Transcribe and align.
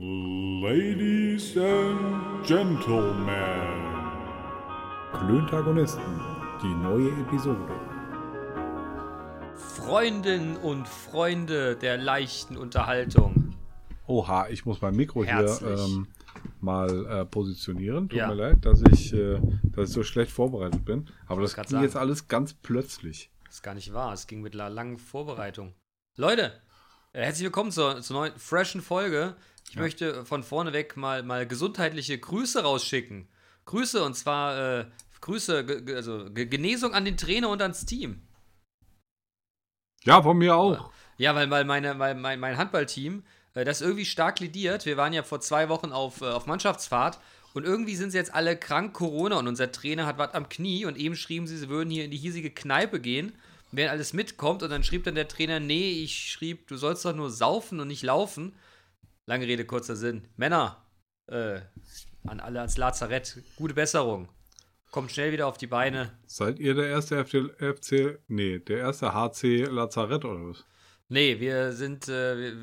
Ladies 0.00 1.56
and 1.56 2.46
Gentlemen. 2.46 3.32
Klöntagonisten, 5.12 6.20
die 6.62 6.72
neue 6.72 7.08
Episode. 7.22 7.66
Freundinnen 9.56 10.56
und 10.58 10.86
Freunde 10.86 11.74
der 11.74 11.96
leichten 11.96 12.56
Unterhaltung. 12.56 13.56
Oha, 14.06 14.46
ich 14.50 14.64
muss 14.64 14.80
mein 14.80 14.94
Mikro 14.94 15.24
Herzlich. 15.24 15.68
hier 15.68 15.84
ähm, 15.84 16.06
mal 16.60 17.06
äh, 17.06 17.24
positionieren. 17.24 18.08
Tut 18.08 18.18
Ja. 18.20 18.28
mir 18.28 18.34
leid, 18.34 18.64
dass 18.64 18.80
ich, 18.92 19.12
äh, 19.12 19.40
dass 19.64 19.88
ich 19.88 19.94
so 19.96 20.04
schlecht 20.04 20.30
vorbereitet 20.30 20.84
bin. 20.84 21.08
Aber 21.26 21.42
das 21.42 21.54
grad 21.54 21.66
ging 21.66 21.72
sagen. 21.78 21.84
jetzt 21.84 21.96
alles 21.96 22.28
ganz 22.28 22.54
plötzlich. 22.54 23.32
Das 23.46 23.56
ist 23.56 23.62
gar 23.64 23.74
nicht 23.74 23.92
wahr. 23.92 24.12
Es 24.12 24.28
ging 24.28 24.42
mit 24.42 24.54
einer 24.54 24.70
langen 24.70 24.96
Vorbereitung. 24.96 25.74
Leute, 26.14 26.52
äh, 27.12 27.24
herzlich 27.24 27.46
willkommen 27.46 27.72
zur, 27.72 28.00
zur 28.00 28.14
neuen, 28.16 28.38
freshen 28.38 28.80
Folge. 28.80 29.34
Ich 29.70 29.76
möchte 29.76 30.24
von 30.24 30.42
vorne 30.42 30.72
weg 30.72 30.96
mal, 30.96 31.22
mal 31.22 31.46
gesundheitliche 31.46 32.18
Grüße 32.18 32.62
rausschicken. 32.62 33.28
Grüße 33.66 34.02
und 34.02 34.14
zwar 34.14 34.80
äh, 34.80 34.86
Grüße, 35.20 35.64
ge, 35.66 35.94
also 35.94 36.30
Ge- 36.30 36.46
Genesung 36.46 36.94
an 36.94 37.04
den 37.04 37.16
Trainer 37.16 37.50
und 37.50 37.60
ans 37.60 37.84
Team. 37.84 38.22
Ja, 40.04 40.22
von 40.22 40.38
mir 40.38 40.56
auch. 40.56 40.90
Ja, 41.18 41.34
weil, 41.34 41.50
weil 41.50 41.64
meine, 41.64 41.98
weil 41.98 42.14
mein, 42.14 42.40
mein 42.40 42.56
Handballteam, 42.56 43.24
äh, 43.54 43.64
das 43.64 43.82
irgendwie 43.82 44.06
stark 44.06 44.40
lidiert. 44.40 44.86
Wir 44.86 44.96
waren 44.96 45.12
ja 45.12 45.22
vor 45.22 45.40
zwei 45.40 45.68
Wochen 45.68 45.92
auf, 45.92 46.22
äh, 46.22 46.26
auf 46.26 46.46
Mannschaftsfahrt 46.46 47.18
und 47.52 47.64
irgendwie 47.66 47.96
sind 47.96 48.10
sie 48.10 48.16
jetzt 48.16 48.32
alle 48.32 48.56
krank 48.56 48.94
Corona 48.94 49.36
und 49.38 49.48
unser 49.48 49.70
Trainer 49.70 50.06
hat 50.06 50.16
was 50.16 50.32
am 50.32 50.48
Knie 50.48 50.86
und 50.86 50.96
eben 50.96 51.16
schrieben 51.16 51.46
sie, 51.46 51.58
sie 51.58 51.68
würden 51.68 51.90
hier 51.90 52.04
in 52.04 52.10
die 52.10 52.16
hiesige 52.16 52.50
Kneipe 52.50 53.00
gehen, 53.00 53.34
wenn 53.70 53.88
alles 53.88 54.14
mitkommt 54.14 54.62
und 54.62 54.70
dann 54.70 54.84
schrieb 54.84 55.04
dann 55.04 55.14
der 55.14 55.28
Trainer, 55.28 55.60
nee, 55.60 55.90
ich 55.90 56.30
schrieb, 56.30 56.68
du 56.68 56.76
sollst 56.78 57.04
doch 57.04 57.14
nur 57.14 57.30
saufen 57.30 57.80
und 57.80 57.88
nicht 57.88 58.02
laufen. 58.02 58.54
Lange 59.28 59.46
Rede, 59.46 59.66
kurzer 59.66 59.94
Sinn. 59.94 60.26
Männer, 60.38 60.86
äh, 61.26 61.60
an 62.26 62.40
alle 62.40 62.60
ans 62.60 62.78
Lazarett, 62.78 63.42
gute 63.56 63.74
Besserung. 63.74 64.30
Kommt 64.90 65.12
schnell 65.12 65.32
wieder 65.32 65.46
auf 65.46 65.58
die 65.58 65.66
Beine. 65.66 66.18
Seid 66.26 66.58
ihr 66.58 66.74
der 66.74 66.86
erste 66.86 67.22
FC, 67.22 67.52
FC 67.58 68.20
nee, 68.28 68.58
der 68.58 68.78
erste 68.78 69.12
HC 69.12 69.66
Lazarett 69.66 70.24
oder 70.24 70.48
was? 70.48 70.64
Nee, 71.10 71.38
wir 71.40 71.72
sind, 71.72 72.08
äh, 72.08 72.38
wir, 72.38 72.56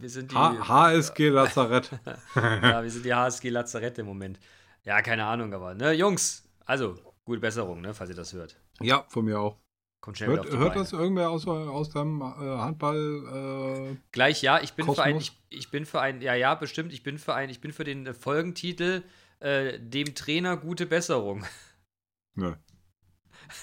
wir 0.00 0.08
sind 0.08 0.32
die. 0.32 0.36
H 0.36 0.68
HSG 0.68 1.28
Lazarett. 1.28 1.90
ja, 2.34 2.82
wir 2.82 2.90
sind 2.90 3.04
die 3.04 3.12
HSG 3.12 3.50
Lazarett 3.50 3.98
im 3.98 4.06
Moment. 4.06 4.40
Ja, 4.84 5.02
keine 5.02 5.26
Ahnung, 5.26 5.52
aber, 5.52 5.74
ne, 5.74 5.92
Jungs, 5.92 6.48
also, 6.64 6.96
gute 7.26 7.40
Besserung, 7.40 7.82
ne, 7.82 7.92
falls 7.92 8.08
ihr 8.08 8.16
das 8.16 8.32
hört. 8.32 8.56
ja, 8.80 9.04
von 9.10 9.26
mir 9.26 9.38
auch. 9.38 9.58
Kommt 10.00 10.16
schnell 10.16 10.30
Hört, 10.30 10.50
hört 10.50 10.76
das 10.76 10.92
irgendwer 10.92 11.30
aus, 11.30 11.46
aus 11.46 11.90
deinem 11.90 12.20
äh, 12.20 12.24
Handball? 12.24 13.90
Äh, 13.92 13.96
Gleich, 14.12 14.40
ja, 14.40 14.60
ich 14.60 14.72
bin 14.72 14.86
für 14.86 15.02
ein, 15.02 15.14
Kosmos? 15.16 15.36
ich, 15.50 15.58
ich 15.58 15.70
bin 15.70 15.84
für 15.84 16.00
ein, 16.00 16.22
ja, 16.22 16.34
ja, 16.34 16.54
bestimmt, 16.54 16.92
ich 16.92 17.02
bin 17.02 17.18
für 17.18 17.34
ein, 17.34 17.50
ich 17.50 17.60
bin 17.60 17.72
für 17.72 17.84
den 17.84 18.06
äh, 18.06 18.14
Folgentitel, 18.14 19.02
äh, 19.40 19.78
dem 19.78 20.14
Trainer 20.14 20.56
gute 20.56 20.86
Besserung. 20.86 21.44
nö. 22.34 22.54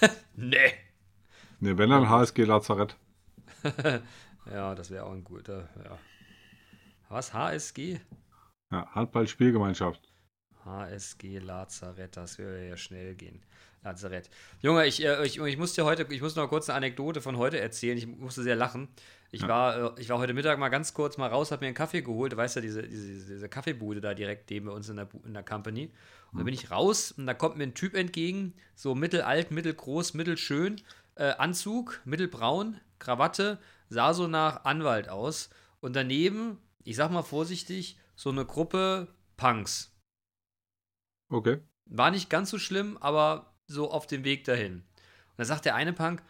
nee. 0.36 0.74
Nee, 1.60 1.76
wenn 1.76 1.90
dann 1.90 2.08
HSG 2.08 2.44
Lazarett. 2.44 2.96
Ja, 4.50 4.74
das 4.74 4.90
wäre 4.90 5.04
auch 5.04 5.12
ein 5.12 5.24
guter, 5.24 5.68
ja. 5.84 5.98
Was, 7.08 7.34
HSG? 7.34 8.00
Ja, 8.70 8.94
Handball-Spielgemeinschaft. 8.94 10.12
HSG 10.64 11.38
Lazarett, 11.38 12.16
das 12.16 12.38
würde 12.38 12.68
ja 12.68 12.76
schnell 12.76 13.14
gehen. 13.14 13.42
Lazarett. 13.88 14.28
Junge, 14.60 14.86
ich, 14.86 15.04
äh, 15.04 15.24
ich, 15.26 15.38
ich 15.40 15.56
muss 15.56 15.72
dir 15.72 15.84
heute, 15.84 16.06
ich 16.10 16.20
muss 16.20 16.36
noch 16.36 16.48
kurz 16.48 16.68
eine 16.68 16.76
Anekdote 16.76 17.20
von 17.20 17.36
heute 17.38 17.58
erzählen. 17.58 17.96
Ich 17.96 18.06
musste 18.06 18.42
sehr 18.42 18.56
lachen. 18.56 18.88
Ich, 19.30 19.42
Ja. 19.42 19.48
war, 19.48 19.96
äh, 19.96 20.00
ich 20.00 20.08
war 20.08 20.18
heute 20.18 20.34
Mittag 20.34 20.58
mal 20.58 20.68
ganz 20.68 20.94
kurz 20.94 21.16
mal 21.16 21.28
raus, 21.28 21.50
habe 21.50 21.60
mir 21.60 21.68
einen 21.68 21.74
Kaffee 21.74 22.02
geholt. 22.02 22.32
Du 22.32 22.36
weißt 22.36 22.56
ja, 22.56 22.62
diese, 22.62 22.82
diese, 22.82 23.34
diese 23.34 23.48
Kaffeebude 23.48 24.00
da 24.00 24.14
direkt 24.14 24.50
neben 24.50 24.68
uns 24.68 24.88
in 24.88 24.96
der, 24.96 25.08
in 25.24 25.34
der 25.34 25.42
Company. 25.42 25.90
Und 26.32 26.38
da 26.40 26.44
bin 26.44 26.52
ich 26.52 26.70
raus 26.70 27.12
und 27.12 27.26
da 27.26 27.32
kommt 27.32 27.56
mir 27.56 27.64
ein 27.64 27.74
Typ 27.74 27.94
entgegen, 27.94 28.54
so 28.74 28.94
mittelalt, 28.94 29.50
mittelgroß, 29.50 30.12
mittelschön, 30.12 30.82
äh, 31.14 31.30
Anzug, 31.38 32.02
mittelbraun, 32.04 32.78
Krawatte, 32.98 33.58
sah 33.88 34.12
so 34.12 34.28
nach 34.28 34.64
Anwalt 34.64 35.08
aus. 35.08 35.48
Und 35.80 35.96
daneben, 35.96 36.58
ich 36.84 36.96
sag 36.96 37.10
mal 37.10 37.22
vorsichtig, 37.22 37.98
so 38.14 38.28
eine 38.28 38.44
Gruppe 38.44 39.08
Punks. 39.38 39.94
Okay. 41.30 41.58
War 41.86 42.10
nicht 42.10 42.28
ganz 42.28 42.50
so 42.50 42.58
schlimm, 42.58 42.98
aber 42.98 43.47
so 43.68 43.90
auf 43.90 44.06
dem 44.06 44.24
Weg 44.24 44.44
dahin. 44.44 44.74
Und 44.76 44.84
da 45.38 45.44
sagt 45.44 45.64
der 45.64 45.74
eine 45.76 45.92
Punk: 45.92 46.22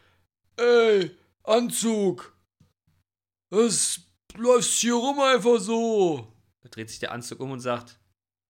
Ey, 0.57 1.17
Anzug! 1.45 2.35
Das 3.51 4.01
läuft 4.37 4.69
hier 4.71 4.95
rum 4.95 5.19
einfach 5.21 5.59
so. 5.59 6.33
Da 6.61 6.69
dreht 6.69 6.91
sich 6.91 6.99
der 6.99 7.13
Anzug 7.13 7.41
um 7.41 7.53
und 7.53 7.61
sagt: 7.61 7.99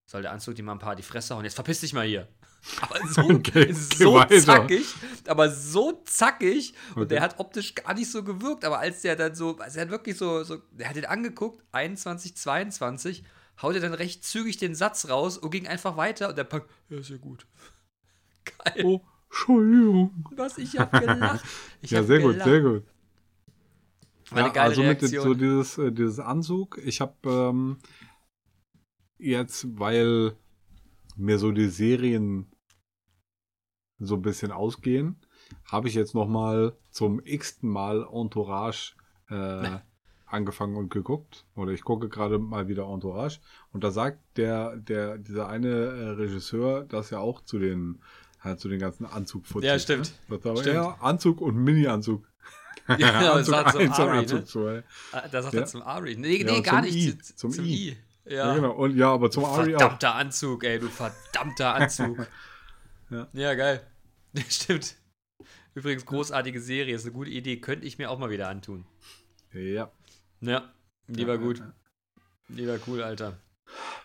Soll 0.07 0.23
der 0.23 0.33
Anzug 0.33 0.55
dir 0.57 0.63
mal 0.65 0.73
ein 0.73 0.79
paar 0.79 0.97
die 0.97 1.03
Fresse 1.03 1.35
hauen? 1.35 1.45
Jetzt 1.45 1.55
verpiss 1.55 1.81
dich 1.81 1.93
mal 1.93 2.07
hier. 2.07 2.27
Aber 2.81 2.99
so, 3.09 3.21
Okay, 3.31 3.73
so 3.73 4.21
zackig, 4.25 4.85
aber 5.29 5.49
so 5.49 6.03
zackig. 6.05 6.75
Und 6.97 7.03
Okay. 7.03 7.09
der 7.11 7.21
hat 7.23 7.39
optisch 7.39 7.75
gar 7.77 7.95
nicht 7.95 8.11
so 8.11 8.25
gewirkt, 8.25 8.65
aber 8.65 8.81
als 8.81 9.03
der 9.03 9.15
dann 9.15 9.37
so, 9.37 9.57
also 9.59 9.79
er 9.79 9.83
hat 9.83 9.91
wirklich 9.93 10.17
so, 10.19 10.43
so 10.43 10.57
der 10.73 10.89
hat 10.89 10.97
den 10.97 11.05
angeguckt, 11.07 11.63
21, 11.71 12.37
22, 12.37 13.23
haut 13.63 13.77
er 13.77 13.81
dann 13.81 13.95
recht 13.95 14.25
zügig 14.25 14.57
den 14.57 14.75
Satz 14.75 15.09
raus 15.09 15.39
und 15.39 15.51
ging 15.51 15.69
einfach 15.69 15.97
weiter 15.97 16.31
und 16.31 16.37
der 16.37 16.45
Punk, 16.45 16.65
ja, 16.89 16.99
ist 16.99 17.11
ja 17.11 17.17
gut. 17.17 17.47
Geil. 18.65 18.85
Oh, 18.85 19.01
Entschuldigung. 19.29 20.25
Was, 20.37 20.59
ich 20.59 20.79
hab 20.79 20.93
gelacht. 20.93 21.45
Ich 21.83 21.91
ja, 21.91 21.99
hab 21.99 22.07
sehr 22.07 22.21
gut, 22.21 22.33
gelacht. 22.33 22.49
sehr 22.49 22.61
gut. 22.61 22.85
War 24.31 24.39
eine 24.39 24.49
ja, 24.49 24.53
geile 24.53 24.69
also 24.71 24.83
mit 24.83 25.03
Reaktion. 25.03 25.23
so 25.23 25.35
dieses, 25.35 25.79
äh, 25.79 25.93
dieses 25.93 26.19
Anzug. 26.21 26.79
Ich 26.85 27.01
habe 27.01 27.15
ähm, 27.25 27.79
jetzt, 29.19 29.67
weil 29.79 30.37
mir 31.17 31.39
so 31.39 31.51
die 31.53 31.69
Serien 31.69 32.51
so 33.99 34.15
ein 34.15 34.23
bisschen 34.23 34.53
ausgehen, 34.53 35.17
habe 35.65 35.89
ich 35.89 35.95
jetzt 35.95 36.15
noch 36.15 36.29
mal 36.29 36.77
zum 36.91 37.21
x-ten 37.25 37.69
Mal 37.69 38.07
Entourage 38.13 38.95
äh, 39.29 39.79
angefangen 40.27 40.77
und 40.77 40.91
geguckt. 40.91 41.47
Oder 41.57 41.73
ich 41.73 41.83
gucke 41.83 42.09
gerade 42.09 42.39
mal 42.39 42.69
wieder 42.69 42.85
Entourage. 42.85 43.41
Und 43.73 43.83
da 43.83 43.91
sagt 43.91 44.21
der, 44.37 44.77
der, 44.77 45.19
dieser 45.19 45.49
eine 45.49 45.69
äh, 45.69 46.09
Regisseur 46.11 46.85
das 46.85 47.11
ja 47.11 47.19
auch 47.19 47.41
zu 47.41 47.59
den, 47.59 48.01
halt 48.41 48.61
zu 48.61 48.69
den 48.69 48.79
ganzen 48.79 49.07
anzug 49.07 49.45
Ja, 49.63 49.79
stimmt. 49.79 50.13
Ne? 50.29 50.39
Das 50.39 50.61
Stimmt. 50.61 50.67
eher 50.75 50.97
Anzug 51.03 51.41
und 51.41 51.57
Mini-Anzug. 51.57 52.27
Ja, 52.99 53.33
Anzug 53.33 53.35
das 53.35 53.47
sagt 53.47 53.73
so 53.73 53.79
1 53.79 53.99
und 53.99 54.05
Ari, 54.07 54.19
Anzug 54.19 54.39
ne? 54.41 54.45
2. 54.47 54.85
Ah, 55.13 55.29
Da 55.29 55.43
sagt 55.43 55.55
Ja. 55.55 55.61
er 55.61 55.67
zum 55.67 55.83
Ari. 55.83 56.17
Nee, 56.17 56.39
Ja, 56.39 56.45
nee 56.51 56.57
und 56.59 56.63
gar 56.65 56.83
zum 56.83 56.93
nicht. 56.93 56.97
I. 57.09 57.19
zu- 57.19 57.37
Zum 57.37 57.65
I. 57.65 57.97
Ja, 58.25 58.33
Ja, 58.35 58.55
genau. 58.55 58.71
Und 58.73 58.97
ja, 58.97 59.13
aber 59.13 59.31
zum 59.31 59.45
Ari 59.45 59.75
auch. 59.75 59.79
Verdammter 59.81 60.15
Anzug, 60.15 60.65
ey, 60.65 60.79
du 60.79 60.89
verdammter 60.89 61.75
Anzug. 61.75 62.27
Ja. 63.11 63.27
ja, 63.33 63.55
geil. 63.55 63.81
Stimmt. 64.51 64.97
Übrigens, 65.75 66.05
großartige 66.05 66.61
Serie, 66.61 66.95
ist 66.95 67.05
eine 67.05 67.13
gute 67.13 67.31
Idee, 67.31 67.59
könnte 67.59 67.87
ich 67.87 67.97
mir 67.99 68.11
auch 68.11 68.19
mal 68.19 68.29
wieder 68.31 68.49
antun. 68.51 68.85
Ja. 69.55 69.91
Ja, 70.43 70.71
lieber 71.07 71.35
Ja, 71.35 71.41
gut. 71.41 71.59
ja, 71.59 71.73
Lieber 72.49 72.79
cool, 72.87 73.03
Alter. 73.03 73.39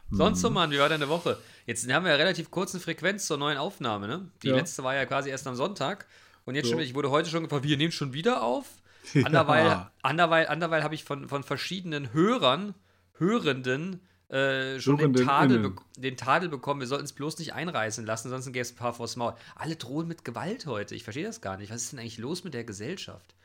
Sonst 0.10 0.40
so. 0.42 0.50
Mann, 0.50 0.72
wie 0.72 0.80
war 0.80 0.88
deine 0.90 1.10
Woche? 1.10 1.38
Jetzt 1.66 1.90
haben 1.92 2.04
wir 2.04 2.12
ja 2.12 2.18
relativ 2.18 2.52
kurze 2.52 2.80
Frequenz 2.80 3.26
zur 3.28 3.38
neuen 3.38 3.58
Aufnahme, 3.58 4.08
ne? 4.08 4.30
Die 4.42 4.50
Ja. 4.50 4.56
letzte 4.56 4.84
war 4.84 4.96
ja 4.96 5.06
quasi 5.06 5.30
erst 5.30 5.48
am 5.48 5.56
Sonntag. 5.56 6.06
Und 6.46 6.56
jetzt 6.56 6.66
So. 6.68 6.74
schon, 6.74 6.82
ich 6.82 6.94
wurde 6.94 7.10
heute 7.10 7.30
schon 7.30 7.44
gefragt, 7.44 7.64
wir 7.64 7.78
nehmen 7.78 7.92
schon 7.92 8.14
wieder 8.14 8.44
auf. 8.44 8.66
Ja. 9.14 9.26
Anderweil, 9.26 9.90
anderweil, 10.02 10.48
anderweil 10.48 10.84
habe 10.84 10.96
ich 10.96 11.04
von, 11.04 11.28
von 11.28 11.44
verschiedenen 11.44 12.14
Hörern, 12.14 12.74
Hörenden, 13.18 14.00
äh, 14.30 14.80
schon 14.80 14.98
den 14.98 15.14
Tadel, 15.14 15.74
den 15.98 16.16
Tadel 16.18 16.48
bekommen, 16.50 16.80
wir 16.80 16.88
sollten 16.88 17.04
es 17.06 17.12
bloß 17.14 17.38
nicht 17.40 17.54
einreißen 17.54 18.06
lassen, 18.06 18.30
sonst 18.30 18.46
gäbe 18.48 18.60
es 18.62 18.72
ein 18.72 18.78
paar 18.78 18.94
vors 18.94 19.16
Maul. 19.18 19.36
Alle 19.56 19.76
drohen 19.76 20.08
mit 20.08 20.24
Gewalt 20.26 20.66
heute. 20.66 20.96
Ich 20.96 21.04
verstehe 21.04 21.26
das 21.26 21.42
gar 21.42 21.58
nicht. 21.58 21.70
Was 21.72 21.84
ist 21.84 21.92
denn 21.92 22.00
eigentlich 22.00 22.18
los 22.18 22.44
mit 22.46 22.54
der 22.54 22.64
Gesellschaft? 22.64 23.36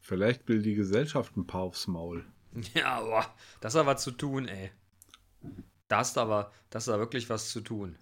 Vielleicht 0.00 0.46
will 0.48 0.62
die 0.62 0.74
Gesellschaft 0.74 1.36
ein 1.36 1.46
paar 1.46 1.62
aufs 1.62 1.86
Maul. 1.86 2.24
Ja, 2.74 3.00
boah, 3.00 3.34
das 3.60 3.74
aber 3.74 3.94
was 3.94 4.02
zu 4.02 4.12
tun, 4.12 4.46
ey. 4.48 4.70
Da 5.88 5.98
hast 5.98 6.16
du 6.16 6.20
aber, 6.20 6.52
das 6.70 6.84
ist 6.84 6.88
aber 6.88 7.00
wirklich 7.00 7.28
was 7.28 7.50
zu 7.50 7.60
tun. 7.60 7.98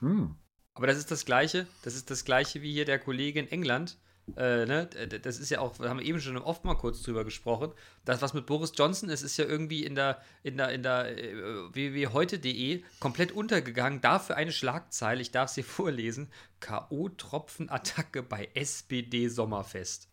Hm. 0.00 0.36
Aber 0.74 0.86
das 0.86 0.98
ist 0.98 1.10
das 1.10 1.24
Gleiche, 1.24 1.66
das 1.82 1.94
ist 1.94 2.10
das 2.10 2.24
Gleiche 2.24 2.60
wie 2.62 2.72
hier 2.72 2.84
der 2.84 2.98
Kollege 2.98 3.40
in 3.40 3.48
England. 3.48 3.98
Äh, 4.34 4.66
ne? 4.66 4.86
Das 5.22 5.38
ist 5.38 5.50
ja 5.50 5.60
auch, 5.60 5.78
wir 5.78 5.88
haben 5.88 6.00
eben 6.00 6.20
schon 6.20 6.36
oft 6.36 6.64
mal 6.64 6.74
kurz 6.74 7.02
drüber 7.02 7.24
gesprochen. 7.24 7.72
Das, 8.04 8.22
was 8.22 8.34
mit 8.34 8.46
Boris 8.46 8.72
Johnson 8.74 9.08
ist, 9.08 9.22
ist 9.22 9.36
ja 9.36 9.44
irgendwie 9.44 9.84
in 9.84 9.94
der, 9.94 10.20
in 10.42 10.56
der, 10.56 10.70
in 10.70 10.82
der 10.82 11.16
äh, 11.16 11.72
www.heute.de 11.72 12.82
komplett 12.98 13.32
untergegangen. 13.32 14.00
Dafür 14.00 14.36
eine 14.36 14.50
Schlagzeile, 14.50 15.22
ich 15.22 15.30
darf 15.30 15.50
sie 15.50 15.62
vorlesen: 15.62 16.28
K.O.-Tropfen-Attacke 16.60 18.22
bei 18.22 18.50
SPD-Sommerfest. 18.54 20.08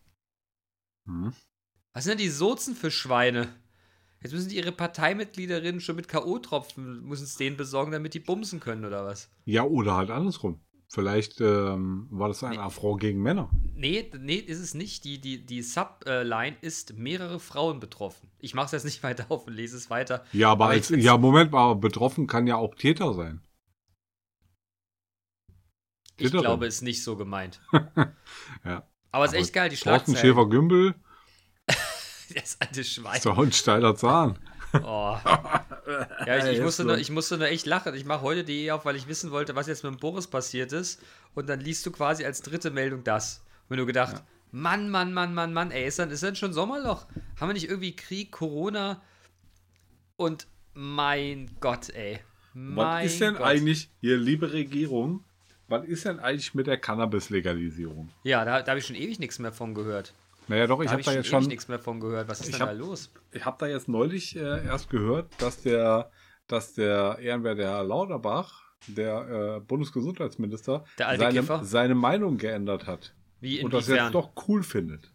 Hm. 1.06 1.34
Was 1.92 2.04
sind 2.04 2.12
denn 2.12 2.26
die 2.26 2.30
Sozen 2.30 2.76
für 2.76 2.90
Schweine? 2.90 3.52
Jetzt 4.24 4.32
müssen 4.32 4.48
die 4.48 4.56
ihre 4.56 4.72
Parteimitgliederinnen 4.72 5.82
schon 5.82 5.96
mit 5.96 6.08
K.O.-Tropfen, 6.08 7.02
müssen 7.02 7.24
es 7.24 7.36
denen 7.36 7.58
besorgen, 7.58 7.92
damit 7.92 8.14
die 8.14 8.20
bumsen 8.20 8.58
können, 8.58 8.86
oder 8.86 9.04
was? 9.04 9.30
Ja, 9.44 9.64
oder 9.64 9.96
halt 9.96 10.08
andersrum. 10.10 10.62
Vielleicht 10.88 11.42
ähm, 11.42 12.06
war 12.10 12.28
das 12.28 12.42
ein 12.42 12.58
Affront 12.58 13.02
gegen 13.02 13.20
Männer. 13.20 13.50
Nee, 13.74 14.10
nee, 14.18 14.36
ist 14.36 14.60
es 14.60 14.72
nicht. 14.72 15.04
Die, 15.04 15.20
die, 15.20 15.44
die 15.44 15.60
Subline 15.60 16.56
ist 16.62 16.96
mehrere 16.96 17.38
Frauen 17.38 17.80
betroffen. 17.80 18.30
Ich 18.38 18.54
mache 18.54 18.66
es 18.66 18.72
jetzt 18.72 18.84
nicht 18.84 19.02
weiter 19.02 19.26
auf 19.28 19.46
und 19.46 19.52
lese 19.52 19.76
es 19.76 19.90
weiter. 19.90 20.24
Ja, 20.32 20.52
aber, 20.52 20.66
Aber 20.66 20.72
als, 20.72 20.88
ja, 20.88 21.18
Moment 21.18 21.52
mal, 21.52 21.72
aber 21.72 21.80
betroffen 21.80 22.26
kann 22.26 22.46
ja 22.46 22.56
auch 22.56 22.74
Täter 22.76 23.12
sein. 23.12 23.42
Ich 26.16 26.28
Täterin. 26.28 26.40
glaube, 26.40 26.66
ist 26.66 26.80
nicht 26.80 27.04
so 27.04 27.16
gemeint. 27.16 27.60
Ja. 28.64 28.88
Aber 29.10 29.26
es 29.26 29.32
ist 29.32 29.38
echt 29.38 29.52
geil, 29.52 29.68
die 29.68 29.76
Thorsten 29.76 30.12
Schlagzeilen. 30.12 30.18
Schäfer-Gümbel 30.18 30.94
Das 32.40 32.60
alte 32.60 32.84
Schwein. 32.84 33.20
doch 33.22 33.38
ein 33.38 33.52
steiler 33.52 33.94
Zahn. 33.96 34.38
Oh. 34.82 35.16
Ja, 36.26 36.38
ich, 36.38 36.56
ich, 36.56 36.62
musste 36.62 36.84
nur, 36.84 36.94
so. 36.94 37.00
ich 37.00 37.10
musste 37.10 37.36
nur 37.36 37.48
echt 37.48 37.66
lachen. 37.66 37.94
Ich 37.94 38.06
mache 38.06 38.22
heute.de 38.22 38.70
auf, 38.70 38.86
weil 38.86 38.96
ich 38.96 39.06
wissen 39.06 39.30
wollte, 39.30 39.54
was 39.54 39.66
jetzt 39.66 39.84
mit 39.84 39.92
dem 39.92 39.98
Boris 39.98 40.26
passiert 40.26 40.72
ist. 40.72 41.02
Und 41.34 41.46
dann 41.48 41.60
liest 41.60 41.84
du 41.84 41.90
quasi 41.90 42.24
als 42.24 42.40
dritte 42.40 42.70
Meldung 42.70 43.04
das. 43.04 43.44
Und 43.68 43.76
du 43.76 43.84
gedacht, 43.84 44.22
Mann, 44.50 44.88
Mann, 44.88 45.12
Mann, 45.12 45.34
Mann, 45.34 45.52
Mann, 45.52 45.70
ey, 45.70 45.86
ist 45.86 45.98
dann, 45.98 46.10
ist 46.10 46.22
dann 46.22 46.36
schon 46.36 46.54
Sommerloch? 46.54 47.06
Haben 47.38 47.48
wir 47.50 47.52
nicht 47.52 47.68
irgendwie 47.68 47.94
Krieg, 47.94 48.32
Corona? 48.32 49.02
Und 50.16 50.46
mein 50.72 51.50
Gott, 51.60 51.90
ey. 51.90 52.20
Mein 52.54 53.04
Was 53.04 53.12
ist 53.12 53.20
denn 53.20 53.34
Gott. 53.34 53.42
eigentlich, 53.42 53.90
hier, 54.00 54.16
liebe 54.16 54.52
Regierung, 54.52 55.24
was 55.68 55.84
ist 55.86 56.04
denn 56.04 56.20
eigentlich 56.20 56.54
mit 56.54 56.66
der 56.66 56.78
Cannabis-Legalisierung? 56.78 58.10
Ja, 58.22 58.44
da, 58.44 58.62
da 58.62 58.70
habe 58.70 58.78
ich 58.78 58.86
schon 58.86 58.96
ewig 58.96 59.18
nichts 59.18 59.38
mehr 59.38 59.52
von 59.52 59.74
gehört. 59.74 60.14
Naja, 60.48 60.66
doch, 60.66 60.80
ich 60.82 60.88
habe 60.90 61.00
ich 61.00 61.06
da 61.06 61.12
jetzt 61.12 61.28
schon, 61.28 61.44
nichts 61.44 61.68
mehr 61.68 61.78
von 61.78 62.00
gehört. 62.00 62.28
Was 62.28 62.40
ist 62.40 62.46
Ich 62.48 62.52
denn 62.52 62.60
hab- 62.62 62.68
da 62.68 62.74
los? 62.74 63.12
ich 63.32 63.44
habe 63.44 63.56
da 63.58 63.66
jetzt 63.66 63.88
neulich 63.88 64.36
äh, 64.36 64.64
erst 64.66 64.90
gehört, 64.90 65.32
dass 65.38 65.62
der, 65.62 66.10
dass 66.46 66.74
der 66.74 67.18
Ehrenwerte 67.20 67.62
Herr 67.62 67.82
Lauterbach, 67.84 68.62
der 68.86 69.56
äh, 69.56 69.60
Bundesgesundheitsminister, 69.60 70.84
seine, 70.98 71.64
seine 71.64 71.94
Meinung 71.94 72.36
geändert 72.36 72.86
hat. 72.86 73.14
Wie 73.40 73.62
Und 73.62 73.72
das 73.72 73.88
jetzt 73.88 74.14
doch 74.14 74.32
cool 74.48 74.62
findet. 74.62 75.10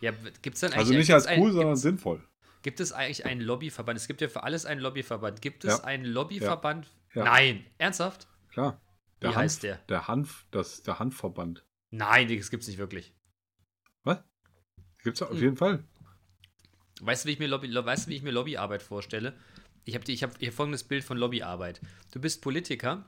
ja, 0.00 0.12
gibt 0.42 0.54
es 0.56 0.60
dann 0.60 0.72
Also 0.74 0.90
nicht 0.92 1.06
gibt's 1.06 1.10
als 1.12 1.26
ein- 1.26 1.40
cool, 1.40 1.50
sondern 1.52 1.68
gibt's- 1.70 1.82
sinnvoll. 1.82 2.22
Gibt 2.62 2.80
es 2.80 2.92
eigentlich 2.92 3.24
einen 3.24 3.40
Lobbyverband? 3.40 3.96
Es 3.98 4.08
gibt 4.08 4.20
ja 4.20 4.28
für 4.28 4.42
alles 4.42 4.66
einen 4.66 4.80
Lobbyverband. 4.80 5.40
Gibt 5.40 5.64
es 5.64 5.78
Ja. 5.78 5.84
einen 5.84 6.04
Lobbyverband? 6.04 6.90
Ja. 7.14 7.24
Nein. 7.24 7.64
Ernsthaft? 7.78 8.26
Klar. 8.52 8.80
Der 9.22 9.30
Wie 9.30 9.34
Hanf, 9.34 9.42
heißt 9.44 9.62
der? 9.62 9.76
Der 9.88 10.08
Hanf, 10.08 10.44
das 10.50 10.82
der 10.82 10.98
Hanfverband. 10.98 11.64
Nein, 11.90 12.28
das 12.36 12.50
gibt 12.50 12.62
es 12.64 12.68
nicht 12.68 12.78
wirklich. 12.78 13.14
Gibt's 15.02 15.20
Hm. 15.20 15.28
auf 15.28 15.40
jeden 15.40 15.56
Fall. 15.56 15.82
Weißt 17.00 17.24
du, 17.24 17.28
wie 17.28 17.32
ich 17.32 17.38
mir, 17.38 17.46
Lobby, 17.48 17.68
lo- 17.68 17.84
weißt 17.84 18.08
wie 18.08 18.16
ich 18.16 18.22
mir 18.22 18.32
Lobbyarbeit 18.32 18.82
vorstelle? 18.82 19.34
Ich 19.84 19.94
habe 19.94 20.10
ich 20.10 20.22
hab 20.22 20.36
hier 20.38 20.52
folgendes 20.52 20.84
Bild 20.84 21.04
von 21.04 21.16
Lobbyarbeit. 21.16 21.80
Du 22.12 22.20
bist 22.20 22.42
Politiker 22.42 23.04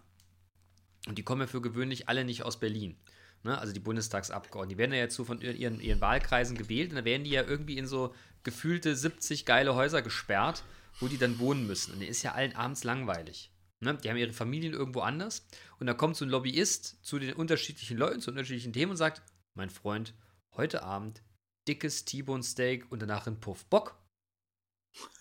und 1.09 1.19
die 1.19 1.23
kommen 1.23 1.43
ja 1.43 1.47
für 1.47 1.61
gewöhnlich 1.61 2.09
alle 2.09 2.25
nicht 2.25 2.43
aus 2.45 2.59
Berlin. 2.61 2.97
Ne? 3.43 3.59
Also 3.59 3.73
die 3.73 3.81
Bundestagsabgeordneten. 3.81 4.77
Die 4.77 4.79
werden 4.79 4.93
ja 4.93 4.99
jetzt 5.01 5.17
so 5.17 5.25
von 5.25 5.41
ihren, 5.41 5.81
ihren 5.81 6.01
Wahlkreisen 6.01 6.57
gewählt 6.57 6.91
und 6.91 6.97
dann 6.97 7.05
werden 7.05 7.25
die 7.25 7.31
ja 7.31 7.43
irgendwie 7.43 7.77
in 7.79 7.87
so 7.87 8.15
gefühlte 8.45 8.95
70 8.95 9.45
geile 9.45 9.75
Häuser 9.75 10.03
gesperrt, 10.03 10.63
wo 11.01 11.09
die 11.09 11.19
dann 11.19 11.39
wohnen 11.39 11.67
müssen. 11.67 11.93
Und 11.93 12.01
denen 12.01 12.11
ist 12.11 12.23
ja 12.23 12.33
allen 12.33 12.55
abends 12.55 12.85
langweilig. 12.85 13.51
Ne? 13.81 13.97
Die 14.03 14.09
haben 14.09 14.17
ihre 14.17 14.33
Familien 14.33 14.73
irgendwo 14.73 15.01
anders 15.01 15.47
und 15.81 15.87
da 15.87 15.95
kommt 15.95 16.17
so 16.17 16.25
ein 16.25 16.31
Lobbyist 16.31 17.05
zu 17.05 17.19
den 17.19 17.33
unterschiedlichen 17.33 17.97
Leuten, 17.99 18.21
zu 18.21 18.31
unterschiedlichen 18.31 18.73
Themen 18.73 18.93
und 18.93 18.97
sagt: 18.99 19.23
Mein 19.55 19.71
Freund, 19.71 20.15
heute 20.53 20.83
Abend 20.83 21.23
dickes 21.69 22.05
T-Bone 22.05 22.43
Steak 22.43 22.91
und 22.91 23.03
danach 23.03 23.27
ein 23.27 23.41
Puff 23.41 23.65
Bock. 23.67 23.97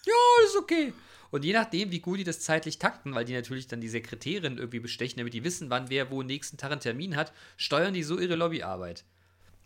Ja, 0.06 0.46
ist 0.46 0.58
okay. 0.58 0.94
Und 1.32 1.46
je 1.46 1.54
nachdem, 1.54 1.92
wie 1.92 2.00
gut 2.00 2.20
die 2.20 2.24
das 2.24 2.40
zeitlich 2.40 2.80
takten, 2.80 3.14
weil 3.14 3.26
die 3.26 3.34
natürlich 3.34 3.68
dann 3.68 3.82
die 3.82 3.90
Sekretärin 3.90 4.58
irgendwie 4.58 4.80
bestechen, 4.80 5.18
damit 5.18 5.34
die 5.34 5.44
wissen, 5.44 5.70
wann 5.70 5.90
wer 5.90 6.10
wo 6.10 6.24
nächsten 6.24 6.58
Tag 6.58 6.72
einen 6.72 6.82
Termin 6.82 7.16
hat, 7.16 7.34
steuern 7.56 7.94
die 7.94 8.04
so 8.04 8.18
ihre 8.18 8.36
Lobbyarbeit. 8.36 9.06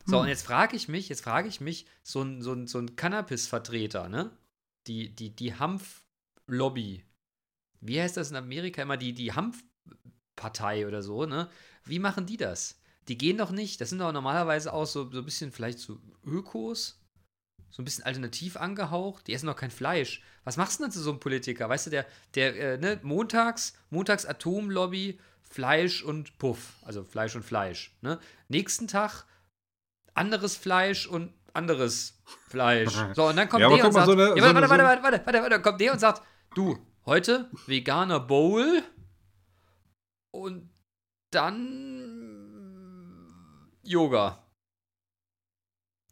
So, 0.06 0.20
und 0.20 0.28
jetzt 0.28 0.46
frage 0.46 0.76
ich 0.76 0.90
mich, 0.90 1.08
jetzt 1.08 1.24
frage 1.24 1.48
ich 1.48 1.62
mich, 1.62 1.86
so 2.04 2.22
ein, 2.22 2.42
so 2.42 2.52
ein, 2.52 2.68
so 2.68 2.78
ein 2.80 2.98
Cannabis-Vertreter, 2.98 4.10
ne? 4.10 4.32
Die, 4.88 5.16
die, 5.16 5.34
die 5.34 5.56
Hanf-Lobby. 5.56 7.06
Wie 7.80 8.02
heißt 8.02 8.18
das 8.18 8.30
in 8.30 8.36
Amerika 8.36 8.82
immer? 8.82 8.98
Die, 8.98 9.14
die 9.14 9.32
Hanf-Partei 9.32 10.88
oder 10.88 11.02
so, 11.02 11.26
ne? 11.26 11.50
Wie 11.86 12.00
machen 12.00 12.26
die 12.26 12.36
das? 12.36 12.82
Die 13.08 13.18
gehen 13.18 13.38
doch 13.38 13.52
nicht. 13.52 13.82
Das 13.82 13.90
sind 13.90 14.00
doch 14.00 14.12
normalerweise 14.12 14.72
auch 14.74 14.86
so, 14.86 15.10
so 15.12 15.20
ein 15.20 15.26
bisschen 15.26 15.52
vielleicht 15.52 15.80
so 15.80 16.00
Ökos, 16.26 17.00
so 17.70 17.82
ein 17.82 17.86
bisschen 17.86 18.04
alternativ 18.06 18.56
angehaucht. 18.58 19.28
Die 19.28 19.34
essen 19.34 19.48
doch 19.48 19.56
kein 19.56 19.72
Fleisch. 19.72 20.22
Was 20.46 20.58
machst 20.58 20.80
du 20.80 20.84
denn 20.84 20.92
zu 20.92 21.02
so 21.02 21.10
einem 21.12 21.20
Politiker? 21.20 21.68
Weißt 21.70 21.86
du, 21.88 21.90
der, 21.90 22.06
der, 22.36 22.74
äh, 22.74 22.78
ne, 22.78 23.00
montags, 23.04 23.74
montags 23.90 24.26
Atomlobby, 24.26 25.20
Fleisch 25.42 26.02
und 26.04 26.38
Puff. 26.38 26.74
Also 26.84 27.04
Fleisch 27.04 27.36
und 27.36 27.44
Fleisch. 27.44 27.96
Ne? 28.02 28.20
Nächsten 28.48 28.88
Tag 28.88 29.26
anderes 30.14 30.56
Fleisch 30.56 31.08
und 31.08 31.34
anderes 31.54 32.20
Fleisch. 32.48 32.94
So, 33.16 33.28
und 33.28 33.36
dann 33.36 33.50
kommt 33.50 33.62
Ja, 33.62 33.70
der 33.76 33.86
und 33.86 33.92
sagt, 33.92 34.06
so 34.08 34.14
eine- 34.14 34.30
ja, 34.30 34.36
so 34.36 34.42
warte, 34.42 34.50
eine- 34.50 34.62
warte, 34.62 34.68
so 34.68 34.74
eine- 34.74 34.84
warte, 34.84 35.04
warte, 35.04 35.26
warte, 35.26 35.38
warte, 35.40 35.50
dann 35.50 35.62
kommt 35.62 35.82
der 35.82 35.94
und 35.94 36.00
sagt, 36.00 36.22
du, 36.56 36.78
heute 37.06 37.50
veganer 37.68 38.20
Bowl 38.20 38.82
und 40.32 40.70
dann 41.32 42.03
Yoga. 43.84 44.44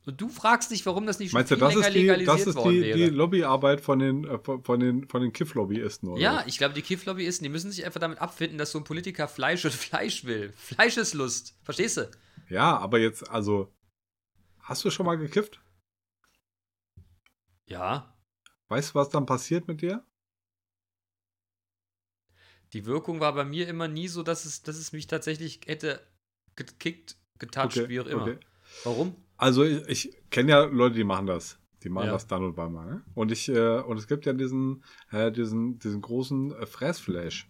Und 0.06 0.20
du 0.20 0.30
fragst 0.30 0.72
dich, 0.72 0.86
warum 0.88 1.06
das 1.06 1.20
nicht 1.20 1.30
schon 1.30 1.38
Meinst 1.38 1.52
du, 1.52 1.56
das 1.56 1.76
ist 1.76 1.94
die, 1.94 2.08
das 2.26 2.48
ist 2.48 2.58
die, 2.64 2.92
die 2.94 3.10
Lobbyarbeit 3.10 3.82
von 3.82 4.00
den, 4.00 4.26
äh, 4.26 4.40
von 4.40 4.80
den, 4.80 5.08
von 5.08 5.22
den 5.22 5.32
Kiff-Lobbyisten, 5.32 6.10
oder? 6.10 6.20
Ja, 6.20 6.44
ich 6.48 6.58
glaube, 6.58 6.74
die 6.74 6.82
Kiff-Lobbyisten, 6.82 7.44
die 7.44 7.50
müssen 7.50 7.72
sich 7.72 7.86
einfach 7.86 8.00
damit 8.00 8.20
abfinden, 8.20 8.58
dass 8.58 8.72
so 8.72 8.80
ein 8.80 8.84
Politiker 8.84 9.28
Fleisch 9.28 9.64
und 9.64 9.74
Fleisch 9.76 10.26
will. 10.26 10.54
Fleischeslust. 10.54 11.56
Verstehst 11.64 11.98
du? 11.98 12.10
Ja, 12.50 12.78
aber 12.78 12.98
jetzt, 12.98 13.30
also, 13.30 13.72
hast 14.60 14.84
du 14.84 14.90
schon 14.90 15.06
mal 15.06 15.18
gekifft? 15.18 15.62
Ja. 17.68 18.18
Weißt 18.70 18.92
du, 18.92 18.96
was 18.96 19.10
dann 19.10 19.28
passiert 19.28 19.68
mit 19.68 19.82
dir? 19.82 20.04
Die 22.74 22.86
Wirkung 22.86 23.20
war 23.20 23.34
bei 23.36 23.46
mir 23.46 23.68
immer 23.68 23.88
nie 23.88 24.08
so, 24.08 24.24
dass 24.24 24.46
es, 24.46 24.64
dass 24.64 24.78
es 24.78 24.94
mich 24.94 25.06
tatsächlich 25.08 25.62
hätte 25.66 26.02
gekickt, 26.56 27.18
getoucht, 27.42 27.90
wie 27.90 28.00
auch 28.00 28.06
immer. 28.08 28.22
okay. 28.24 28.38
Warum? 28.86 29.16
Also 29.38 29.64
ich, 29.66 29.88
ich 29.90 30.18
kenne 30.30 30.52
ja 30.52 30.64
Leute, 30.64 30.96
die 30.96 31.04
machen 31.04 31.26
das. 31.28 31.58
Die 31.84 31.90
machen 31.90 32.06
Ja. 32.08 32.12
das 32.14 32.28
dann 32.28 32.44
und 32.46 32.56
wann 32.58 32.72
mal. 32.74 32.86
Ne? 32.86 33.02
Und 33.16 33.32
ich, 33.32 33.50
äh, 33.50 33.80
und 33.80 33.98
es 33.98 34.08
gibt 34.08 34.26
ja 34.26 34.34
diesen, 34.34 34.84
äh, 35.12 35.32
diesen, 35.32 35.80
diesen 35.80 36.00
großen 36.02 36.52
äh, 36.54 36.66
Fressflash. 36.66 37.50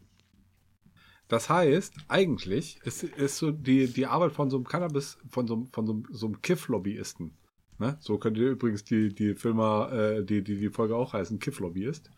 Das 1.27 1.49
heißt, 1.49 1.93
eigentlich 2.07 2.79
ist, 2.83 3.03
ist 3.03 3.37
so 3.37 3.51
die, 3.51 3.87
die 3.91 4.05
Arbeit 4.05 4.31
von 4.33 4.49
so 4.49 4.57
einem 4.57 4.65
Cannabis, 4.65 5.17
von 5.29 5.47
so, 5.47 5.53
einem- 5.55 5.67
von 5.71 5.85
so, 5.85 6.03
so 6.11 6.25
einem 6.27 6.41
Kiff-Lobbyisten. 6.41 7.37
Ne? 7.79 7.97
So 7.99 8.17
könnt 8.17 8.37
ihr 8.37 8.51
übrigens 8.51 8.83
die, 8.83 9.13
die 9.13 9.33
Filme, 9.35 10.17
äh, 10.19 10.25
die, 10.25 10.43
die, 10.43 10.57
die 10.57 10.69
Folge 10.69 10.95
auch 10.95 11.13
heißen, 11.13 11.39
Kiff-Lobbyist. 11.39 12.09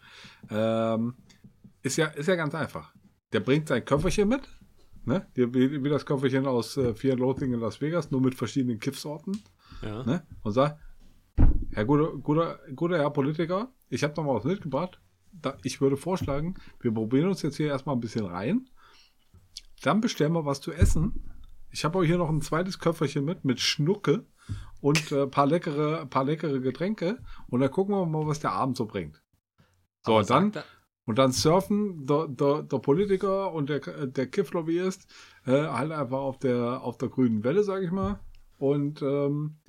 Ähm, 0.50 1.16
ist 1.82 1.98
ja, 1.98 2.08
ist 2.08 2.28
ja 2.28 2.36
ganz 2.36 2.56
einfach. 2.56 2.94
Der 3.34 3.40
bringt 3.40 3.68
sein 3.68 3.84
Köfferchen 3.86 4.30
mit. 4.30 4.42
Ne? 5.06 5.28
Die, 5.36 5.54
wie, 5.54 5.90
das 5.90 6.06
Köfferchen 6.06 6.46
aus 6.48 6.78
äh, 6.78 6.90
and 6.90 7.20
Loathing 7.20 7.54
in 7.54 7.60
Las 7.60 7.82
Vegas, 7.82 8.10
nur 8.12 8.22
mit 8.22 8.36
verschiedenen 8.36 8.80
Kiffsorten 8.80 9.38
Ja. 9.82 10.04
ne? 10.04 10.26
und 10.44 10.52
sagt, 10.54 10.80
Herr 11.72 11.86
guter, 11.86 12.12
guter, 12.18 12.60
guter 12.76 12.98
Herr 13.00 13.10
Politiker, 13.10 13.74
ich 13.90 14.04
habe 14.04 14.14
noch 14.16 14.24
mal 14.24 14.36
was 14.36 14.44
mitgebracht. 14.46 15.00
Da, 15.32 15.58
ich 15.64 15.82
würde 15.82 15.98
vorschlagen, 15.98 16.54
wir 16.80 16.94
probieren 16.94 17.28
uns 17.30 17.42
jetzt 17.42 17.58
hier 17.58 17.68
erstmal 17.68 17.96
ein 17.96 18.00
bisschen 18.02 18.26
rein. 18.26 18.70
Dann 19.82 20.00
bestellen 20.00 20.34
wir 20.34 20.46
was 20.46 20.62
zu 20.62 20.72
essen. 20.72 21.30
Ich 21.72 21.84
habe 21.84 21.98
auch 22.00 22.04
hier 22.04 22.18
noch 22.20 22.30
ein 22.30 22.42
zweites 22.42 22.78
Köfferchen 22.80 23.26
mit, 23.26 23.44
mit 23.44 23.60
Schnucke 23.60 24.26
und 24.80 25.12
ein 25.12 25.18
äh, 25.18 25.28
paar, 25.28 25.48
leckere, 25.48 26.06
paar 26.06 26.24
leckere 26.24 26.60
Getränke. 26.60 27.18
Und 27.48 27.62
dann 27.62 27.72
gucken 27.72 27.96
wir 27.96 28.06
mal, 28.06 28.28
was 28.28 28.40
der 28.40 28.52
Abend 28.52 28.78
so 28.78 28.86
bringt. 28.86 29.22
So, 30.06 30.14
Aber 30.14 30.24
dann, 30.24 30.54
sagt 30.54 30.58
er- 30.58 30.66
und 31.06 31.18
dann 31.18 31.32
surfen 31.32 32.06
der, 32.06 32.28
der, 32.30 32.64
der 32.64 32.80
Politiker 32.80 33.52
und 33.52 33.70
der, 33.70 34.08
der 34.08 34.28
Kiff-Lobbyist 34.28 35.12
äh, 35.46 35.68
halt 35.68 35.92
einfach 35.92 36.20
auf 36.20 36.40
der, 36.40 36.82
auf 36.82 36.98
der 36.98 37.10
grünen 37.10 37.44
Welle, 37.44 37.64
sag 37.64 37.84
ich 37.84 37.92
mal. 37.92 38.20
Und 38.58 39.02
ähm, 39.02 39.60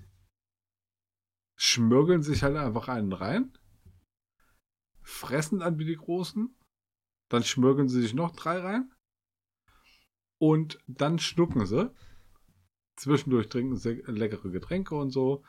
schmürgeln 1.56 2.22
sich 2.22 2.44
halt 2.44 2.56
einfach 2.56 2.86
einen 2.88 3.12
rein. 3.12 3.52
Fressen 5.02 5.58
dann 5.58 5.78
wie 5.78 5.84
die 5.84 5.96
Großen. 5.96 6.56
Dann 7.28 7.42
schmürgeln 7.42 7.88
sie 7.88 8.02
sich 8.02 8.14
noch 8.14 8.30
drei 8.30 8.58
rein. 8.58 8.92
Und 10.38 10.78
dann 10.86 11.18
schnucken 11.18 11.66
sie. 11.66 11.92
Zwischendurch 12.96 13.48
trinken 13.48 13.76
sie 13.76 14.02
leckere 14.06 14.50
Getränke 14.50 14.94
und 14.94 15.10
so. 15.10 15.42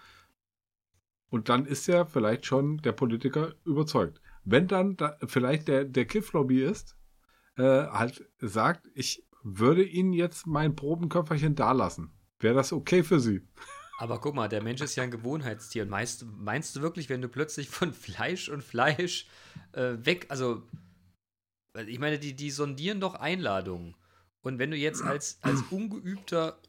Und 1.30 1.50
dann 1.50 1.68
ist 1.68 1.86
ja 1.86 2.06
vielleicht 2.06 2.46
schon 2.48 2.78
der 2.80 2.94
Politiker 2.94 3.54
überzeugt. 3.66 4.20
Wenn 4.46 4.68
dann 4.68 4.96
da 4.96 5.18
vielleicht 5.26 5.68
der, 5.68 5.86
der 5.86 6.06
Kiff-Lobbyist 6.06 6.96
äh, 7.58 7.64
halt 7.64 8.24
sagt, 8.40 8.88
ich 8.94 9.28
würde 9.44 9.84
Ihnen 9.84 10.14
jetzt 10.14 10.48
mein 10.48 10.76
Probenköfferchen 10.76 11.56
dalassen. 11.56 12.12
Wäre 12.40 12.56
das 12.56 12.74
okay 12.74 13.04
für 13.04 13.20
Sie? 13.20 13.42
Aber 13.98 14.20
guck 14.20 14.36
mal, 14.36 14.50
der 14.50 14.62
Mensch 14.62 14.82
ist 14.82 14.96
ja 14.96 15.04
ein 15.04 15.12
Gewohnheitstier. 15.12 15.84
Und 15.84 15.90
meinst, 15.90 16.26
meinst 16.26 16.76
du 16.76 16.82
wirklich, 16.82 17.10
wenn 17.10 17.22
du 17.22 17.30
plötzlich 17.30 17.70
von 17.70 17.94
Fleisch 17.94 18.50
und 18.50 18.64
Fleisch 18.64 19.28
äh, 19.72 19.94
weg, 20.00 20.28
also, 20.30 20.64
ich 21.88 22.00
meine, 22.00 22.20
die, 22.20 22.36
die 22.36 22.52
sondieren 22.52 23.00
doch 23.00 23.16
Einladungen. 23.16 23.96
Und 24.42 24.60
wenn 24.60 24.72
du 24.72 24.78
jetzt 24.78 25.02
als, 25.02 25.40
als 25.42 25.62
ungeübter 25.72 26.60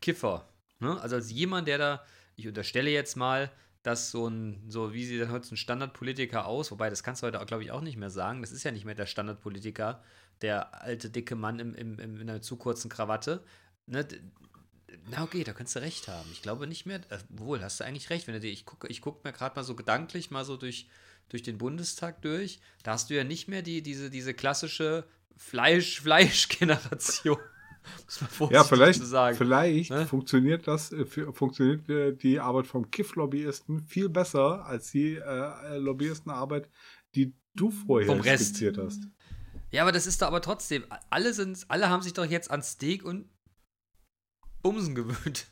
Kiffer, 0.00 0.48
ne, 0.80 1.00
also 1.00 1.16
als 1.16 1.30
jemand, 1.30 1.68
der 1.68 1.78
da, 1.78 2.04
ich 2.36 2.48
unterstelle 2.48 2.90
jetzt 2.90 3.16
mal, 3.16 3.52
dass 3.82 4.10
so 4.10 4.28
ein, 4.28 4.62
so 4.68 4.92
wie 4.92 5.04
sieht 5.04 5.20
denn 5.20 5.30
heute 5.30 5.54
ein 5.54 5.56
Standardpolitiker 5.56 6.46
aus, 6.46 6.70
wobei 6.70 6.88
das 6.88 7.02
kannst 7.02 7.22
du 7.22 7.26
heute, 7.26 7.44
glaube 7.44 7.64
ich, 7.64 7.72
auch 7.72 7.80
nicht 7.80 7.96
mehr 7.96 8.10
sagen. 8.10 8.40
Das 8.40 8.52
ist 8.52 8.62
ja 8.62 8.70
nicht 8.70 8.84
mehr 8.84 8.94
der 8.94 9.06
Standardpolitiker, 9.06 10.02
der 10.40 10.82
alte, 10.82 11.10
dicke 11.10 11.34
Mann 11.34 11.58
im, 11.58 11.74
im, 11.74 11.98
im, 11.98 12.20
in 12.20 12.30
einer 12.30 12.42
zu 12.42 12.56
kurzen 12.56 12.88
Krawatte. 12.88 13.42
Ne, 13.86 14.06
na 15.10 15.24
okay, 15.24 15.42
da 15.42 15.52
kannst 15.52 15.74
du 15.74 15.80
recht 15.80 16.06
haben. 16.08 16.28
Ich 16.32 16.42
glaube 16.42 16.66
nicht 16.66 16.86
mehr, 16.86 17.00
äh, 17.10 17.18
wohl, 17.28 17.62
hast 17.62 17.80
du 17.80 17.84
eigentlich 17.84 18.10
recht, 18.10 18.28
wenn 18.28 18.40
du 18.40 18.46
ich 18.46 18.64
gucke 18.64 18.86
ich 18.88 19.00
guck 19.00 19.24
mir 19.24 19.32
gerade 19.32 19.56
mal 19.56 19.64
so 19.64 19.74
gedanklich 19.74 20.30
mal 20.30 20.44
so 20.44 20.56
durch, 20.56 20.88
durch 21.28 21.42
den 21.42 21.58
Bundestag 21.58 22.22
durch, 22.22 22.60
da 22.84 22.92
hast 22.92 23.10
du 23.10 23.16
ja 23.16 23.24
nicht 23.24 23.48
mehr 23.48 23.62
die, 23.62 23.82
diese, 23.82 24.10
diese 24.10 24.34
klassische 24.34 25.04
Fleisch-Fleisch-Generation. 25.36 27.38
ja, 28.50 28.64
vielleicht, 28.64 29.02
vielleicht 29.02 29.90
ne? 29.90 30.06
funktioniert 30.06 30.66
das, 30.66 30.92
äh, 30.92 31.04
funktioniert 31.04 31.88
äh, 31.88 32.12
die 32.14 32.40
Arbeit 32.40 32.66
vom 32.66 32.90
Kiff-Lobbyisten 32.90 33.80
viel 33.80 34.08
besser 34.08 34.64
als 34.66 34.90
die 34.90 35.16
äh, 35.16 35.76
Lobbyistenarbeit, 35.78 36.68
die 37.14 37.34
du 37.54 37.70
vorher 37.70 38.06
vom 38.06 38.22
skizziert 38.22 38.78
hast. 38.78 39.02
Ja, 39.70 39.82
aber 39.82 39.92
das 39.92 40.06
ist 40.06 40.20
doch 40.20 40.26
aber 40.26 40.42
trotzdem, 40.42 40.84
alle 41.10 41.32
sind, 41.32 41.64
alle 41.68 41.88
haben 41.88 42.02
sich 42.02 42.12
doch 42.12 42.26
jetzt 42.26 42.50
an 42.50 42.62
Steak 42.62 43.04
und 43.04 43.28
Bumsen 44.62 44.94
gewöhnt. 44.94 45.51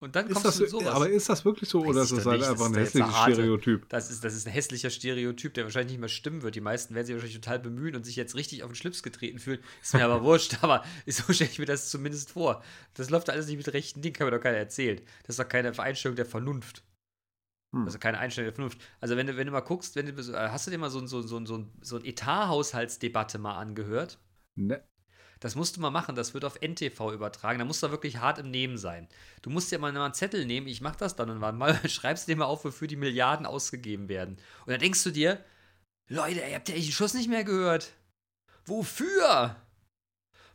Und 0.00 0.14
dann 0.14 0.26
kommst 0.26 0.44
das, 0.44 0.56
du 0.56 0.62
mit 0.62 0.70
sowas. 0.70 0.94
Aber 0.94 1.08
ist 1.08 1.28
das 1.28 1.44
wirklich 1.44 1.68
so 1.68 1.80
Weiß 1.80 1.88
oder 1.88 2.02
ist 2.02 2.12
das 2.12 2.26
halt 2.26 2.42
einfach 2.44 2.66
ein 2.66 2.74
hässliches 2.74 3.16
Stereotyp? 3.16 3.88
Das 3.88 4.10
ist, 4.10 4.22
das 4.22 4.34
ist 4.34 4.46
ein 4.46 4.52
hässlicher 4.52 4.90
Stereotyp, 4.90 5.54
der 5.54 5.64
wahrscheinlich 5.64 5.92
nicht 5.92 6.00
mehr 6.00 6.08
stimmen 6.08 6.42
wird. 6.42 6.54
Die 6.54 6.60
meisten 6.60 6.94
werden 6.94 7.06
sich 7.06 7.14
wahrscheinlich 7.16 7.40
total 7.40 7.58
bemühen 7.58 7.96
und 7.96 8.04
sich 8.04 8.14
jetzt 8.14 8.36
richtig 8.36 8.62
auf 8.62 8.70
den 8.70 8.76
Schlips 8.76 9.02
getreten 9.02 9.40
fühlen. 9.40 9.58
Ist 9.82 9.94
mir 9.94 10.04
aber 10.04 10.22
wurscht, 10.22 10.58
aber 10.62 10.84
so 11.06 11.32
stelle 11.32 11.50
ich 11.50 11.58
mir 11.58 11.66
das 11.66 11.90
zumindest 11.90 12.30
vor. 12.30 12.62
Das 12.94 13.10
läuft 13.10 13.28
alles 13.28 13.48
nicht 13.48 13.56
mit 13.56 13.72
rechten 13.72 14.00
Dingen, 14.00 14.14
kann 14.14 14.28
mir 14.28 14.30
doch 14.30 14.42
keiner 14.42 14.58
erzählen. 14.58 15.00
Das 15.24 15.36
ist 15.36 15.40
doch 15.40 15.48
keine 15.48 15.76
Einstellung 15.76 16.14
der 16.14 16.26
Vernunft. 16.26 16.84
Hm. 17.74 17.84
Also 17.84 17.98
keine 17.98 18.18
Einstellung 18.18 18.46
der 18.46 18.54
Vernunft. 18.54 18.80
Also 19.00 19.16
wenn 19.16 19.26
du, 19.26 19.36
wenn 19.36 19.46
du 19.46 19.52
mal 19.52 19.60
guckst, 19.60 19.96
wenn 19.96 20.06
du, 20.06 20.32
hast 20.32 20.66
du 20.66 20.70
dir 20.70 20.78
mal 20.78 20.90
so, 20.90 21.04
so, 21.08 21.22
so, 21.22 21.44
so, 21.44 21.66
so 21.80 21.96
ein 21.96 22.04
Etat-Haushaltsdebatte 22.04 23.38
mal 23.38 23.56
angehört? 23.56 24.20
Ne, 24.54 24.80
das 25.40 25.54
musst 25.54 25.76
du 25.76 25.80
mal 25.80 25.90
machen, 25.90 26.14
das 26.14 26.34
wird 26.34 26.44
auf 26.44 26.60
NTV 26.60 27.12
übertragen. 27.12 27.58
Da 27.58 27.64
musst 27.64 27.82
du 27.82 27.90
wirklich 27.90 28.18
hart 28.18 28.38
im 28.38 28.50
Nehmen 28.50 28.76
sein. 28.76 29.08
Du 29.42 29.50
musst 29.50 29.70
dir 29.70 29.78
mal 29.78 29.96
einen 29.96 30.14
Zettel 30.14 30.44
nehmen, 30.44 30.66
ich 30.66 30.80
mach 30.80 30.96
das 30.96 31.16
dann 31.16 31.30
und 31.30 31.38
mal, 31.38 31.80
schreibst 31.88 32.28
dir 32.28 32.36
mal 32.36 32.46
auf, 32.46 32.64
wofür 32.64 32.88
die 32.88 32.96
Milliarden 32.96 33.46
ausgegeben 33.46 34.08
werden. 34.08 34.36
Und 34.66 34.72
dann 34.72 34.80
denkst 34.80 35.02
du 35.04 35.10
dir, 35.10 35.44
Leute, 36.08 36.40
ihr 36.40 36.54
habt 36.54 36.68
ja 36.68 36.74
echt 36.74 36.88
den 36.88 36.92
Schuss 36.92 37.14
nicht 37.14 37.28
mehr 37.28 37.44
gehört. 37.44 37.92
Wofür? 38.64 39.56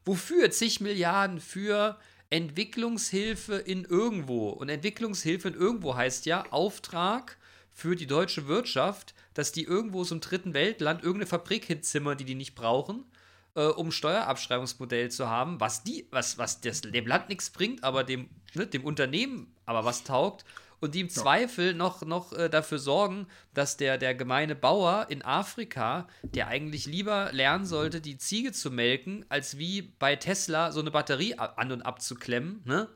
Wofür 0.03 0.51
zig 0.51 0.81
Milliarden 0.81 1.39
für 1.39 1.97
Entwicklungshilfe 2.29 3.55
in 3.55 3.85
irgendwo? 3.85 4.49
Und 4.49 4.69
Entwicklungshilfe 4.69 5.47
in 5.49 5.53
irgendwo 5.53 5.95
heißt 5.95 6.25
ja 6.25 6.51
Auftrag 6.51 7.37
für 7.71 7.95
die 7.95 8.07
deutsche 8.07 8.47
Wirtschaft, 8.47 9.13
dass 9.33 9.51
die 9.51 9.63
irgendwo 9.63 10.03
so 10.03 10.15
im 10.15 10.21
dritten 10.21 10.53
Weltland 10.53 11.01
irgendeine 11.03 11.27
Fabrik 11.27 11.65
hinzimmern, 11.65 12.17
die 12.17 12.25
die 12.25 12.35
nicht 12.35 12.55
brauchen 12.55 13.05
äh, 13.55 13.65
um 13.65 13.91
Steuerabschreibungsmodell 13.91 15.11
zu 15.11 15.29
haben, 15.29 15.59
was 15.59 15.83
die, 15.83 16.07
was, 16.11 16.37
was 16.37 16.61
das, 16.61 16.81
dem 16.81 17.07
Land 17.07 17.29
nichts 17.29 17.49
bringt, 17.49 17.83
aber 17.83 18.03
dem, 18.03 18.29
ne, 18.53 18.67
dem 18.67 18.83
Unternehmen 18.83 19.55
aber 19.65 19.85
was 19.85 20.03
taugt 20.03 20.45
und 20.83 20.95
die 20.95 20.99
im 20.99 21.07
ja. 21.07 21.13
Zweifel 21.13 21.73
noch, 21.73 22.01
noch 22.01 22.33
äh, 22.33 22.49
dafür 22.49 22.77
sorgen, 22.77 23.27
dass 23.53 23.77
der, 23.77 23.97
der 23.97 24.13
gemeine 24.15 24.53
Bauer 24.53 25.07
in 25.09 25.21
Afrika, 25.21 26.07
der 26.23 26.47
eigentlich 26.47 26.85
lieber 26.85 27.31
lernen 27.31 27.65
sollte, 27.65 28.01
die 28.01 28.17
Ziege 28.17 28.51
zu 28.51 28.69
melken, 28.69 29.25
als 29.29 29.57
wie 29.57 29.81
bei 29.81 30.17
Tesla 30.17 30.73
so 30.73 30.81
eine 30.81 30.91
Batterie 30.91 31.37
an- 31.37 31.71
und 31.71 31.83
abzuklemmen, 31.83 32.61
ne? 32.65 32.89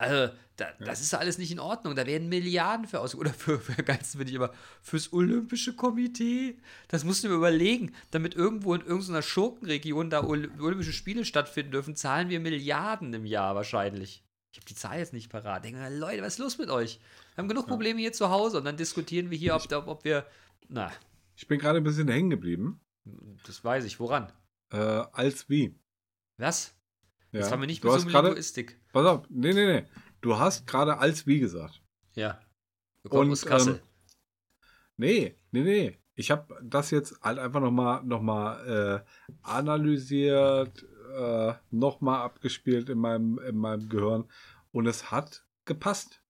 Also, 0.00 0.32
da, 0.56 0.64
ja. 0.78 0.86
das 0.86 1.02
ist 1.02 1.12
alles 1.12 1.36
nicht 1.36 1.52
in 1.52 1.60
Ordnung. 1.60 1.94
Da 1.94 2.06
werden 2.06 2.30
Milliarden 2.30 2.86
für 2.86 3.00
aus. 3.00 3.14
Oder 3.20 3.34
für, 3.34 3.60
für 3.60 3.82
ganz 3.82 4.16
bin 4.16 4.26
ich 4.26 4.34
immer, 4.34 4.50
fürs 4.80 5.12
Olympische 5.12 5.76
Komitee. 5.76 6.56
Das 6.88 7.04
musst 7.04 7.22
du 7.22 7.28
mir 7.28 7.34
überlegen. 7.34 7.94
Damit 8.10 8.34
irgendwo 8.34 8.74
in 8.74 8.80
irgendeiner 8.80 9.20
Schurkenregion 9.20 10.08
da 10.08 10.24
Olympische 10.24 10.94
Spiele 10.94 11.26
stattfinden 11.26 11.72
dürfen, 11.72 11.96
zahlen 11.96 12.30
wir 12.30 12.40
Milliarden 12.40 13.12
im 13.12 13.26
Jahr 13.26 13.54
wahrscheinlich. 13.54 14.24
Ich 14.52 14.58
habe 14.58 14.66
die 14.66 14.74
Zahl 14.74 14.98
jetzt 14.98 15.12
nicht 15.12 15.30
parat. 15.30 15.64
Denke, 15.64 15.86
Leute, 15.94 16.22
was 16.22 16.34
ist 16.34 16.38
los 16.38 16.56
mit 16.56 16.70
euch? 16.70 16.98
Wir 17.34 17.42
haben 17.42 17.48
genug. 17.48 17.66
Probleme 17.66 18.00
hier 18.00 18.14
zu 18.14 18.30
Hause 18.30 18.56
und 18.58 18.64
dann 18.64 18.78
diskutieren 18.78 19.30
wir 19.30 19.36
hier, 19.36 19.54
ob, 19.54 19.70
ob, 19.70 19.86
ob 19.86 20.04
wir. 20.04 20.26
Na. 20.68 20.90
Ich 21.36 21.46
bin 21.46 21.58
gerade 21.58 21.76
ein 21.76 21.84
bisschen 21.84 22.08
hängen 22.08 22.30
geblieben. 22.30 22.80
Das 23.46 23.62
weiß 23.62 23.84
ich. 23.84 24.00
Woran? 24.00 24.32
Äh, 24.72 24.78
als 24.78 25.50
wie. 25.50 25.78
Was? 26.38 26.74
Ja. 27.32 27.40
Das 27.40 27.52
haben 27.52 27.60
wir 27.60 27.66
nicht 27.66 27.82
mit 27.84 27.92
so 27.92 28.08
einer 28.08 28.22
Linguistik. 28.22 28.80
Pass 28.92 29.06
auf, 29.06 29.26
nee, 29.28 29.52
nee, 29.52 29.66
nee. 29.66 29.84
Du 30.20 30.38
hast 30.38 30.66
gerade 30.66 30.98
als 30.98 31.26
wie 31.26 31.40
gesagt. 31.40 31.80
Ja. 32.14 32.40
Und, 33.08 33.30
aus 33.30 33.46
Kassel. 33.46 33.74
Ähm, 33.74 33.80
nee, 34.96 35.36
nee, 35.52 35.62
nee. 35.62 35.98
Ich 36.14 36.30
habe 36.30 36.58
das 36.62 36.90
jetzt 36.90 37.20
halt 37.22 37.38
einfach 37.38 37.60
nochmal 37.60 38.02
noch 38.04 38.20
mal, 38.20 39.04
äh, 39.06 39.36
analysiert, 39.42 40.84
äh, 41.16 41.54
nochmal 41.70 42.22
abgespielt 42.22 42.88
in 42.90 42.98
meinem, 42.98 43.38
in 43.38 43.56
meinem 43.56 43.88
Gehirn 43.88 44.24
und 44.72 44.86
es 44.86 45.10
hat 45.10 45.44
gepasst. 45.64 46.20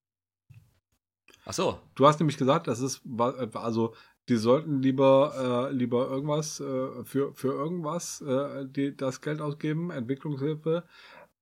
Ach 1.44 1.52
so. 1.52 1.80
Du 1.94 2.06
hast 2.06 2.20
nämlich 2.20 2.36
gesagt, 2.36 2.68
das 2.68 2.80
ist, 2.80 3.02
also 3.54 3.94
die 4.30 4.36
sollten 4.36 4.80
lieber, 4.80 5.68
äh, 5.70 5.74
lieber 5.74 6.08
irgendwas 6.08 6.60
äh, 6.60 7.04
für, 7.04 7.34
für 7.34 7.52
irgendwas 7.52 8.20
äh, 8.20 8.64
die, 8.64 8.96
das 8.96 9.20
Geld 9.20 9.40
ausgeben, 9.40 9.90
Entwicklungshilfe, 9.90 10.84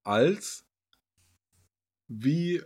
als 0.04 0.66
wie 2.08 2.62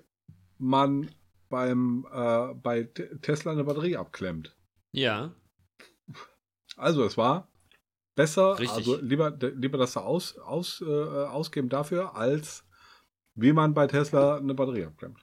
man 0.58 1.10
beim 1.48 2.06
äh, 2.12 2.54
bei 2.54 2.84
Tesla 2.84 3.50
eine 3.50 3.64
Batterie 3.64 3.96
abklemmt. 3.96 4.56
Ja. 4.92 5.34
Also 6.76 7.04
es 7.04 7.16
war 7.16 7.48
besser, 8.14 8.60
Richtig. 8.60 8.78
also 8.78 9.00
lieber, 9.00 9.36
lieber 9.56 9.76
das 9.76 9.96
aus, 9.96 10.38
aus, 10.38 10.82
äh, 10.82 10.84
ausgeben 10.84 11.68
dafür, 11.68 12.14
als 12.14 12.64
wie 13.34 13.52
man 13.52 13.74
bei 13.74 13.88
Tesla 13.88 14.36
eine 14.36 14.54
Batterie 14.54 14.84
abklemmt. 14.84 15.18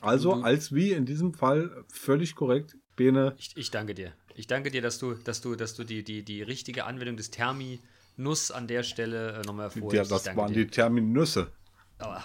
Also 0.00 0.36
mhm. 0.36 0.44
als 0.44 0.74
wie 0.74 0.92
in 0.92 1.04
diesem 1.04 1.34
Fall 1.34 1.84
völlig 1.88 2.34
korrekt, 2.34 2.78
Bene. 2.96 3.34
Ich, 3.38 3.56
ich 3.56 3.70
danke 3.70 3.94
dir. 3.94 4.14
Ich 4.34 4.46
danke 4.46 4.70
dir, 4.70 4.82
dass 4.82 4.98
du, 4.98 5.14
dass 5.14 5.40
du, 5.40 5.54
dass 5.56 5.74
du 5.74 5.84
die, 5.84 6.02
die, 6.02 6.22
die 6.22 6.42
richtige 6.42 6.84
Anwendung 6.84 7.16
des 7.16 7.30
Terminus 7.30 8.50
an 8.50 8.66
der 8.66 8.82
Stelle 8.82 9.40
äh, 9.40 9.46
nochmal 9.46 9.70
hervorhebst. 9.70 10.10
Ja, 10.10 10.18
das 10.18 10.36
waren 10.36 10.52
dir. 10.52 10.64
die 10.64 10.70
Terminüsse. 10.70 11.52
Aber 11.98 12.24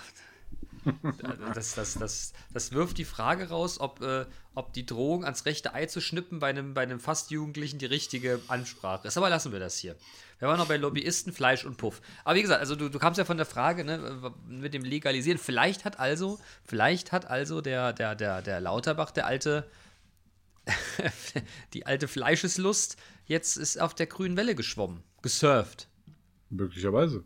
das, 1.54 1.76
das, 1.76 1.96
das, 1.96 2.34
das 2.54 2.72
wirft 2.72 2.98
die 2.98 3.06
Frage 3.06 3.50
raus, 3.50 3.80
ob, 3.80 4.02
äh, 4.02 4.26
ob 4.56 4.74
die 4.74 4.86
Drohung 4.86 5.24
ans 5.24 5.46
rechte 5.46 5.74
Ei 5.74 5.86
zu 5.86 6.02
schnippen 6.02 6.40
bei 6.40 6.50
einem, 6.50 6.74
bei 6.74 6.82
einem 6.82 7.00
fast 7.00 7.32
Jugendlichen 7.32 7.80
die 7.80 7.86
richtige 7.86 8.40
Ansprache 8.48 9.08
ist. 9.08 9.18
Aber 9.18 9.30
lassen 9.30 9.52
wir 9.52 9.60
das 9.60 9.78
hier. 9.78 9.96
Wir 10.40 10.48
waren 10.48 10.58
noch 10.58 10.68
bei 10.68 10.78
Lobbyisten, 10.78 11.34
Fleisch 11.34 11.66
und 11.66 11.78
Puff. 11.78 12.02
Aber 12.24 12.36
wie 12.36 12.42
gesagt, 12.42 12.60
also 12.60 12.76
du, 12.76 12.90
du 12.90 13.00
kamst 13.00 13.18
ja 13.18 13.26
von 13.26 13.38
der 13.38 13.46
Frage 13.46 13.84
ne, 13.84 14.32
mit 14.48 14.74
dem 14.74 14.84
Legalisieren. 14.84 15.40
Vielleicht 15.40 15.84
hat 15.84 16.00
also, 16.00 16.40
vielleicht 16.64 17.12
hat 17.12 17.26
also 17.26 17.62
der, 17.62 17.92
der, 17.94 18.16
der, 18.16 18.42
der 18.42 18.62
Lauterbach, 18.62 19.12
der 19.12 19.26
alte 19.26 19.68
die 21.74 21.86
alte 21.86 22.08
Fleischeslust 22.08 22.98
jetzt 23.26 23.58
ist 23.58 23.80
auf 23.80 23.94
der 23.94 24.08
grünen 24.08 24.38
Welle 24.38 24.56
geschwommen, 24.56 25.04
gesurft. 25.22 25.90
Möglicherweise. 26.50 27.26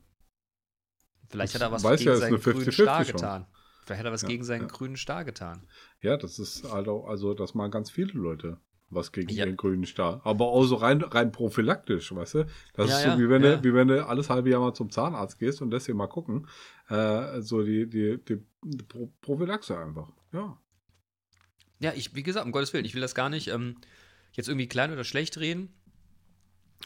Vielleicht 1.30 1.56
hat 1.56 1.62
er 1.62 1.72
was 1.72 1.84
gegen 1.84 2.04
ja, 2.04 2.16
seinen 2.18 2.40
grünen 2.40 2.72
Star 2.72 3.06
getan. 3.06 3.48
Vielleicht 3.86 4.00
hat 4.00 4.06
er 4.06 4.12
was 4.12 4.22
ja, 4.24 4.28
gegen 4.28 4.44
seinen 4.44 4.62
ja. 4.62 4.68
grünen 4.68 4.98
Star 4.98 5.24
getan. 5.24 5.68
Ja, 6.02 6.18
das 6.18 6.40
ist 6.40 6.70
halt 6.70 6.88
auch, 6.88 7.08
also 7.08 7.34
das 7.34 7.54
machen 7.54 7.72
ganz 7.72 7.90
viele 7.90 8.14
Leute 8.14 8.60
was 8.92 9.12
gegen 9.12 9.30
ja. 9.30 9.46
den 9.46 9.58
grünen 9.58 9.86
Star. 9.86 10.22
Aber 10.24 10.48
auch 10.48 10.64
so 10.64 10.76
rein, 10.76 11.02
rein 11.02 11.32
prophylaktisch, 11.32 12.14
weißt 12.14 12.36
du? 12.36 12.46
Das 12.74 12.90
ja, 12.90 12.98
ist 12.98 13.04
so, 13.04 13.10
ja, 13.10 13.20
wie, 13.20 13.30
wenn 13.30 13.42
du, 13.42 13.64
wie 13.64 13.74
wenn 13.74 13.88
du 13.88 14.06
alles 14.06 14.30
halbe 14.30 14.50
Jahr 14.50 14.60
mal 14.60 14.74
zum 14.74 14.90
Zahnarzt 14.90 15.40
gehst 15.40 15.62
und 15.62 15.72
lässt 15.72 15.88
dir 15.88 15.96
mal 15.96 16.08
gucken. 16.08 16.48
Äh, 16.90 17.42
so 17.42 17.64
die, 17.64 17.90
die, 17.90 18.20
die, 18.24 18.44
die 18.64 18.84
Prophylaxe 19.22 19.78
einfach. 19.78 20.10
Ja. 20.34 20.61
Ja, 21.82 21.94
ich, 21.96 22.16
wie 22.16 22.24
gesagt, 22.24 22.46
um 22.46 22.52
Gottes 22.52 22.74
Willen, 22.74 22.86
ich 22.86 22.94
will 22.94 23.02
das 23.02 23.16
gar 23.16 23.30
nicht 23.30 23.48
ähm, 23.48 23.76
jetzt 24.34 24.48
irgendwie 24.48 24.68
klein 24.68 24.92
oder 24.92 25.04
schlecht 25.04 25.38
reden. 25.40 25.74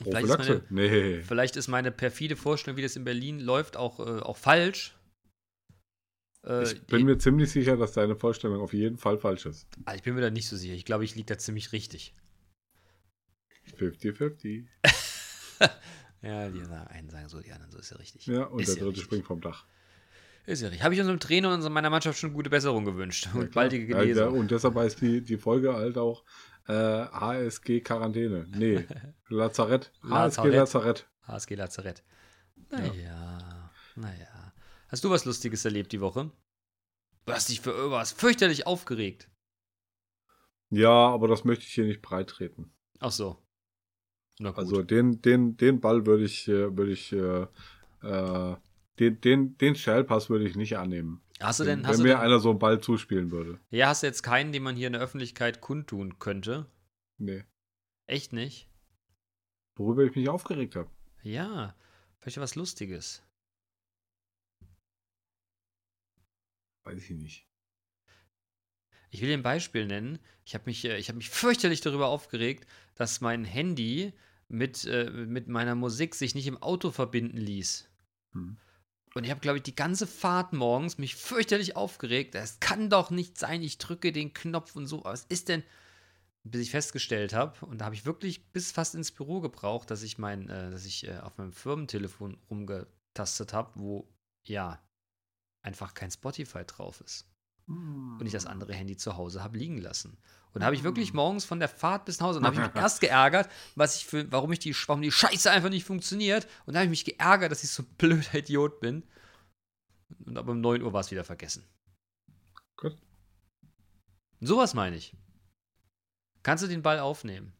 Vielleicht 0.01 0.27
ist, 0.27 0.37
meine, 0.37 0.63
nee. 0.69 1.21
vielleicht 1.21 1.55
ist 1.55 1.67
meine 1.67 1.91
perfide 1.91 2.35
Vorstellung, 2.35 2.77
wie 2.77 2.81
das 2.81 2.95
in 2.95 3.03
Berlin 3.03 3.39
läuft, 3.39 3.77
auch, 3.77 3.99
äh, 3.99 4.21
auch 4.21 4.37
falsch. 4.37 4.95
Äh, 6.45 6.63
ich 6.63 6.81
bin 6.83 7.05
mir 7.05 7.17
ziemlich 7.17 7.51
sicher, 7.51 7.77
dass 7.77 7.93
deine 7.93 8.15
Vorstellung 8.15 8.61
auf 8.61 8.73
jeden 8.73 8.97
Fall 8.97 9.17
falsch 9.17 9.45
ist. 9.45 9.67
Ah, 9.85 9.95
ich 9.95 10.03
bin 10.03 10.15
mir 10.15 10.21
da 10.21 10.29
nicht 10.29 10.47
so 10.47 10.57
sicher. 10.57 10.73
Ich 10.73 10.85
glaube, 10.85 11.05
ich 11.05 11.15
liege 11.15 11.27
da 11.27 11.37
ziemlich 11.37 11.71
richtig. 11.71 12.13
50-50. 13.77 14.65
ja, 16.21 16.49
die 16.49 16.61
einen 16.61 17.09
sagen 17.09 17.29
so, 17.29 17.41
die 17.41 17.51
anderen 17.51 17.71
so, 17.71 17.79
ist 17.79 17.91
ja 17.91 17.97
richtig. 17.97 18.27
Ja, 18.27 18.43
und 18.43 18.61
ist 18.61 18.69
der 18.69 18.75
dritte 18.75 18.89
richtig. 18.89 19.03
springt 19.03 19.25
vom 19.25 19.41
Dach. 19.41 19.65
Ist 20.45 20.61
ja 20.61 20.67
richtig. 20.67 20.83
Habe 20.83 20.93
ich 20.93 20.99
unserem 20.99 21.19
Trainer 21.19 21.53
und 21.53 21.67
meiner 21.71 21.89
Mannschaft 21.89 22.19
schon 22.19 22.33
gute 22.33 22.49
Besserung 22.49 22.85
gewünscht 22.85 23.29
und 23.33 23.51
baldige 23.51 23.87
Genesung. 23.87 24.33
Ja, 24.33 24.39
und 24.39 24.51
deshalb 24.51 24.75
heißt 24.75 25.01
die, 25.01 25.21
die 25.21 25.37
Folge 25.37 25.73
halt 25.73 25.97
auch 25.97 26.23
äh, 26.67 26.73
HSG 26.73 27.81
Quarantäne. 27.81 28.45
Nee, 28.55 28.85
Lazarett. 29.29 29.91
HSG 30.03 30.47
Lazarett. 30.49 31.07
HSG 31.23 31.55
Lazarett. 31.55 32.03
Naja. 32.69 32.93
Ja. 32.93 33.71
Naja. 33.95 34.53
Hast 34.89 35.03
du 35.03 35.09
was 35.09 35.25
Lustiges 35.25 35.65
erlebt 35.65 35.91
die 35.91 36.01
Woche? 36.01 36.31
Du 37.25 37.33
hast 37.33 37.49
dich 37.49 37.61
für 37.61 37.71
irgendwas 37.71 38.11
fürchterlich 38.11 38.67
aufgeregt. 38.67 39.29
Ja, 40.69 40.89
aber 41.09 41.27
das 41.27 41.43
möchte 41.43 41.65
ich 41.65 41.73
hier 41.73 41.85
nicht 41.85 42.01
breitreten. 42.01 42.71
Ach 42.99 43.11
so. 43.11 43.37
Also 44.41 44.83
den, 44.83 45.21
den, 45.21 45.55
den 45.55 45.79
Ball 45.79 46.05
würde 46.05 46.25
ich, 46.25 46.47
äh, 46.47 46.75
würde 46.75 46.91
ich, 46.91 47.13
äh, 47.13 47.47
äh, 48.03 48.55
den, 48.99 49.19
den, 49.21 49.57
den 49.57 49.75
Shellpass 49.75 50.29
würde 50.29 50.47
ich 50.47 50.55
nicht 50.55 50.77
annehmen. 50.77 51.21
hast 51.39 51.59
du 51.59 51.65
Wenn, 51.65 51.79
denn, 51.79 51.87
hast 51.87 51.97
wenn 51.97 52.03
mir 52.03 52.13
denn, 52.13 52.21
einer 52.21 52.39
so 52.39 52.51
einen 52.51 52.59
Ball 52.59 52.79
zuspielen 52.81 53.31
würde. 53.31 53.59
ja, 53.69 53.87
hast 53.87 54.03
du 54.03 54.07
jetzt 54.07 54.23
keinen, 54.23 54.51
den 54.51 54.63
man 54.63 54.75
hier 54.75 54.87
in 54.87 54.93
der 54.93 55.01
Öffentlichkeit 55.01 55.61
kundtun 55.61 56.19
könnte? 56.19 56.65
Nee. 57.17 57.43
Echt 58.07 58.33
nicht? 58.33 58.69
Worüber 59.77 60.03
ich 60.03 60.15
mich 60.15 60.29
aufgeregt 60.29 60.75
habe. 60.75 60.89
Ja, 61.23 61.75
vielleicht 62.19 62.37
was 62.39 62.55
Lustiges. 62.55 63.23
Weiß 66.85 67.03
ich 67.03 67.09
nicht. 67.17 67.47
Ich 69.09 69.21
will 69.21 69.29
dir 69.29 69.37
ein 69.37 69.43
Beispiel 69.43 69.85
nennen. 69.87 70.19
Ich 70.45 70.53
habe 70.53 70.65
mich, 70.67 70.85
äh, 70.85 70.97
ich 70.97 71.09
hab 71.09 71.15
mich 71.15 71.29
fürchterlich 71.31 71.81
darüber 71.81 72.07
aufgeregt, 72.07 72.67
dass 72.95 73.21
mein 73.21 73.43
Handy 73.43 74.13
mit, 74.47 74.85
äh, 74.85 75.09
mit 75.09 75.47
meiner 75.47 75.75
Musik 75.75 76.15
sich 76.15 76.35
nicht 76.35 76.47
im 76.47 76.61
Auto 76.61 76.91
verbinden 76.91 77.37
ließ. 77.37 77.89
Hm. 78.33 78.57
Und 79.15 79.23
ich 79.23 79.31
habe, 79.31 79.39
glaube 79.39 79.57
ich, 79.57 79.63
die 79.63 79.75
ganze 79.75 80.07
Fahrt 80.07 80.51
morgens 80.51 80.97
mich 80.97 81.15
fürchterlich 81.15 81.75
aufgeregt. 81.75 82.35
Das 82.35 82.59
kann 82.59 82.89
doch 82.89 83.11
nicht 83.11 83.37
sein. 83.37 83.63
Ich 83.63 83.77
drücke 83.77 84.11
den 84.11 84.33
Knopf 84.33 84.75
und 84.75 84.87
so. 84.87 85.03
Was 85.05 85.23
ist 85.25 85.47
denn? 85.47 85.63
Bis 86.43 86.61
ich 86.61 86.71
festgestellt 86.71 87.33
habe, 87.33 87.65
und 87.65 87.79
da 87.79 87.85
habe 87.85 87.95
ich 87.95 88.05
wirklich 88.05 88.51
bis 88.51 88.71
fast 88.71 88.93
ins 88.93 89.11
Büro 89.11 89.39
gebraucht, 89.41 89.89
dass 89.89 90.03
ich 90.03 90.19
mein, 90.19 90.47
äh, 90.49 90.69
dass 90.69 90.85
ich 90.85 91.07
äh, 91.07 91.17
auf 91.17 91.37
meinem 91.37 91.53
Firmentelefon 91.53 92.37
rumgetastet 92.51 93.51
habe, 93.51 93.71
wo 93.75 94.07
ja 94.43 94.79
einfach 95.63 95.95
kein 95.95 96.11
Spotify 96.11 96.63
drauf 96.63 97.01
ist 97.01 97.25
und 97.67 98.25
ich 98.25 98.31
das 98.31 98.45
andere 98.45 98.73
Handy 98.73 98.95
zu 98.95 99.17
Hause 99.17 99.43
habe 99.43 99.57
liegen 99.57 99.79
lassen. 99.79 100.17
Und 100.53 100.61
da 100.61 100.67
habe 100.67 100.75
ich 100.75 100.83
wirklich 100.83 101.13
morgens 101.13 101.43
von 101.45 101.59
der 101.59 101.67
Fahrt 101.67 102.05
bis 102.05 102.19
nach 102.19 102.27
Hause 102.27 102.39
und 102.39 102.45
habe 102.45 102.55
ich 102.55 102.61
mich 102.61 102.75
erst 102.75 103.01
geärgert, 103.01 103.49
was 103.75 103.97
ich 103.97 104.05
für, 104.05 104.31
warum 104.31 104.51
ich 104.51 104.59
die, 104.59 104.75
warum 104.87 105.01
die 105.01 105.11
Scheiße 105.11 105.51
einfach 105.51 105.69
nicht 105.69 105.85
funktioniert. 105.85 106.47
Und 106.65 106.73
da 106.73 106.79
habe 106.79 106.85
ich 106.85 106.91
mich 106.91 107.05
geärgert, 107.05 107.51
dass 107.51 107.63
ich 107.63 107.71
so 107.71 107.83
ein 107.83 107.89
blöder 107.97 108.35
Idiot 108.35 108.79
bin. 108.79 109.03
Und 110.25 110.37
aber 110.37 110.51
um 110.51 110.61
9 110.61 110.81
Uhr 110.81 110.93
war 110.93 111.01
es 111.01 111.11
wieder 111.11 111.23
vergessen. 111.23 111.65
Gut. 112.77 112.97
Und 114.39 114.47
sowas 114.47 114.73
meine 114.73 114.95
ich. 114.95 115.15
Kannst 116.43 116.63
du 116.63 116.67
den 116.67 116.83
Ball 116.83 116.99
aufnehmen? 116.99 117.53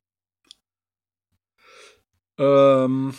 Ähm, 2.38 3.16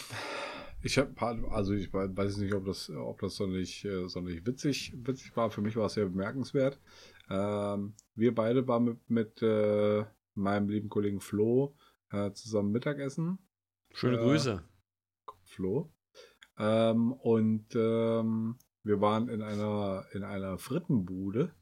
ich 0.87 0.99
habe, 0.99 1.13
also 1.51 1.75
ich 1.75 1.93
wei- 1.93 2.09
weiß 2.17 2.39
nicht, 2.39 2.55
ob 2.55 2.65
das, 2.65 2.91
ob 2.91 3.21
das 3.21 3.37
sonderlich, 3.37 3.85
äh, 3.85 4.09
sonderlich 4.09 4.47
witzig, 4.47 4.95
witzig 5.03 5.37
war. 5.37 5.51
Für 5.51 5.61
mich 5.61 5.77
war 5.77 5.87
es 5.87 5.95
sehr 5.95 6.07
bemerkenswert. 6.07 6.81
Ähm, 7.29 7.95
wir 8.15 8.35
beide 8.35 8.67
waren 8.69 8.85
mit, 8.85 9.11
mit 9.11 9.43
äh, 9.43 10.05
meinem 10.35 10.69
lieben 10.69 10.89
Kollegen 10.89 11.21
Flo 11.21 11.75
äh, 12.11 12.31
zusammen 12.33 12.71
Mittagessen. 12.71 13.39
Schöne 13.93 14.19
Äh, 14.19 14.23
Grüße. 14.23 14.63
Flo. 15.43 15.93
Ähm, 16.59 17.13
und 17.13 17.67
ähm, 17.75 18.57
wir 18.85 19.01
waren 19.01 19.29
in 19.29 19.43
einer, 19.43 20.05
in 20.13 20.23
einer 20.23 20.59
Frittenbude. 20.59 21.53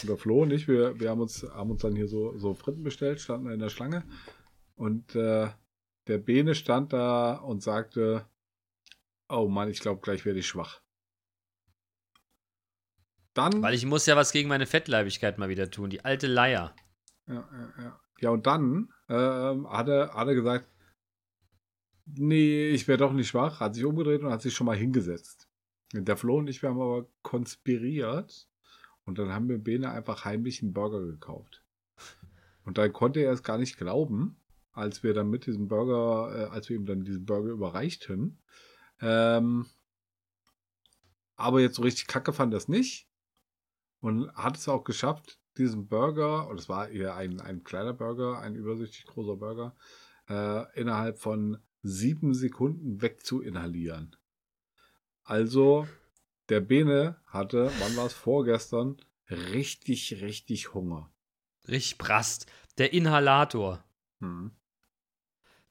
Und 0.00 0.08
der 0.08 0.16
Flo 0.16 0.42
und 0.42 0.52
ich, 0.52 0.66
wir, 0.66 0.98
wir 0.98 1.10
haben, 1.10 1.20
uns, 1.20 1.42
haben 1.42 1.70
uns 1.70 1.82
dann 1.82 1.94
hier 1.94 2.08
so, 2.08 2.36
so 2.38 2.54
Fritten 2.54 2.82
bestellt, 2.82 3.20
standen 3.20 3.50
in 3.50 3.60
der 3.60 3.68
Schlange. 3.68 4.04
Und 4.74 5.14
äh, 5.14 5.50
der 6.06 6.18
Bene 6.18 6.54
stand 6.54 6.92
da 6.92 7.34
und 7.36 7.62
sagte, 7.62 8.26
oh 9.28 9.48
Mann, 9.48 9.68
ich 9.68 9.80
glaube, 9.80 10.00
gleich 10.00 10.24
werde 10.24 10.38
ich 10.38 10.46
schwach. 10.46 10.80
Dann, 13.34 13.62
Weil 13.62 13.74
ich 13.74 13.84
muss 13.84 14.06
ja 14.06 14.14
was 14.16 14.30
gegen 14.30 14.48
meine 14.48 14.66
Fettleibigkeit 14.66 15.38
mal 15.38 15.48
wieder 15.48 15.70
tun. 15.70 15.90
Die 15.90 16.04
alte 16.04 16.28
Leier. 16.28 16.74
ja, 17.26 17.34
ja, 17.34 17.82
ja. 17.82 18.00
ja, 18.20 18.30
und 18.30 18.46
dann 18.46 18.92
ähm, 19.08 19.68
hat, 19.68 19.88
er, 19.88 20.14
hat 20.14 20.28
er 20.28 20.34
gesagt, 20.34 20.68
nee, 22.06 22.68
ich 22.68 22.86
werde 22.86 23.04
doch 23.04 23.12
nicht 23.12 23.28
schwach, 23.28 23.60
hat 23.60 23.74
sich 23.74 23.84
umgedreht 23.84 24.22
und 24.22 24.30
hat 24.30 24.42
sich 24.42 24.54
schon 24.54 24.66
mal 24.66 24.76
hingesetzt. 24.76 25.48
Der 25.92 26.16
Flo 26.16 26.38
und 26.38 26.48
ich, 26.48 26.62
wir 26.62 26.70
haben 26.70 26.80
aber 26.80 27.08
konspiriert 27.22 28.48
und 29.04 29.18
dann 29.18 29.32
haben 29.32 29.48
wir 29.48 29.58
Bene 29.58 29.90
einfach 29.90 30.24
heimlich 30.24 30.62
einen 30.62 30.72
Burger 30.72 31.00
gekauft. 31.00 31.64
Und 32.64 32.78
dann 32.78 32.92
konnte 32.92 33.20
er 33.20 33.32
es 33.32 33.42
gar 33.42 33.58
nicht 33.58 33.76
glauben, 33.76 34.36
als 34.72 35.02
wir 35.02 35.14
dann 35.14 35.28
mit 35.28 35.46
diesem 35.46 35.68
Burger, 35.68 36.34
äh, 36.34 36.44
als 36.50 36.68
wir 36.68 36.76
ihm 36.76 36.86
dann 36.86 37.04
diesen 37.04 37.26
Burger 37.26 37.50
überreichten. 37.50 38.38
Ähm, 39.00 39.66
aber 41.36 41.60
jetzt 41.60 41.76
so 41.76 41.82
richtig 41.82 42.06
kacke 42.06 42.32
fand 42.32 42.54
er 42.54 42.58
es 42.58 42.68
nicht 42.68 43.08
und 44.00 44.32
hat 44.34 44.56
es 44.56 44.68
auch 44.68 44.84
geschafft, 44.84 45.40
diesen 45.56 45.88
Burger, 45.88 46.48
und 46.48 46.58
es 46.58 46.68
war 46.68 46.88
eher 46.88 47.14
ein, 47.16 47.40
ein 47.40 47.64
kleiner 47.64 47.92
Burger, 47.92 48.40
ein 48.40 48.54
übersichtlich 48.54 49.06
großer 49.06 49.36
Burger, 49.36 49.76
äh, 50.28 50.80
innerhalb 50.80 51.18
von 51.18 51.58
sieben 51.82 52.34
Sekunden 52.34 53.02
wegzuinhalieren. 53.02 54.16
Also, 55.22 55.86
der 56.48 56.60
Bene 56.60 57.20
hatte, 57.26 57.70
wann 57.78 57.96
war 57.96 58.06
es 58.06 58.12
vorgestern, 58.12 58.96
richtig, 59.30 60.20
richtig 60.20 60.74
Hunger. 60.74 61.10
Richtig 61.68 61.98
brast. 61.98 62.46
Der 62.76 62.92
Inhalator. 62.92 63.82
Hm. 64.20 64.50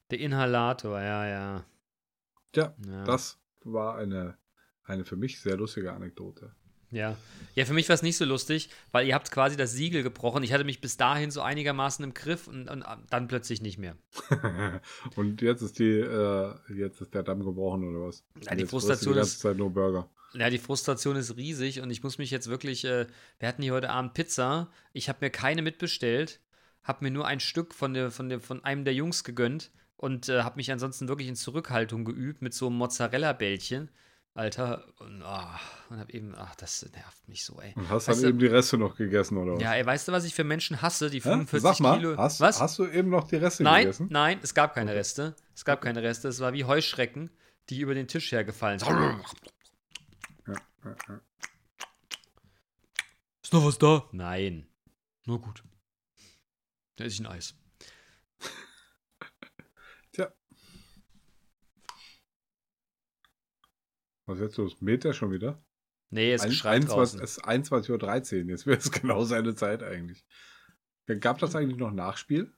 Der 0.09 0.19
Inhalator, 0.19 0.99
ja, 1.01 1.27
ja. 1.27 1.65
Ja, 2.55 2.73
ja. 2.87 3.03
das 3.03 3.39
war 3.63 3.97
eine, 3.97 4.37
eine 4.83 5.05
für 5.05 5.15
mich 5.15 5.39
sehr 5.41 5.57
lustige 5.57 5.93
Anekdote. 5.93 6.53
Ja. 6.91 7.17
Ja, 7.55 7.65
für 7.65 7.73
mich 7.73 7.89
war 7.89 7.95
es 7.95 8.03
nicht 8.03 8.17
so 8.17 8.25
lustig, 8.25 8.69
weil 8.91 9.07
ihr 9.07 9.15
habt 9.15 9.31
quasi 9.31 9.57
das 9.57 9.71
Siegel 9.73 10.03
gebrochen. 10.03 10.43
Ich 10.43 10.53
hatte 10.53 10.63
mich 10.63 10.79
bis 10.79 10.95
dahin 10.95 11.31
so 11.31 11.41
einigermaßen 11.41 12.05
im 12.05 12.13
Griff 12.13 12.47
und, 12.47 12.69
und 12.69 12.85
dann 13.09 13.27
plötzlich 13.27 13.61
nicht 13.63 13.79
mehr. 13.79 13.97
und 15.15 15.41
jetzt 15.41 15.61
ist 15.63 15.79
die, 15.79 15.89
äh, 15.99 16.53
jetzt 16.73 17.01
ist 17.01 17.13
der 17.15 17.23
Damm 17.23 17.43
gebrochen 17.43 17.83
oder 17.83 18.07
was? 18.07 18.23
Ja, 18.41 18.53
die 18.53 18.65
Frustration 18.65 19.13
die 19.13 19.17
ganze 19.17 19.31
ist- 19.33 19.39
Zeit 19.39 19.57
nur 19.57 19.71
Burger. 19.71 20.07
Ja, 20.35 20.49
die 20.49 20.57
Frustration 20.57 21.15
ist 21.15 21.35
riesig 21.37 21.81
und 21.81 21.91
ich 21.91 22.01
muss 22.03 22.17
mich 22.17 22.31
jetzt 22.31 22.47
wirklich. 22.47 22.85
Äh, 22.85 23.05
wir 23.39 23.47
hatten 23.47 23.61
hier 23.61 23.73
heute 23.73 23.89
Abend 23.91 24.13
Pizza. 24.15 24.71
Ich 24.91 25.07
habe 25.09 25.19
mir 25.21 25.29
keine 25.29 25.61
mitbestellt, 25.61 26.41
habe 26.83 27.05
mir 27.05 27.11
nur 27.11 27.27
ein 27.27 27.39
Stück 27.39 27.73
von, 27.75 27.93
der, 27.93 28.09
von, 28.11 28.29
der, 28.29 28.39
von 28.39 28.63
einem 28.63 28.83
der 28.83 28.93
Jungs 28.95 29.23
gegönnt 29.23 29.71
und 29.97 30.29
äh, 30.29 30.43
habe 30.43 30.57
mich 30.57 30.71
ansonsten 30.71 31.07
wirklich 31.07 31.27
in 31.27 31.35
Zurückhaltung 31.35 32.05
geübt 32.05 32.41
mit 32.41 32.53
so 32.53 32.67
einem 32.67 32.77
Mozzarella-Bällchen. 32.77 33.89
Alter, 34.35 34.87
und, 34.99 35.21
ah, 35.21 35.59
und 35.89 35.99
hab 35.99 36.09
eben, 36.09 36.33
ach, 36.35 36.55
das 36.55 36.83
nervt 36.91 37.27
mich 37.27 37.45
so, 37.45 37.61
ey. 37.61 37.73
Und 37.75 37.87
hast 37.89 38.07
Weißt 38.07 38.17
dann 38.17 38.23
du- 38.23 38.29
eben 38.29 38.39
die 38.39 38.47
Reste 38.47 38.79
noch 38.79 38.95
gegessen 38.95 39.37
oder 39.37 39.53
was? 39.53 39.61
Ja, 39.61 39.75
ey, 39.75 39.85
weißt 39.85 40.07
du, 40.07 40.11
was 40.11 40.23
ich 40.25 40.33
für 40.33 40.43
Menschen 40.43 40.81
hasse, 40.81 41.11
die 41.11 41.17
Hä? 41.19 41.21
45 41.29 41.61
Sag 41.61 41.79
mal, 41.81 41.97
Kilo. 41.99 42.17
hast, 42.17 42.39
was? 42.41 42.59
hast 42.59 42.79
du 42.79 42.87
eben 42.87 43.09
noch 43.11 43.27
die 43.27 43.35
Reste 43.35 43.61
nein, 43.61 43.83
gegessen? 43.83 44.07
nein, 44.09 44.39
es 44.41 44.55
gab 44.55 44.73
keine 44.73 44.95
Reste. 44.95 45.35
Es 45.53 45.63
gab 45.63 45.81
keine 45.81 46.01
Reste. 46.01 46.29
Es 46.29 46.39
war 46.39 46.51
wie 46.53 46.63
Heuschrecken, 46.65 47.29
die 47.69 47.79
über 47.81 47.93
den 47.93 48.07
Tisch 48.07 48.31
hergefallen 48.31 48.79
sind. 48.79 48.89
Ja, 48.89 49.19
ja, 50.47 50.95
ja. 51.07 51.21
Ist 53.43 53.53
noch 53.53 53.65
was 53.65 53.77
da? 53.77 54.09
Nein. 54.13 54.65
Nur 55.25 55.41
gut. 55.41 55.63
Da 56.95 57.03
ist 57.03 57.19
ein 57.19 57.27
Eis. 57.27 57.53
Was 64.25 64.39
jetzt 64.39 64.57
los? 64.57 64.81
Mäht 64.81 65.03
der 65.03 65.13
schon 65.13 65.31
wieder? 65.31 65.63
Nee, 66.09 66.33
es 66.33 66.43
Ein- 66.43 66.51
schreit 66.51 66.75
21 66.75 66.95
draußen. 66.95 67.21
Es 67.21 67.37
ist 67.37 67.45
21.13 67.45 68.43
Uhr. 68.43 68.49
Jetzt 68.49 68.65
wäre 68.67 68.77
es 68.77 68.91
genau 69.01 69.23
seine 69.23 69.55
Zeit 69.55 69.83
eigentlich. 69.83 70.23
Gab 71.19 71.39
das 71.39 71.55
eigentlich 71.55 71.77
noch 71.77 71.91
Nachspiel? 71.91 72.51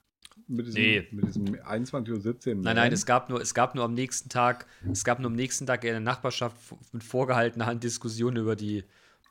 Mit 0.46 0.66
diesem, 0.66 0.82
Nee. 0.82 1.08
mit 1.10 1.26
diesem 1.26 1.44
21.17 1.46 2.48
Uhr? 2.48 2.62
Nein, 2.62 2.76
nein, 2.76 2.92
es 2.92 3.06
gab 3.06 3.30
nur, 3.30 3.40
es 3.40 3.54
gab 3.54 3.74
nur 3.74 3.84
am 3.84 3.94
nächsten 3.94 4.28
Tag, 4.28 4.66
es 4.92 5.02
gab 5.02 5.18
nur 5.18 5.28
am 5.30 5.34
nächsten 5.34 5.66
Tag 5.66 5.82
in 5.84 5.90
der 5.90 6.00
Nachbarschaft 6.00 6.56
mit 6.92 7.02
vorgehaltener 7.02 7.66
Hand 7.66 7.82
Diskussionen 7.82 8.36
über 8.36 8.54
die, 8.54 8.84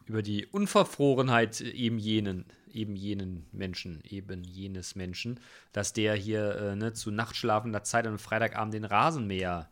über 0.08 0.22
die 0.24 0.48
Unverfrorenheit 0.48 1.62
eben 1.62 2.00
jenen, 2.00 2.46
eben 2.72 2.96
jenen 2.96 3.46
Menschen, 3.52 4.02
eben 4.04 4.44
jenes 4.44 4.96
Menschen, 4.96 5.40
dass 5.72 5.94
der 5.94 6.16
hier 6.16 6.56
äh, 6.56 6.76
ne, 6.76 6.94
zu 6.94 7.12
nachtschlafender 7.12 7.84
Zeit 7.84 8.08
am 8.08 8.18
Freitagabend 8.18 8.74
den 8.74 8.86
Rasenmäher 8.86 9.70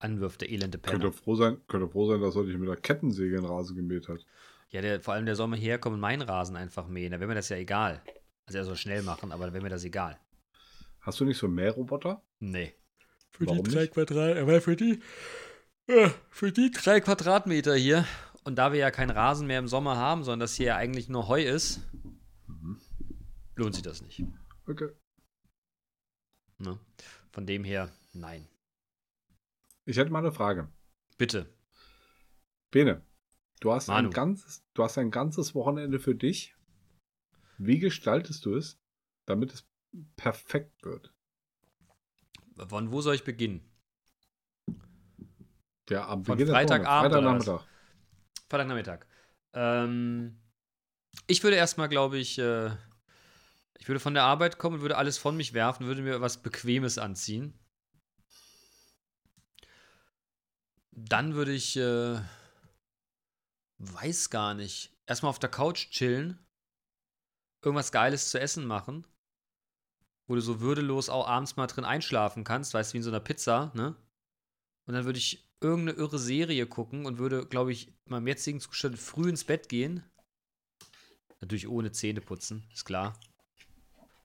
anwirft, 0.00 0.40
der 0.40 0.50
elende 0.50 0.78
Penner. 0.78 0.98
Könnte 0.98 1.16
froh 1.16 1.36
sein, 1.36 1.60
könnte 1.68 1.88
froh 1.88 2.10
sein, 2.10 2.20
dass 2.20 2.36
er 2.36 2.42
nicht 2.42 2.58
mit 2.58 2.68
der 2.68 2.76
Kettensäge 2.76 3.36
den 3.36 3.44
Rasen 3.44 3.76
gemäht 3.76 4.08
hat. 4.08 4.26
Ja, 4.70 4.80
der, 4.80 5.00
vor 5.00 5.14
allem 5.14 5.26
der 5.26 5.36
soll 5.36 5.48
mal 5.48 5.58
herkommen 5.58 5.94
und 5.94 6.00
meinen 6.00 6.22
Rasen 6.22 6.56
einfach 6.56 6.86
mähen. 6.88 7.12
Da 7.12 7.20
wäre 7.20 7.28
mir 7.28 7.34
das 7.34 7.48
ja 7.48 7.56
egal. 7.56 8.02
Also 8.46 8.58
er 8.58 8.64
soll 8.64 8.76
schnell 8.76 9.02
machen, 9.02 9.32
aber 9.32 9.46
da 9.46 9.52
wäre 9.52 9.62
mir 9.62 9.70
das 9.70 9.84
egal. 9.84 10.18
Hast 11.00 11.20
du 11.20 11.24
nicht 11.24 11.38
so 11.38 11.46
einen 11.46 11.54
Mähroboter? 11.54 12.22
Nee. 12.40 12.74
Für 13.30 13.46
die 13.46 13.62
drei 13.62 13.86
Quadrat, 13.86 14.36
aber 14.36 14.60
für 14.60 14.76
die, 14.76 15.00
äh, 15.86 16.10
für 16.30 16.52
die 16.52 16.70
drei 16.70 17.00
Quadratmeter 17.00 17.74
hier 17.74 18.04
und 18.44 18.56
da 18.56 18.72
wir 18.72 18.80
ja 18.80 18.90
keinen 18.90 19.10
Rasen 19.10 19.46
mehr 19.46 19.58
im 19.58 19.68
Sommer 19.68 19.96
haben, 19.96 20.24
sondern 20.24 20.40
das 20.40 20.54
hier 20.54 20.66
ja 20.66 20.76
eigentlich 20.76 21.08
nur 21.08 21.28
Heu 21.28 21.42
ist, 21.42 21.80
lohnt 23.56 23.74
sich 23.74 23.82
das 23.82 24.02
nicht. 24.02 24.22
Okay. 24.66 24.88
Ne? 26.58 26.78
Von 27.32 27.46
dem 27.46 27.64
her, 27.64 27.90
nein. 28.12 28.46
Ich 29.84 29.96
hätte 29.96 30.10
mal 30.10 30.20
eine 30.20 30.32
Frage. 30.32 30.68
Bitte. 31.18 31.52
Bene, 32.70 33.04
du 33.60 33.72
hast, 33.72 33.88
Manu. 33.88 34.08
ein 34.08 34.12
ganzes, 34.12 34.64
du 34.74 34.84
hast 34.84 34.98
ein 34.98 35.10
ganzes 35.10 35.54
Wochenende 35.54 35.98
für 35.98 36.14
dich. 36.14 36.54
Wie 37.58 37.78
gestaltest 37.78 38.46
du 38.46 38.54
es, 38.54 38.80
damit 39.26 39.52
es 39.52 39.68
perfekt 40.16 40.82
wird? 40.84 41.12
Von 42.68 42.92
wo 42.92 43.00
soll 43.00 43.14
ich 43.14 43.24
beginnen? 43.24 43.68
Der 45.88 46.08
am 46.08 46.24
Von 46.24 46.38
Beginn 46.38 46.52
Freitagabend? 46.52 47.12
Freitagnachmittag. 47.12 47.66
Freitagnachmittag. 48.48 49.06
Ähm, 49.52 50.40
ich 51.26 51.42
würde 51.42 51.56
erstmal, 51.56 51.88
glaube 51.88 52.18
ich, 52.18 52.38
äh, 52.38 52.70
ich 53.78 53.88
würde 53.88 54.00
von 54.00 54.14
der 54.14 54.22
Arbeit 54.22 54.58
kommen 54.58 54.76
und 54.76 54.82
würde 54.82 54.96
alles 54.96 55.18
von 55.18 55.36
mich 55.36 55.52
werfen, 55.52 55.86
würde 55.86 56.02
mir 56.02 56.20
was 56.20 56.42
Bequemes 56.42 56.98
anziehen. 56.98 57.58
Dann 60.92 61.34
würde 61.34 61.52
ich, 61.52 61.76
äh, 61.76 62.20
weiß 63.78 64.30
gar 64.30 64.54
nicht, 64.54 64.92
erstmal 65.06 65.30
auf 65.30 65.38
der 65.38 65.50
Couch 65.50 65.90
chillen, 65.90 66.38
irgendwas 67.62 67.92
Geiles 67.92 68.30
zu 68.30 68.40
essen 68.40 68.66
machen, 68.66 69.06
wo 70.26 70.34
du 70.34 70.40
so 70.40 70.60
würdelos 70.60 71.08
auch 71.08 71.26
abends 71.26 71.56
mal 71.56 71.66
drin 71.66 71.84
einschlafen 71.84 72.44
kannst, 72.44 72.74
weißt 72.74 72.90
du, 72.90 72.94
wie 72.94 72.98
in 72.98 73.02
so 73.04 73.10
einer 73.10 73.20
Pizza, 73.20 73.72
ne? 73.74 73.96
Und 74.86 74.94
dann 74.94 75.04
würde 75.04 75.18
ich 75.18 75.48
irgendeine 75.60 75.98
irre 75.98 76.18
Serie 76.18 76.66
gucken 76.66 77.06
und 77.06 77.18
würde, 77.18 77.46
glaube 77.46 77.70
ich, 77.72 77.88
in 77.88 77.94
meinem 78.06 78.26
jetzigen 78.26 78.60
Zustand 78.60 78.98
früh 78.98 79.28
ins 79.28 79.44
Bett 79.44 79.68
gehen. 79.68 80.02
Natürlich 81.40 81.68
ohne 81.68 81.92
Zähne 81.92 82.20
putzen, 82.20 82.68
ist 82.72 82.84
klar. 82.84 83.18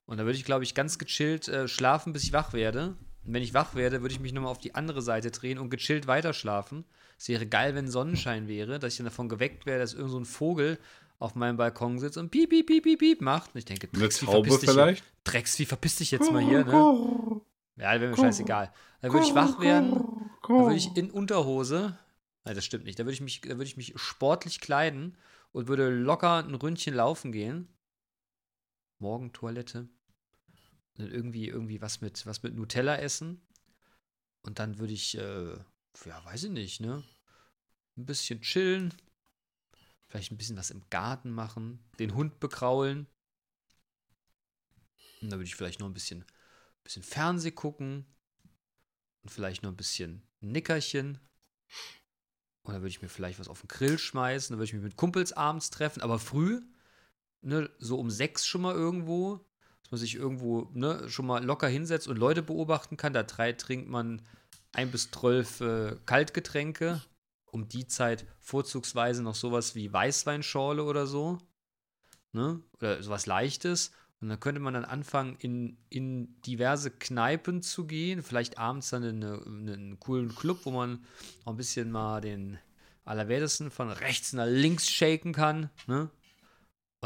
Und 0.06 0.18
dann 0.18 0.26
würde 0.26 0.38
ich, 0.38 0.44
glaube 0.44 0.64
ich, 0.64 0.74
ganz 0.74 0.98
gechillt 0.98 1.48
äh, 1.48 1.68
schlafen, 1.68 2.12
bis 2.12 2.24
ich 2.24 2.32
wach 2.32 2.52
werde. 2.52 2.96
Und 3.26 3.34
wenn 3.34 3.42
ich 3.42 3.54
wach 3.54 3.74
werde, 3.74 4.02
würde 4.02 4.14
ich 4.14 4.20
mich 4.20 4.32
nochmal 4.32 4.52
auf 4.52 4.58
die 4.58 4.74
andere 4.74 5.02
Seite 5.02 5.32
drehen 5.32 5.58
und 5.58 5.68
gechillt 5.68 6.06
weiterschlafen. 6.06 6.84
Es 7.18 7.28
wäre 7.28 7.46
geil, 7.46 7.74
wenn 7.74 7.88
Sonnenschein 7.88 8.46
wäre, 8.46 8.78
dass 8.78 8.92
ich 8.92 8.98
dann 8.98 9.06
davon 9.06 9.28
geweckt 9.28 9.66
wäre, 9.66 9.80
dass 9.80 9.94
irgend 9.94 10.12
so 10.12 10.20
ein 10.20 10.24
Vogel 10.24 10.78
auf 11.18 11.34
meinem 11.34 11.56
Balkon 11.56 11.98
sitzt 11.98 12.18
und 12.18 12.30
piep, 12.30 12.50
piep, 12.50 12.66
piep, 12.66 12.84
piep, 12.84 12.98
piep 12.98 13.20
macht. 13.20 13.54
Und 13.54 13.58
ich 13.58 13.64
denke, 13.64 13.88
Eine 13.92 14.00
Drecks, 14.00 14.22
wie 14.22 14.26
Taube 14.26 14.48
verpiss 14.48 14.60
dich, 14.60 14.70
vielleicht? 14.70 15.04
Drecks, 15.24 15.58
wie 15.58 15.64
verpiss 15.64 15.96
dich 15.96 16.10
jetzt 16.10 16.30
mal 16.30 16.42
hier, 16.42 16.64
ne? 16.64 17.40
Ja, 17.78 18.00
wäre 18.00 18.08
mir 18.10 18.16
scheißegal. 18.16 18.72
Dann 19.00 19.12
würde 19.12 19.26
ich 19.26 19.34
wach 19.34 19.60
werden, 19.60 19.90
dann 20.46 20.64
würde 20.64 20.76
ich 20.76 20.96
in 20.96 21.10
Unterhose, 21.10 21.98
nein, 22.44 22.54
das 22.54 22.64
stimmt 22.64 22.84
nicht, 22.84 22.98
da 22.98 23.04
würde 23.04 23.12
ich 23.12 23.20
mich, 23.20 23.40
da 23.40 23.50
würde 23.50 23.64
ich 23.64 23.76
mich 23.76 23.92
sportlich 23.96 24.60
kleiden 24.60 25.16
und 25.52 25.68
würde 25.68 25.90
locker 25.90 26.44
ein 26.44 26.54
Ründchen 26.54 26.94
laufen 26.94 27.32
gehen. 27.32 27.68
Morgen 28.98 29.32
Toilette. 29.32 29.80
Und 29.80 29.95
irgendwie, 30.98 31.48
irgendwie 31.48 31.80
was 31.80 32.00
mit, 32.00 32.24
was 32.26 32.42
mit 32.42 32.54
Nutella 32.54 32.96
essen. 32.96 33.40
Und 34.42 34.58
dann 34.58 34.78
würde 34.78 34.92
ich, 34.92 35.16
äh, 35.16 35.56
ja, 36.04 36.24
weiß 36.24 36.44
ich 36.44 36.50
nicht, 36.50 36.80
ne? 36.80 37.02
Ein 37.96 38.06
bisschen 38.06 38.40
chillen. 38.40 38.94
Vielleicht 40.08 40.30
ein 40.30 40.36
bisschen 40.36 40.56
was 40.56 40.70
im 40.70 40.82
Garten 40.90 41.30
machen. 41.30 41.84
Den 41.98 42.14
Hund 42.14 42.38
bekraulen. 42.40 43.06
Und 45.20 45.30
dann 45.30 45.38
würde 45.38 45.48
ich 45.48 45.56
vielleicht 45.56 45.80
noch 45.80 45.88
ein 45.88 45.94
bisschen, 45.94 46.24
bisschen 46.84 47.02
Fernseh 47.02 47.50
gucken. 47.50 48.06
Und 49.22 49.30
vielleicht 49.30 49.62
noch 49.62 49.70
ein 49.70 49.76
bisschen 49.76 50.22
Nickerchen. 50.40 51.18
Und 52.62 52.72
dann 52.72 52.82
würde 52.82 52.90
ich 52.90 53.02
mir 53.02 53.08
vielleicht 53.08 53.38
was 53.38 53.48
auf 53.48 53.60
den 53.60 53.68
Grill 53.68 53.98
schmeißen. 53.98 54.52
Dann 54.52 54.58
würde 54.58 54.66
ich 54.66 54.74
mich 54.74 54.82
mit 54.82 54.96
Kumpels 54.96 55.32
abends 55.32 55.70
treffen, 55.70 56.02
aber 56.02 56.18
früh. 56.18 56.62
Ne, 57.42 57.70
so 57.78 57.98
um 57.98 58.10
sechs 58.10 58.46
schon 58.46 58.62
mal 58.62 58.74
irgendwo. 58.74 59.44
Dass 59.86 59.92
man 59.92 60.00
sich 60.00 60.16
irgendwo 60.16 60.68
ne, 60.74 61.08
schon 61.08 61.26
mal 61.26 61.44
locker 61.44 61.68
hinsetzt 61.68 62.08
und 62.08 62.18
Leute 62.18 62.42
beobachten 62.42 62.96
kann. 62.96 63.12
Da 63.12 63.22
drei 63.22 63.52
trinkt 63.52 63.88
man 63.88 64.20
ein 64.72 64.90
bis 64.90 65.12
zwölf 65.12 65.60
äh, 65.60 65.94
Kaltgetränke. 66.06 67.00
Um 67.44 67.68
die 67.68 67.86
Zeit 67.86 68.26
vorzugsweise 68.40 69.22
noch 69.22 69.36
sowas 69.36 69.76
wie 69.76 69.92
Weißweinschorle 69.92 70.82
oder 70.82 71.06
so. 71.06 71.38
Ne? 72.32 72.60
Oder 72.78 73.00
sowas 73.00 73.26
Leichtes. 73.26 73.92
Und 74.20 74.28
dann 74.28 74.40
könnte 74.40 74.60
man 74.60 74.74
dann 74.74 74.84
anfangen, 74.84 75.36
in, 75.38 75.76
in 75.88 76.40
diverse 76.42 76.90
Kneipen 76.90 77.62
zu 77.62 77.86
gehen. 77.86 78.24
Vielleicht 78.24 78.58
abends 78.58 78.90
dann 78.90 79.04
in, 79.04 79.22
eine, 79.22 79.36
in 79.36 79.70
einen 79.70 80.00
coolen 80.00 80.34
Club, 80.34 80.58
wo 80.64 80.72
man 80.72 81.04
auch 81.44 81.52
ein 81.52 81.56
bisschen 81.56 81.92
mal 81.92 82.20
den 82.20 82.58
Allerwertesten 83.04 83.70
von 83.70 83.88
rechts 83.88 84.32
nach 84.32 84.48
links 84.48 84.90
shaken 84.90 85.32
kann. 85.32 85.70
Ne? 85.86 86.10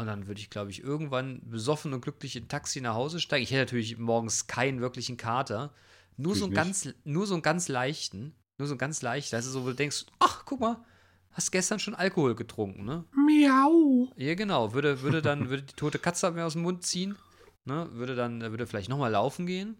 Und 0.01 0.07
dann 0.07 0.25
würde 0.25 0.41
ich, 0.41 0.49
glaube 0.49 0.71
ich, 0.71 0.81
irgendwann 0.81 1.47
besoffen 1.47 1.93
und 1.93 2.01
glücklich 2.01 2.35
in 2.35 2.47
Taxi 2.47 2.81
nach 2.81 2.95
Hause 2.95 3.19
steigen. 3.19 3.43
Ich 3.43 3.51
hätte 3.51 3.61
natürlich 3.61 3.99
morgens 3.99 4.47
keinen 4.47 4.81
wirklichen 4.81 5.15
Kater. 5.15 5.75
Nur 6.17 6.35
so, 6.35 6.45
einen 6.45 6.55
ganz, 6.55 6.89
nur 7.03 7.27
so 7.27 7.35
einen 7.35 7.43
ganz 7.43 7.67
leichten. 7.67 8.33
Nur 8.57 8.67
so 8.67 8.73
einen 8.73 8.79
ganz 8.79 9.03
leichten. 9.03 9.35
Also 9.35 9.51
so, 9.51 9.63
wo 9.63 9.67
du 9.67 9.75
denkst, 9.75 10.07
ach, 10.17 10.43
guck 10.45 10.59
mal, 10.59 10.83
hast 11.29 11.51
gestern 11.51 11.77
schon 11.77 11.93
Alkohol 11.93 12.33
getrunken, 12.33 12.83
ne? 12.83 13.05
Miau. 13.11 14.11
Ja, 14.15 14.33
genau. 14.33 14.73
Würde, 14.73 15.03
würde 15.03 15.21
dann, 15.21 15.51
würde 15.51 15.61
die 15.61 15.75
tote 15.75 15.99
Katze 15.99 16.31
mir 16.31 16.47
aus 16.47 16.53
dem 16.53 16.63
Mund 16.63 16.83
ziehen, 16.83 17.15
ne? 17.65 17.87
Würde 17.91 18.15
dann, 18.15 18.41
würde 18.41 18.65
vielleicht 18.65 18.89
nochmal 18.89 19.11
laufen 19.11 19.45
gehen 19.45 19.77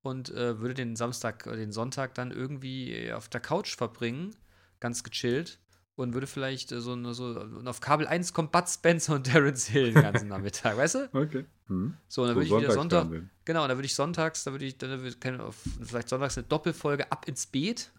und 0.00 0.30
äh, 0.30 0.58
würde 0.58 0.72
den 0.72 0.96
Samstag, 0.96 1.46
äh, 1.46 1.54
den 1.54 1.70
Sonntag 1.70 2.14
dann 2.14 2.30
irgendwie 2.30 2.94
äh, 2.94 3.12
auf 3.12 3.28
der 3.28 3.42
Couch 3.42 3.76
verbringen, 3.76 4.34
ganz 4.80 5.04
gechillt 5.04 5.58
und 5.96 6.14
würde 6.14 6.26
vielleicht 6.26 6.72
äh, 6.72 6.80
so, 6.80 7.12
so, 7.12 7.26
und 7.26 7.68
auf 7.68 7.80
Kabel 7.80 8.06
1 8.06 8.32
kommt 8.32 8.52
Bud 8.52 8.68
Spencer 8.68 9.14
und 9.14 9.24
Terence 9.24 9.66
Hill 9.66 9.92
den 9.92 10.02
ganzen 10.02 10.28
Nachmittag, 10.28 10.76
weißt 10.76 10.94
du? 10.96 11.10
Okay. 11.14 11.44
Hm. 11.66 11.96
So, 12.08 12.22
und 12.22 12.28
dann 12.28 12.34
So 12.34 12.40
würde 12.40 12.56
ich 12.56 12.64
wieder 12.64 12.74
Sonntag, 12.74 13.08
genau, 13.44 13.62
und 13.62 13.68
dann 13.68 13.78
würde 13.78 13.86
ich 13.86 13.94
sonntags, 13.94 14.44
da 14.44 14.50
würde 14.50 14.66
ich, 14.66 14.76
dann 14.76 14.90
würde 14.90 15.08
ich 15.08 15.20
keine, 15.20 15.50
vielleicht 15.52 16.08
sonntags 16.08 16.36
eine 16.36 16.46
Doppelfolge 16.46 17.10
ab 17.10 17.26
ins 17.26 17.46
Beet, 17.46 17.92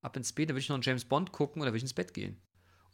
ab 0.00 0.16
ins 0.16 0.32
Beet, 0.32 0.50
da 0.50 0.54
würde 0.54 0.60
ich 0.60 0.68
noch 0.68 0.74
einen 0.74 0.82
James 0.82 1.04
Bond 1.04 1.32
gucken 1.32 1.60
und 1.60 1.66
dann 1.66 1.72
würde 1.72 1.78
ich 1.78 1.84
ins 1.84 1.94
Bett 1.94 2.14
gehen. 2.14 2.40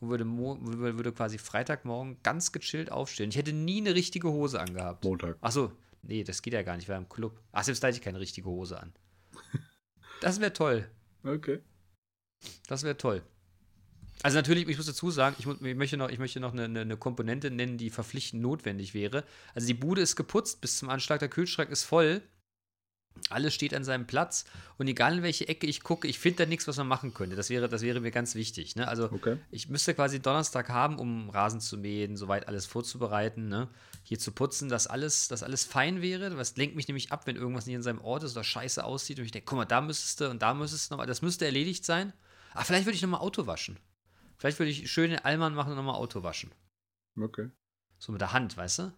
Und 0.01 0.11
würde, 0.11 0.25
würde, 0.27 0.97
würde 0.97 1.13
quasi 1.13 1.39
Freitagmorgen 1.39 2.19
ganz 2.23 2.53
gechillt 2.53 2.93
aufstehen. 2.93 3.31
Ich 3.31 3.37
hätte 3.37 3.53
nie 3.53 3.81
eine 3.81 3.95
richtige 3.97 4.31
Hose 4.31 4.61
angehabt. 4.61 5.05
Montag. 5.05 5.39
Achso, 5.41 5.73
nee, 6.03 6.23
das 6.23 6.43
geht 6.43 6.53
ja 6.53 6.63
gar 6.63 6.77
nicht, 6.77 6.85
ich 6.85 6.89
war 6.89 6.99
im 6.99 7.09
Club. 7.09 7.41
Ach, 7.51 7.65
selbst 7.65 7.83
da 7.83 7.89
hatte 7.89 7.97
ich 7.97 8.03
keine 8.05 8.21
richtige 8.21 8.49
Hose 8.49 8.81
an. 8.81 8.93
Das 10.21 10.41
wäre 10.41 10.53
toll. 10.53 10.91
Okay. 11.23 11.61
Das 12.67 12.83
wäre 12.83 12.97
toll. 12.97 13.23
Also 14.23 14.37
natürlich, 14.37 14.69
ich 14.69 14.77
muss 14.77 14.87
dazu 14.87 15.11
sagen, 15.11 15.37
ich, 15.39 15.47
ich 15.47 15.77
möchte 15.77 15.97
noch, 15.97 16.09
ich 16.09 16.19
möchte 16.19 16.41
noch 16.41 16.53
eine, 16.53 16.81
eine, 16.81 16.97
Komponente 16.97 17.51
nennen, 17.51 17.79
die 17.79 17.91
verpflichtend 17.91 18.43
notwendig 18.43 18.95
wäre. 18.95 19.25
Also 19.55 19.67
die 19.67 19.75
Bude 19.75 20.01
ist 20.01 20.17
geputzt 20.17 20.61
bis 20.61 20.79
zum 20.79 20.91
Anschlag, 20.91 21.21
der 21.21 21.29
Kühlschrank 21.29 21.71
ist 21.71 21.85
voll. 21.85 22.23
Alles 23.31 23.53
steht 23.53 23.75
an 23.75 23.83
seinem 23.83 24.07
Platz 24.07 24.45
und 24.77 24.87
egal 24.87 25.19
in 25.19 25.23
welche 25.25 25.49
Ecke 25.49 25.67
ich 25.67 25.83
gucke, 25.83 26.07
ich 26.07 26.21
finde 26.21 26.45
da 26.45 26.47
nichts, 26.47 26.69
was 26.69 26.77
man 26.77 26.87
machen 26.87 27.15
könnte. 27.15 27.35
Das 27.35 27.51
wäre, 27.51 27.69
das 27.69 27.83
wäre 27.83 28.01
mir 28.01 28.13
ganz 28.13 28.37
wichtig. 28.37 28.77
Ne? 28.77 28.87
Also 28.87 29.11
Okay. 29.11 29.39
ich 29.51 29.69
müsste 29.69 29.95
quasi 29.95 30.21
Donnerstag 30.21 30.69
haben, 30.69 30.99
um 30.99 31.29
Rasen 31.29 31.61
zu 31.61 31.77
mähen, 31.79 32.17
soweit 32.17 32.47
alles 32.47 32.67
vorzubereiten, 32.67 33.49
ne? 33.49 33.69
hier 34.05 34.21
zu 34.21 34.31
putzen, 34.31 34.69
dass 34.69 34.87
alles, 34.87 35.27
dass 35.29 35.43
alles 35.43 35.65
fein 35.65 36.01
wäre. 36.01 36.31
Das 36.31 36.57
lenkt 36.57 36.77
mich 36.77 36.87
nämlich 36.87 37.11
ab, 37.11 37.27
wenn 37.27 37.37
irgendwas 37.37 37.67
nicht 37.67 37.75
in 37.75 37.83
seinem 37.83 38.01
Ort 38.01 38.23
ist 38.23 38.33
oder 38.33 38.45
scheiße 38.45 38.85
aussieht 38.85 39.19
und 39.19 39.25
ich 39.25 39.33
denke, 39.33 39.47
guck 39.47 39.59
mal, 39.59 39.65
da 39.65 39.81
müsstest 39.81 40.21
du 40.21 40.31
und 40.31 40.41
da 40.41 40.55
müsstest 40.55 40.91
du 40.91 40.95
nochmal, 40.95 41.07
das 41.07 41.23
müsste 41.23 41.45
erledigt 41.45 41.85
sein. 41.85 42.13
Ah, 42.55 42.65
vielleicht 42.65 42.87
würde 42.87 42.97
ich 42.97 43.03
nochmal 43.03 43.21
Auto 43.21 43.47
waschen. 43.47 43.79
Vielleicht 44.39 44.59
würde 44.59 44.71
ich 44.71 44.91
schön 44.91 45.11
den 45.11 45.19
Allmann 45.19 45.55
machen 45.55 45.71
und 45.71 45.77
nochmal 45.77 45.97
Auto 45.97 46.23
waschen. 46.23 46.53
Okay. 47.21 47.51
So 47.99 48.13
mit 48.13 48.21
der 48.21 48.33
Hand, 48.33 48.57
weißt 48.57 48.79
du? 48.79 48.93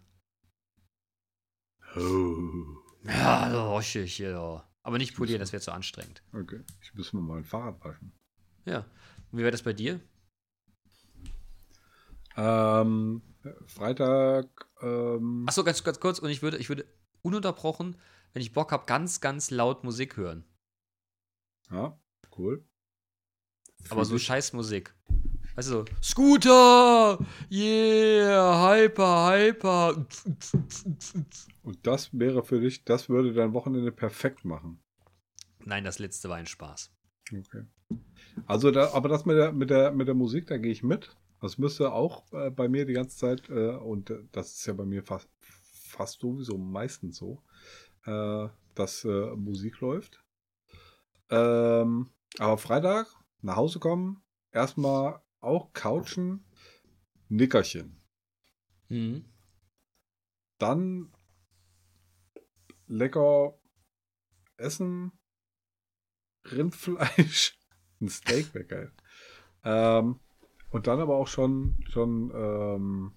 Oh. 1.96 3.08
Ja, 3.08 3.50
so 3.50 3.76
richtig, 3.76 4.18
ja. 4.18 4.68
Aber 4.82 4.98
nicht 4.98 5.16
polieren, 5.16 5.40
das 5.40 5.52
wäre 5.52 5.62
zu 5.62 5.72
anstrengend. 5.72 6.22
Okay. 6.32 6.62
Ich 6.82 6.94
muss 6.94 7.12
mir 7.12 7.20
mal 7.20 7.38
ein 7.38 7.44
Fahrrad 7.44 7.82
waschen. 7.82 8.12
Ja. 8.66 8.80
Und 9.30 9.38
wie 9.38 9.42
wäre 9.42 9.50
das 9.50 9.62
bei 9.62 9.72
dir? 9.72 10.00
Ähm, 12.36 13.22
Freitag, 13.66 14.68
ähm, 14.82 15.46
Achso, 15.48 15.64
ganz, 15.64 15.82
ganz 15.82 16.00
kurz. 16.00 16.18
Und 16.18 16.30
ich 16.30 16.42
würde, 16.42 16.58
ich 16.58 16.68
würde 16.68 16.86
ununterbrochen, 17.22 17.96
wenn 18.32 18.42
ich 18.42 18.52
Bock 18.52 18.72
habe, 18.72 18.86
ganz, 18.86 19.20
ganz 19.20 19.50
laut 19.50 19.84
Musik 19.84 20.16
hören. 20.16 20.44
ja, 21.70 21.98
cool. 22.36 22.64
Aber 23.88 24.04
so 24.04 24.18
scheiß 24.18 24.52
Musik. 24.52 24.94
Weißt 25.56 25.68
du, 25.68 25.72
so, 25.72 25.84
Scooter! 26.02 27.18
Yeah! 27.50 28.70
Hyper, 28.70 29.30
hyper! 29.32 30.06
Und 31.62 31.86
das 31.86 32.10
wäre 32.12 32.42
für 32.42 32.60
dich, 32.60 32.84
das 32.84 33.08
würde 33.08 33.32
dein 33.32 33.52
Wochenende 33.52 33.92
perfekt 33.92 34.44
machen. 34.44 34.80
Nein, 35.64 35.84
das 35.84 35.98
letzte 35.98 36.28
war 36.28 36.36
ein 36.36 36.46
Spaß. 36.46 36.92
Okay. 37.32 37.64
Also, 38.46 38.70
da, 38.70 38.92
aber 38.92 39.08
das 39.08 39.26
mit 39.26 39.36
der, 39.36 39.52
mit 39.52 39.70
der, 39.70 39.92
mit 39.92 40.08
der 40.08 40.14
Musik, 40.14 40.46
da 40.46 40.56
gehe 40.56 40.72
ich 40.72 40.82
mit. 40.82 41.16
Das 41.40 41.58
müsste 41.58 41.92
auch 41.92 42.30
äh, 42.32 42.50
bei 42.50 42.68
mir 42.68 42.84
die 42.86 42.92
ganze 42.92 43.16
Zeit, 43.16 43.48
äh, 43.48 43.76
und 43.76 44.10
äh, 44.10 44.22
das 44.32 44.52
ist 44.54 44.66
ja 44.66 44.74
bei 44.74 44.84
mir 44.84 45.02
fast, 45.02 45.28
fast 45.40 46.20
sowieso 46.20 46.58
meistens 46.58 47.16
so, 47.16 47.42
äh, 48.04 48.48
dass 48.74 49.04
äh, 49.04 49.34
Musik 49.36 49.80
läuft. 49.80 50.22
Ähm, 51.30 52.10
aber 52.38 52.58
Freitag 52.58 53.08
nach 53.42 53.56
Hause 53.56 53.78
kommen, 53.78 54.22
erstmal 54.52 55.20
auch 55.40 55.72
couchen, 55.72 56.44
Nickerchen. 57.28 57.96
Mhm. 58.88 59.24
Dann 60.58 61.12
lecker 62.86 63.58
essen, 64.56 65.12
Rindfleisch, 66.44 67.58
ein 68.00 68.08
Steak 68.08 68.52
wäre 68.54 68.64
geil. 68.64 68.92
Ähm, 69.64 70.20
und 70.70 70.86
dann 70.86 71.00
aber 71.00 71.16
auch 71.16 71.28
schon, 71.28 71.76
schon 71.88 72.30
ähm, 72.34 73.12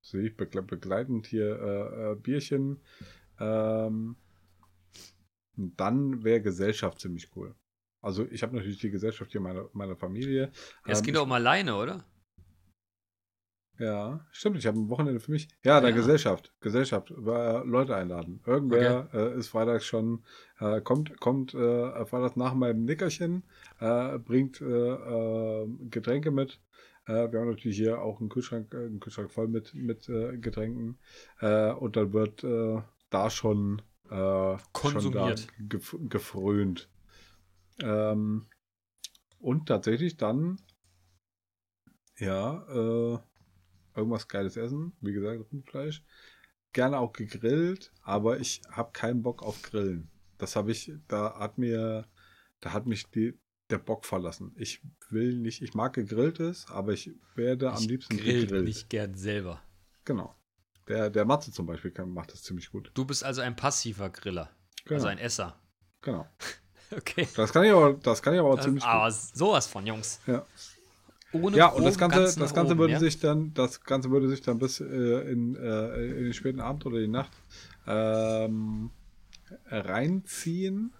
sehe 0.00 0.28
ich 0.28 0.36
begle 0.36 0.62
begleitend 0.62 1.26
hier 1.26 1.58
äh, 1.60 2.12
äh, 2.12 2.14
Bierchen. 2.16 2.80
Ähm, 3.38 4.16
dann 5.56 6.24
wäre 6.24 6.40
Gesellschaft 6.40 7.00
ziemlich 7.00 7.34
cool. 7.36 7.54
Also 8.02 8.26
ich 8.30 8.42
habe 8.42 8.54
natürlich 8.56 8.78
die 8.78 8.90
Gesellschaft 8.90 9.30
hier 9.32 9.40
meiner, 9.40 9.68
meiner 9.72 9.96
Familie. 9.96 10.50
Ja, 10.86 10.92
es 10.92 10.98
Ähm, 11.00 11.04
geht 11.04 11.16
doch 11.16 11.24
um 11.24 11.32
alleine, 11.32 11.76
oder? 11.76 12.04
Ja, 13.78 14.26
stimmt. 14.30 14.58
Ich 14.58 14.66
habe 14.66 14.78
ein 14.78 14.90
Wochenende 14.90 15.20
für 15.20 15.30
mich. 15.30 15.48
Ja, 15.64 15.80
der 15.80 15.90
Ja. 15.90 15.96
Gesellschaft. 15.96 16.52
Gesellschaft. 16.60 17.10
Äh, 17.10 17.14
Leute 17.64 17.96
einladen. 17.96 18.42
Irgendwer 18.46 19.08
äh, 19.14 19.38
ist 19.38 19.48
freitags 19.48 19.86
schon, 19.86 20.22
äh, 20.58 20.82
kommt, 20.82 21.18
kommt 21.18 21.54
äh, 21.54 22.04
freitags 22.04 22.36
nach 22.36 22.52
meinem 22.52 22.84
Nickerchen, 22.84 23.42
äh, 23.80 24.18
bringt 24.18 24.60
äh, 24.60 25.66
Getränke 25.90 26.30
mit. 26.30 26.60
Wir 27.06 27.16
haben 27.40 27.48
natürlich 27.48 27.76
hier 27.76 28.02
auch 28.02 28.20
einen 28.20 28.28
Kühlschrank, 28.28 28.72
äh, 28.72 28.76
einen 28.76 29.00
Kühlschrank 29.00 29.32
voll 29.32 29.48
mit, 29.48 29.74
mit 29.74 30.06
Getränken. 30.06 30.98
Und 31.40 31.96
dann 31.96 32.12
wird 32.12 32.44
da 33.10 33.30
schon, 33.30 33.82
Konsumiert. 34.72 35.40
Schon 35.40 35.68
da 35.70 35.78
gef 35.78 35.96
gefrönt. 36.08 36.88
Ähm, 37.82 38.46
und 39.38 39.66
tatsächlich 39.66 40.16
dann, 40.16 40.60
ja, 42.18 42.64
äh, 42.68 43.18
irgendwas 43.96 44.28
Geiles 44.28 44.56
essen. 44.56 44.92
Wie 45.00 45.12
gesagt, 45.12 45.50
Rindfleisch. 45.52 46.04
Gerne 46.72 46.98
auch 46.98 47.12
gegrillt, 47.12 47.92
aber 48.02 48.38
ich 48.38 48.62
habe 48.70 48.92
keinen 48.92 49.22
Bock 49.22 49.42
auf 49.42 49.62
Grillen. 49.62 50.08
Das 50.38 50.54
habe 50.56 50.70
ich, 50.70 50.92
da 51.08 51.38
hat 51.38 51.58
mir, 51.58 52.06
da 52.60 52.72
hat 52.72 52.86
mich 52.86 53.06
die, 53.10 53.38
der 53.70 53.78
Bock 53.78 54.04
verlassen. 54.04 54.52
Ich 54.56 54.80
will 55.08 55.36
nicht, 55.36 55.62
ich 55.62 55.74
mag 55.74 55.94
gegrilltes, 55.94 56.66
aber 56.68 56.92
ich 56.92 57.10
werde 57.34 57.72
am 57.72 57.78
Ich 57.78 57.88
liebsten 57.88 58.16
grill 58.16 58.42
gegrillt. 58.42 58.64
nicht 58.64 58.88
gern 58.88 59.14
selber. 59.14 59.62
Genau. 60.04 60.34
Der, 60.88 61.10
der 61.10 61.24
Matze 61.24 61.52
zum 61.52 61.66
Beispiel 61.66 61.90
kann, 61.90 62.10
macht 62.10 62.32
das 62.32 62.42
ziemlich 62.42 62.70
gut. 62.70 62.90
Du 62.94 63.04
bist 63.04 63.24
also 63.24 63.40
ein 63.42 63.56
passiver 63.56 64.10
Griller. 64.10 64.50
Genau. 64.84 64.94
Also 64.96 65.08
ein 65.08 65.18
Esser. 65.18 65.60
genau. 66.02 66.28
Okay. 66.96 67.28
Das 67.36 67.52
kann 67.52 67.64
ich 67.64 67.70
aber, 67.70 67.94
das 67.94 68.20
kann 68.22 68.34
ich 68.34 68.40
aber 68.40 68.50
auch 68.50 68.56
Das, 68.56 68.64
ziemlich 68.64 68.82
gut. 68.84 68.92
aber 68.92 69.10
sowas 69.10 69.66
von, 69.66 69.86
Jungs. 69.86 70.20
Ja. 70.26 70.44
Ohne 71.32 71.56
Ja, 71.56 71.66
und 71.68 71.84
das 71.84 71.96
Ganze, 71.96 72.18
ganz 72.18 72.34
das 72.34 72.52
Ganze 72.54 72.72
oben, 72.72 72.80
würde 72.80 72.92
ja? 72.94 72.98
sich 72.98 73.20
dann, 73.20 73.54
das 73.54 73.82
Ganze 73.84 74.10
würde 74.10 74.28
sich 74.28 74.42
dann 74.42 74.58
bis 74.58 74.80
äh, 74.80 74.84
in, 74.84 75.54
äh, 75.54 76.06
in 76.06 76.24
den 76.24 76.32
späten 76.34 76.60
Abend 76.60 76.84
oder 76.86 76.98
die 76.98 77.06
Nacht 77.08 77.30
ähm, 77.86 78.90
reinziehen. 79.70 80.92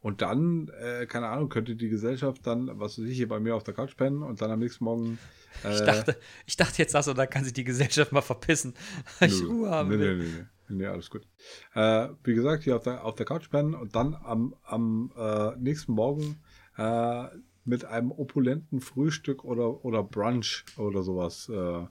Und 0.00 0.22
dann, 0.22 0.68
äh, 0.80 1.06
keine 1.06 1.28
Ahnung, 1.28 1.48
könnte 1.48 1.74
die 1.74 1.88
Gesellschaft 1.88 2.46
dann, 2.46 2.70
was 2.78 2.98
weiß 2.98 3.06
ich, 3.06 3.16
hier 3.16 3.28
bei 3.28 3.40
mir 3.40 3.56
auf 3.56 3.64
der 3.64 3.74
Couch 3.74 3.96
pennen 3.96 4.22
und 4.22 4.40
dann 4.40 4.50
am 4.50 4.60
nächsten 4.60 4.84
Morgen. 4.84 5.18
Äh, 5.64 5.74
Ich 5.74 5.80
dachte, 5.80 6.16
ich 6.46 6.56
dachte 6.56 6.78
jetzt, 6.82 6.94
du, 6.94 7.14
da 7.14 7.26
kann 7.26 7.42
sich 7.44 7.52
die 7.52 7.64
Gesellschaft 7.64 8.12
mal 8.12 8.20
verpissen, 8.22 8.74
weil 9.18 9.28
ich 9.30 9.40
Nö. 9.40 9.48
Ruhe 9.48 9.70
haben 9.70 9.88
nee, 9.88 9.98
will. 9.98 10.18
nee, 10.18 10.46
nee, 10.68 10.86
alles 10.86 11.10
gut. 11.10 11.26
Äh, 11.74 12.08
wie 12.24 12.34
gesagt, 12.34 12.64
hier 12.64 12.76
auf 12.76 12.82
der, 12.82 13.04
auf 13.04 13.14
der 13.14 13.26
Couch 13.26 13.50
pennen 13.50 13.74
und 13.74 13.94
dann 13.94 14.14
am, 14.14 14.54
am 14.62 15.12
äh, 15.16 15.56
nächsten 15.56 15.92
Morgen 15.92 16.40
äh, 16.76 17.26
mit 17.64 17.84
einem 17.84 18.12
opulenten 18.12 18.80
Frühstück 18.80 19.44
oder, 19.44 19.84
oder 19.84 20.02
Brunch 20.02 20.64
oder 20.76 21.02
sowas 21.02 21.48
äh, 21.48 21.86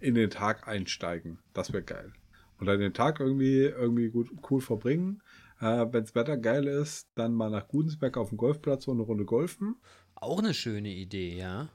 in 0.00 0.14
den 0.14 0.30
Tag 0.30 0.68
einsteigen. 0.68 1.38
Das 1.52 1.72
wäre 1.72 1.82
geil. 1.82 2.12
Und 2.58 2.66
dann 2.66 2.78
den 2.78 2.94
Tag 2.94 3.18
irgendwie, 3.20 3.62
irgendwie 3.62 4.10
gut, 4.10 4.30
cool 4.50 4.60
verbringen. 4.60 5.22
Äh, 5.60 5.86
Wenn 5.90 6.04
das 6.04 6.14
Wetter 6.14 6.36
geil 6.36 6.66
ist, 6.66 7.08
dann 7.14 7.32
mal 7.34 7.50
nach 7.50 7.68
Gudensberg 7.68 8.16
auf 8.16 8.28
dem 8.28 8.38
Golfplatz 8.38 8.86
und 8.86 8.96
eine 8.96 9.04
Runde 9.04 9.24
golfen. 9.24 9.76
Auch 10.14 10.38
eine 10.38 10.54
schöne 10.54 10.90
Idee, 10.90 11.36
ja. 11.36 11.70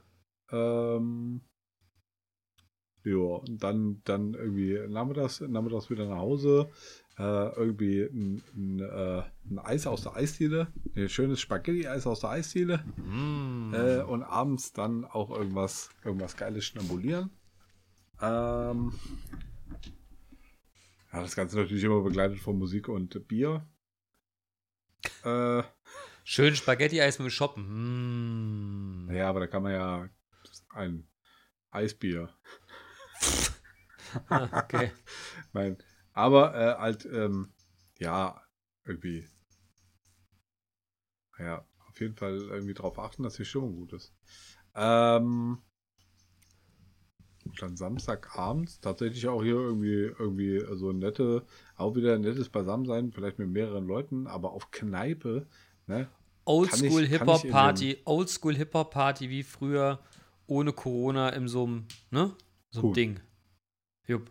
Ähm, 0.50 1.42
ja, 3.04 3.16
und 3.16 3.62
dann, 3.62 4.02
dann 4.04 4.34
irgendwie 4.34 4.78
nachmittags, 4.88 5.40
nachmittags 5.40 5.90
wieder 5.90 6.06
nach 6.06 6.18
Hause. 6.18 6.70
Äh, 7.18 7.48
irgendwie 7.56 8.02
ein, 8.02 8.42
ein, 8.54 8.80
äh, 8.80 9.22
ein 9.50 9.58
Eis 9.58 9.86
aus 9.86 10.02
der 10.02 10.14
Eisdiele. 10.14 10.72
Ein 10.94 11.08
schönes 11.08 11.40
Spaghetti-Eis 11.40 12.06
aus 12.06 12.20
der 12.20 12.30
Eisdiele. 12.30 12.84
Mm. 12.96 13.74
Äh, 13.74 14.02
und 14.02 14.22
abends 14.22 14.72
dann 14.72 15.04
auch 15.04 15.30
irgendwas, 15.30 15.90
irgendwas 16.04 16.36
Geiles 16.36 16.64
schnabulieren. 16.64 17.30
Ähm, 18.20 18.92
ja, 21.12 21.22
das 21.22 21.34
Ganze 21.34 21.56
natürlich 21.56 21.82
immer 21.82 22.02
begleitet 22.02 22.38
von 22.38 22.56
Musik 22.58 22.88
und 22.88 23.26
Bier. 23.26 23.66
Äh, 25.24 25.62
Schön 26.24 26.54
Spaghetti-Eis 26.54 27.18
mit 27.18 27.32
Shoppen. 27.32 29.06
Mm. 29.06 29.10
ja, 29.12 29.28
aber 29.28 29.40
da 29.40 29.46
kann 29.46 29.62
man 29.62 29.72
ja 29.72 30.08
ein 30.68 31.08
Eisbier 31.70 32.28
Ah, 34.30 34.48
okay. 34.64 34.90
Nein. 35.52 35.76
Aber 36.14 36.54
äh, 36.54 36.78
halt, 36.78 37.04
ähm, 37.04 37.52
ja, 37.98 38.40
irgendwie. 38.86 39.28
Ja, 41.38 41.64
auf 41.88 42.00
jeden 42.00 42.16
Fall 42.16 42.38
irgendwie 42.38 42.74
darauf 42.74 42.98
achten, 42.98 43.22
dass 43.22 43.34
die 43.34 43.44
Stimmung 43.44 43.76
gut 43.76 43.92
ist. 43.92 44.14
Ähm, 44.74 45.58
dann 47.60 47.76
Samstagabends 47.76 48.80
tatsächlich 48.80 49.26
auch 49.28 49.42
hier 49.42 49.54
irgendwie, 49.54 50.12
irgendwie 50.18 50.62
so 50.76 50.92
nette, 50.92 51.44
auch 51.76 51.94
wieder 51.94 52.14
ein 52.14 52.20
nettes 52.20 52.48
Beisammensein, 52.48 53.12
vielleicht 53.12 53.38
mit 53.38 53.48
mehreren 53.48 53.86
Leuten, 53.86 54.26
aber 54.26 54.52
auf 54.52 54.70
Kneipe, 54.70 55.46
ne? 55.86 56.08
Oldschool 56.44 57.04
ich 57.04 57.12
in 57.12 57.50
Party, 57.50 57.98
Oldschool 58.04 58.56
Hip-Hop 58.56 58.90
Party 58.90 59.28
wie 59.28 59.42
früher, 59.42 60.00
ohne 60.46 60.72
Corona 60.72 61.28
so 61.46 61.64
einem, 61.64 61.86
ne? 62.10 62.34
So 62.70 62.80
einem 62.80 62.88
Cool. 62.88 62.94
Ding. 62.94 63.20
Jupp. 64.06 64.30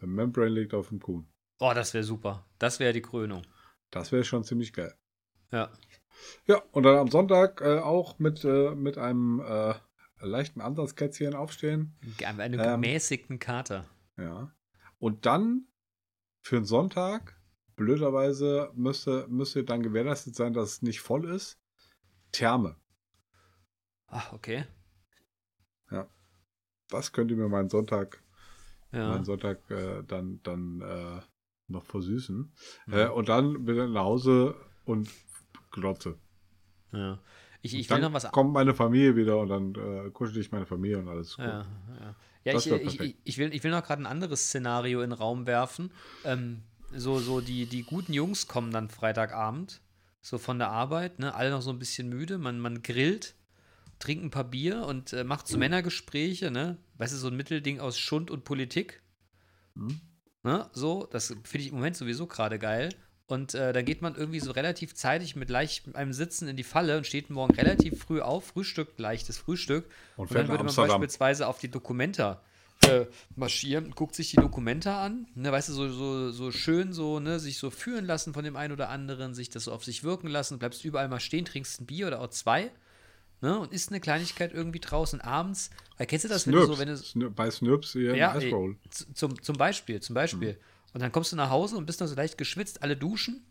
Der 0.00 0.08
Membrane 0.08 0.48
liegt 0.50 0.74
auf 0.74 0.88
dem 0.88 1.00
Kuhn. 1.00 1.26
Oh, 1.58 1.72
das 1.74 1.92
wäre 1.94 2.04
super. 2.04 2.46
Das 2.58 2.78
wäre 2.78 2.92
die 2.92 3.02
Krönung. 3.02 3.42
Das 3.90 4.12
wäre 4.12 4.24
schon 4.24 4.44
ziemlich 4.44 4.72
geil. 4.72 4.94
Ja. 5.50 5.72
Ja, 6.46 6.62
und 6.72 6.82
dann 6.82 6.96
am 6.96 7.08
Sonntag 7.08 7.60
äh, 7.60 7.78
auch 7.78 8.18
mit, 8.18 8.44
äh, 8.44 8.74
mit 8.74 8.98
einem 8.98 9.40
äh, 9.40 9.74
leichten 10.20 10.60
Ansatzkätzchen 10.60 11.34
aufstehen. 11.34 11.96
Einen 12.24 12.54
Ähm. 12.60 12.60
gemäßigten 12.82 13.38
Kater. 13.38 13.88
Ja. 14.16 14.52
Und 14.98 15.26
dann 15.26 15.66
für 16.42 16.56
einen 16.56 16.64
Sonntag, 16.64 17.40
blöderweise, 17.76 18.72
müsste, 18.74 19.26
müsste 19.28 19.62
dann 19.64 19.82
gewährleistet 19.82 20.34
sein, 20.34 20.52
dass 20.52 20.70
es 20.72 20.82
nicht 20.82 21.00
voll 21.00 21.28
ist. 21.30 21.60
Therme. 22.32 22.76
Ach, 24.06 24.32
okay. 24.32 24.66
Das 26.90 27.12
könnte 27.12 27.34
mir 27.36 27.48
meinen 27.48 27.68
Sonntag, 27.68 28.22
Ja. 28.92 29.08
meinen 29.08 29.24
Sonntag 29.24 29.58
äh, 29.70 30.02
dann, 30.06 30.40
dann 30.42 30.80
äh, 30.80 31.20
noch 31.68 31.84
versüßen. 31.84 32.52
Mhm. 32.86 32.92
Äh, 32.92 33.08
und 33.08 33.28
dann 33.28 33.66
wieder 33.66 33.86
nach 33.86 34.04
Hause 34.04 34.54
und 34.84 35.08
glotze. 35.70 36.18
ja. 36.92 37.18
Ich, 37.60 37.74
ich 37.74 37.88
dann 37.88 37.96
will 37.96 38.08
noch 38.08 38.14
was 38.14 38.30
kommt 38.30 38.52
meine 38.52 38.72
Familie 38.72 39.16
wieder 39.16 39.38
und 39.38 39.48
dann 39.48 39.74
äh, 39.74 40.10
kuschel 40.10 40.40
ich 40.40 40.52
meine 40.52 40.64
Familie 40.64 40.98
und 41.00 41.08
alles 41.08 41.36
gut. 41.36 41.44
Ja, 41.44 41.66
ja. 42.00 42.14
ja 42.44 42.56
ich, 42.56 42.66
ich, 42.70 43.00
ich, 43.00 43.16
ich, 43.24 43.38
will, 43.38 43.52
ich 43.52 43.64
will 43.64 43.72
noch 43.72 43.82
gerade 43.82 44.02
ein 44.02 44.06
anderes 44.06 44.46
Szenario 44.46 45.02
in 45.02 45.10
den 45.10 45.18
Raum 45.18 45.46
werfen. 45.46 45.90
Ähm, 46.24 46.62
so, 46.92 47.18
so 47.18 47.40
die, 47.40 47.66
die 47.66 47.82
guten 47.82 48.12
Jungs 48.12 48.46
kommen 48.46 48.70
dann 48.70 48.88
Freitagabend, 48.88 49.80
so 50.20 50.38
von 50.38 50.58
der 50.58 50.70
Arbeit, 50.70 51.18
ne? 51.18 51.34
alle 51.34 51.50
noch 51.50 51.62
so 51.62 51.70
ein 51.70 51.78
bisschen 51.78 52.08
müde, 52.08 52.38
man, 52.38 52.60
man 52.60 52.82
grillt, 52.82 53.34
trinkt 53.98 54.24
ein 54.24 54.30
paar 54.30 54.44
Bier 54.44 54.82
und 54.82 55.12
äh, 55.12 55.24
macht 55.24 55.48
so 55.48 55.58
Männergespräche, 55.58 56.50
ne? 56.50 56.78
Weißt 56.96 57.12
du, 57.12 57.18
so 57.18 57.28
ein 57.28 57.36
Mittelding 57.36 57.80
aus 57.80 57.98
Schund 57.98 58.30
und 58.30 58.44
Politik. 58.44 59.02
Hm? 59.74 60.00
Ne? 60.42 60.68
So, 60.72 61.06
das 61.10 61.28
finde 61.28 61.58
ich 61.58 61.68
im 61.68 61.76
Moment 61.76 61.96
sowieso 61.96 62.26
gerade 62.26 62.58
geil. 62.58 62.90
Und 63.26 63.54
äh, 63.54 63.74
dann 63.74 63.84
geht 63.84 64.00
man 64.00 64.14
irgendwie 64.14 64.40
so 64.40 64.52
relativ 64.52 64.94
zeitig 64.94 65.36
mit 65.36 65.50
leicht 65.50 65.94
einem 65.94 66.14
Sitzen 66.14 66.48
in 66.48 66.56
die 66.56 66.62
Falle 66.62 66.96
und 66.96 67.06
steht 67.06 67.28
morgen 67.28 67.54
relativ 67.54 68.02
früh 68.02 68.22
auf, 68.22 68.46
frühstückt 68.46 68.98
leichtes 68.98 69.36
Frühstück. 69.36 69.90
Und 70.16 70.30
Und, 70.30 70.34
dann 70.34 70.48
würde 70.48 70.64
man 70.64 70.68
Amsterdam. 70.68 71.00
beispielsweise 71.00 71.46
auf 71.46 71.58
die 71.58 71.70
Dokumenta 71.70 72.42
äh, 72.86 73.06
marschieren, 73.36 73.90
guckt 73.90 74.14
sich 74.14 74.30
die 74.30 74.36
Dokumenta 74.36 75.04
an, 75.04 75.26
ne, 75.34 75.52
weißt 75.52 75.68
du, 75.68 75.72
so, 75.72 75.90
so, 75.90 76.30
so 76.30 76.50
schön 76.52 76.92
so, 76.92 77.20
ne, 77.20 77.38
sich 77.38 77.58
so 77.58 77.70
führen 77.70 78.06
lassen 78.06 78.32
von 78.32 78.44
dem 78.44 78.56
einen 78.56 78.72
oder 78.72 78.88
anderen, 78.88 79.34
sich 79.34 79.50
das 79.50 79.64
so 79.64 79.72
auf 79.72 79.84
sich 79.84 80.04
wirken 80.04 80.28
lassen, 80.28 80.58
bleibst 80.58 80.84
überall 80.84 81.08
mal 81.08 81.20
stehen, 81.20 81.44
trinkst 81.44 81.80
ein 81.80 81.86
Bier 81.86 82.06
oder 82.06 82.20
auch 82.20 82.28
zwei, 82.28 82.70
ne, 83.40 83.58
und 83.58 83.72
isst 83.72 83.90
eine 83.90 84.00
Kleinigkeit 84.00 84.52
irgendwie 84.52 84.80
draußen 84.80 85.20
abends. 85.20 85.70
Weil 85.96 86.06
kennst 86.06 86.24
du 86.24 86.28
das, 86.28 86.46
wenn 86.46 86.54
du 86.54 86.64
Snurps. 86.64 86.74
so, 86.76 86.80
wenn 86.80 86.88
du 86.88 86.94
Snur- 86.94 87.30
bei 87.30 87.50
Snurps 87.50 87.92
hier 87.92 88.16
ja, 88.16 88.32
Eisroll. 88.34 88.76
z- 88.90 89.16
zum, 89.16 89.42
zum 89.42 89.56
Beispiel, 89.56 90.00
zum 90.00 90.14
Beispiel. 90.14 90.58
Und 90.94 91.00
dann 91.02 91.12
kommst 91.12 91.32
du 91.32 91.36
nach 91.36 91.50
Hause 91.50 91.76
und 91.76 91.86
bist 91.86 92.00
noch 92.00 92.06
so 92.06 92.14
leicht 92.14 92.38
geschwitzt, 92.38 92.82
alle 92.82 92.96
duschen. 92.96 93.44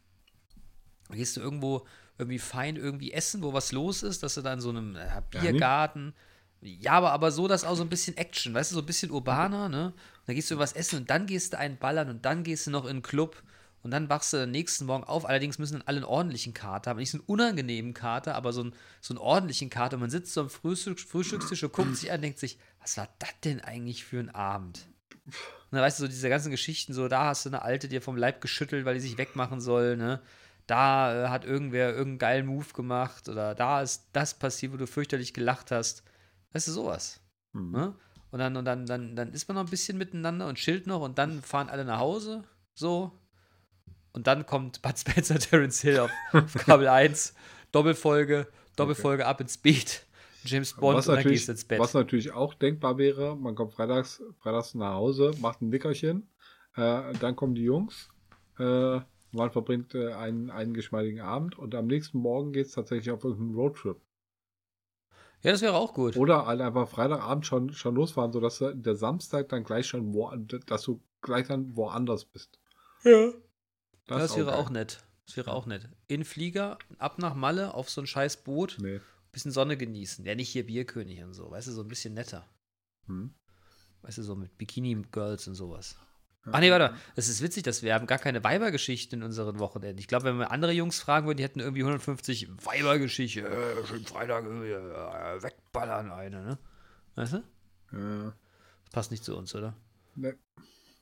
Dann 1.08 1.18
gehst 1.18 1.38
du 1.38 1.42
irgendwo 1.42 1.86
irgendwie 2.18 2.40
fein 2.40 2.76
irgendwie 2.76 3.12
essen, 3.14 3.44
wo 3.44 3.54
was 3.54 3.72
los 3.72 4.04
ist, 4.04 4.24
dass 4.24 4.34
du 4.34 4.42
da 4.42 4.54
in 4.54 4.60
so 4.62 4.70
einem 4.70 4.96
äh, 4.96 5.22
Biergarten. 5.30 6.14
Ja, 6.62 6.94
aber, 6.94 7.12
aber 7.12 7.30
so, 7.32 7.48
dass 7.48 7.64
auch 7.64 7.76
so 7.76 7.84
ein 7.84 7.90
bisschen 7.90 8.18
Action, 8.18 8.54
weißt 8.56 8.72
du, 8.72 8.76
so 8.76 8.82
ein 8.82 8.86
bisschen 8.88 9.12
urbaner, 9.12 9.70
ne? 9.70 9.88
Und 9.90 9.94
dann 10.26 10.36
gehst 10.36 10.50
du 10.50 10.58
was 10.58 10.74
essen 10.74 10.98
und 11.02 11.10
dann 11.12 11.28
gehst 11.28 11.54
du 11.54 11.60
einen 11.60 11.78
ballern 11.78 12.10
und 12.10 12.26
dann 12.26 12.44
gehst 12.44 12.66
du 12.66 12.72
noch 12.72 12.86
in 12.86 12.98
den 12.98 13.02
Club 13.04 13.44
Und 13.84 13.92
dann 13.92 14.10
wachst 14.10 14.34
du 14.34 14.44
am 14.44 14.52
nächsten 14.52 14.86
Morgen 14.86 15.04
auf. 15.04 15.26
Allerdings 15.26 15.60
müssen 15.60 15.74
dann 15.74 15.88
alle 15.88 15.98
einen 15.98 16.06
ordentlichen 16.06 16.54
Kater 16.54 16.90
haben. 16.90 16.98
Nicht 16.98 17.12
so 17.12 17.20
einen 17.20 17.28
unangenehmen 17.28 17.94
Kater, 17.94 18.36
aber 18.36 18.52
so 18.52 18.62
einen, 18.62 18.74
so 19.02 19.14
einen 19.14 19.20
ordentlichen 19.20 19.70
Kater. 19.70 19.96
Und 19.96 20.02
man 20.02 20.10
sitzt 20.10 20.34
so 20.34 20.42
am 20.42 20.50
Frühstück, 20.50 21.00
Frühstückstisch 21.00 21.64
und 21.64 21.74
guckt 21.74 21.96
sich 21.96 22.12
an 22.12 22.18
und 22.18 22.24
denkt 22.24 22.40
sich, 22.40 22.58
was 22.82 22.98
war 22.98 23.08
das 23.20 23.30
denn 23.44 23.62
eigentlich 23.62 24.04
für 24.04 24.20
ein 24.20 24.30
Abend? 24.30 24.88
Und 25.26 25.34
dann 25.72 25.82
weißt 25.82 26.00
du, 26.00 26.04
so 26.04 26.08
diese 26.08 26.30
ganzen 26.30 26.52
Geschichten, 26.52 26.94
so 26.94 27.08
da 27.08 27.26
hast 27.26 27.46
du 27.46 27.50
eine 27.50 27.62
Alte 27.62 27.88
dir 27.88 28.02
vom 28.02 28.16
Leib 28.16 28.42
geschüttelt, 28.42 28.86
weil 28.86 28.94
die 28.96 29.02
sich 29.02 29.18
wegmachen 29.18 29.60
soll, 29.60 29.98
ne? 29.98 30.22
Da 30.66 31.26
äh, 31.26 31.30
hat 31.30 31.46
irgendwer 31.46 31.90
irgendeinen 31.90 32.18
geilen 32.20 32.46
Move 32.46 32.74
gemacht 32.74 33.30
oder 33.30 33.56
da 33.56 33.82
ist 33.82 34.10
das 34.12 34.34
passiert, 34.34 34.74
wo 34.74 34.78
du 34.78 34.86
fürchterlich 34.86 35.34
gelacht 35.34 35.72
hast. 35.72 36.04
Weißt 36.52 36.68
du, 36.68 36.74
sowas. 36.74 37.22
Hm. 37.54 37.72
Ne? 37.72 37.96
Und 38.32 38.40
dann, 38.40 38.58
und 38.58 38.66
dann, 38.66 38.86
dann, 38.86 39.16
dann 39.16 39.32
ist 39.32 39.48
man 39.48 39.56
noch 39.56 39.64
ein 39.64 39.70
bisschen 39.70 39.98
miteinander 39.98 40.48
und 40.48 40.56
chillt 40.56 40.86
noch 40.86 41.02
und 41.02 41.18
dann 41.18 41.42
fahren 41.42 41.70
alle 41.70 41.86
nach 41.86 42.00
Hause. 42.00 42.44
So. 42.74 43.18
Und 44.18 44.26
dann 44.26 44.48
kommt 44.48 44.82
Bud 44.82 44.98
Spencer, 44.98 45.38
Terence 45.40 45.80
Hill 45.82 46.00
auf, 46.00 46.12
auf 46.34 46.52
Kabel 46.56 46.88
1. 46.88 47.36
Doppelfolge, 47.72 48.48
Doppelfolge 48.76 49.28
ab 49.28 49.40
ins 49.42 49.60
Beat. 49.60 50.08
James 50.44 50.74
Bond 50.74 50.98
was 50.98 51.08
und 51.08 51.12
dann 51.14 51.20
natürlich, 51.20 51.42
gehst 51.42 51.50
du 51.50 51.52
ins 51.52 51.66
Bett. 51.66 51.80
was 51.80 51.94
natürlich 51.94 52.32
auch 52.32 52.56
denkbar 52.56 52.98
wäre, 52.98 53.36
man 53.36 53.54
kommt 53.54 53.74
freitags, 53.74 54.24
freitags 54.40 54.74
nach 54.74 54.96
Hause, 54.96 55.34
macht 55.40 55.62
ein 55.62 55.70
Nickerchen, 55.70 56.28
äh, 56.76 57.14
dann 57.20 57.36
kommen 57.36 57.54
die 57.54 57.62
Jungs, 57.62 58.10
äh, 58.58 59.02
man 59.32 59.52
verbringt 59.52 59.94
äh, 59.94 60.14
einen, 60.14 60.50
einen 60.50 60.74
geschmeidigen 60.74 61.22
Abend 61.22 61.60
und 61.60 61.76
am 61.76 61.86
nächsten 61.86 62.18
Morgen 62.18 62.54
geht 62.54 62.66
es 62.66 62.72
tatsächlich 62.72 63.12
auf 63.12 63.24
irgendeinen 63.24 63.54
Roadtrip. 63.54 63.98
ja, 65.44 65.52
das 65.52 65.62
wäre 65.62 65.76
auch 65.76 65.94
gut. 65.94 66.18
Oder 66.18 66.48
halt 66.48 66.62
einfach 66.62 66.90
Freitagabend 66.90 67.46
schon, 67.46 67.72
schon 67.72 67.94
losfahren, 67.94 68.32
sodass 68.32 68.58
du 68.58 68.74
der 68.74 68.96
Samstag 68.96 69.50
dann 69.50 69.64
gleich 69.64 69.86
schon 69.86 70.12
wo, 70.12 70.32
dass 70.66 70.82
du 70.82 71.04
gleich 71.22 71.48
dann 71.50 71.76
woanders 71.76 72.26
bist. 72.26 72.58
Ja. 73.04 73.32
Das, 74.08 74.20
Das, 74.22 74.38
wäre 74.38 74.48
geil. 74.52 74.56
auch 74.56 74.70
nett. 74.70 75.04
Das 75.26 75.38
wäre 75.38 75.52
auch 75.52 75.66
nett. 75.66 75.88
In 76.08 76.24
Flieger, 76.26 76.78
ab 76.98 77.20
nach 77.20 77.36
Malle 77.36 77.74
auf 77.74 77.90
so 77.90 78.02
ein 78.02 78.08
scheiß 78.08 78.38
Boot, 78.44 78.78
Nee. 78.80 79.02
bisschen 79.32 79.52
Sonne 79.52 79.76
genießen. 79.78 80.26
Ja, 80.26 80.36
nicht 80.36 80.50
hier 80.50 80.66
Bierkönig 80.66 81.22
und 81.24 81.34
so. 81.34 81.52
Weißt 81.52 81.68
du, 81.68 81.72
so 81.74 81.82
ein 81.82 81.88
bisschen 81.90 82.14
netter. 82.14 82.46
Hm. 83.08 83.34
Weißt 84.04 84.18
du, 84.18 84.24
so 84.24 84.36
mit 84.36 84.58
Bikini-Girls 84.58 85.48
und 85.48 85.56
sowas. 85.56 85.98
Ach 86.50 86.62
nee, 86.62 86.72
warte. 86.72 86.96
Es 87.18 87.28
ist 87.28 87.42
witzig, 87.42 87.64
dass 87.64 87.84
wir 87.84 87.94
haben 87.94 88.08
gar 88.08 88.20
keine 88.20 88.42
Weibergeschichten 88.42 89.20
in 89.20 89.26
unseren 89.26 89.60
Wochenenden. 89.60 89.98
Ich 90.00 90.08
glaube, 90.08 90.24
wenn 90.26 90.38
wir 90.40 90.50
andere 90.52 90.72
Jungs 90.72 90.98
fragen 90.98 91.28
würden, 91.28 91.38
die 91.38 91.44
hätten 91.44 91.60
irgendwie 91.60 91.82
150 91.84 92.48
Weibergeschichten. 92.66 93.46
Äh, 93.46 93.86
schön 93.86 94.06
Freitag 94.06 94.46
äh, 94.46 95.44
wegballern 95.44 96.10
eine, 96.10 96.44
ne? 96.44 96.58
Weißt 97.16 97.34
du? 97.34 97.44
Ja, 97.92 98.34
Das 98.86 98.92
passt 98.94 99.12
nicht 99.12 99.26
zu 99.26 99.36
uns, 99.36 99.54
oder? 99.56 99.76
nee. 100.16 100.34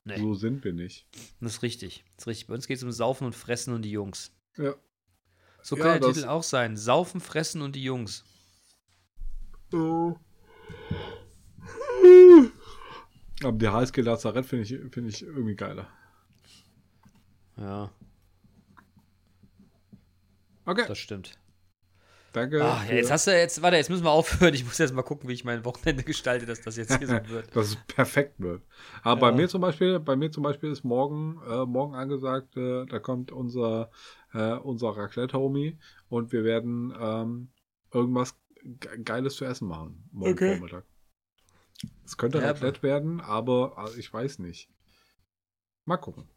Nee. 0.05 0.17
So 0.19 0.35
sind 0.35 0.63
wir 0.63 0.71
nicht. 0.71 1.07
Das 1.41 1.53
ist 1.55 1.61
richtig. 1.63 2.03
Das 2.15 2.23
ist 2.23 2.27
richtig. 2.27 2.47
Bei 2.47 2.53
uns 2.53 2.67
geht 2.67 2.77
es 2.77 2.83
um 2.83 2.91
Saufen 2.91 3.25
und 3.25 3.33
Fressen 3.35 3.73
und 3.73 3.81
die 3.81 3.91
Jungs. 3.91 4.31
Ja. 4.55 4.75
So 5.63 5.75
Ja, 5.77 5.83
kann 5.83 5.91
der 5.93 6.07
das- 6.09 6.17
Titel 6.17 6.27
auch 6.29 6.43
sein. 6.43 6.77
Saufen, 6.77 7.19
Fressen 7.19 7.61
und 7.63 7.75
die 7.75 7.83
Jungs. 7.83 8.23
Aber 13.43 13.51
der 13.51 13.73
HSG 13.73 14.01
Lazarett 14.01 14.45
finde 14.45 14.63
ich, 14.63 14.69
finde 14.93 15.09
ich 15.09 15.21
irgendwie 15.23 15.55
geiler. 15.55 15.89
Ja, 17.57 17.91
Okay, 20.67 20.85
das 20.87 20.97
stimmt. 20.97 21.37
Danke. 22.36 22.62
Ach, 22.63 22.86
ja, 22.88 22.95
jetzt 22.95 23.12
hast 23.12 23.28
du 23.28 23.32
jetzt, 23.32 23.62
warte, 23.62 23.78
jetzt 23.78 23.89
müssen 23.89 24.04
wir 24.04 24.12
aufhören. 24.12 24.54
Ich 24.54 24.65
muss 24.65 24.78
jetzt 24.78 24.93
mal 24.93 25.04
gucken, 25.04 25.30
wie 25.30 25.34
ich 25.34 25.43
mein 25.45 25.63
Wochenende 25.65 26.04
gestalte, 26.04 26.45
dass 26.45 26.62
das 26.62 26.78
jetzt 26.78 26.98
hier 26.98 27.08
so 27.08 27.13
wird. 27.30 27.50
dass 27.56 27.67
es 27.69 27.76
perfekt 27.88 28.39
wird. 28.39 28.63
Aber 29.04 29.21
bei 29.21 29.30
Ja. 29.30 29.34
mir 29.36 29.50
zum 29.50 29.62
Beispiel, 29.62 30.00
bei 30.00 30.15
mir 30.15 30.32
zum 30.32 30.43
Beispiel 30.43 30.71
ist 30.71 30.84
morgen, 30.84 31.41
äh, 31.48 31.65
morgen 31.65 31.95
angesagt, 31.95 32.56
äh, 32.58 32.86
da 32.86 33.00
kommt 33.00 33.32
unser, 33.32 33.89
äh, 34.34 34.54
unser 34.54 34.89
Raclette-Homie 34.98 35.78
und 36.10 36.32
wir 36.32 36.43
werden 36.43 36.93
ähm, 37.00 37.52
irgendwas 37.93 38.36
Ge- 38.63 39.04
Geiles 39.04 39.36
zu 39.36 39.45
essen 39.45 39.67
machen 39.67 40.10
morgen 40.12 40.34
Okay. 40.34 40.56
Vormittag. 40.58 40.86
Es 42.04 42.17
könnte 42.17 42.39
Ja, 42.39 42.48
Raclette 42.48 42.84
werden, 42.84 43.21
aber 43.21 43.78
also 43.78 43.98
ich 43.98 44.12
weiß 44.12 44.39
nicht. 44.39 44.69
Mal 45.86 45.98
gucken. 45.98 46.28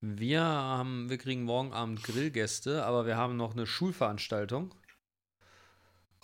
Wir 0.00 0.42
haben, 0.42 1.08
wir 1.08 1.16
kriegen 1.18 1.44
morgen 1.44 1.72
Abend 1.72 2.02
Grillgäste, 2.02 2.84
aber 2.84 3.06
wir 3.06 3.16
haben 3.16 3.36
noch 3.36 3.52
eine 3.52 3.66
Schulveranstaltung. 3.66 4.74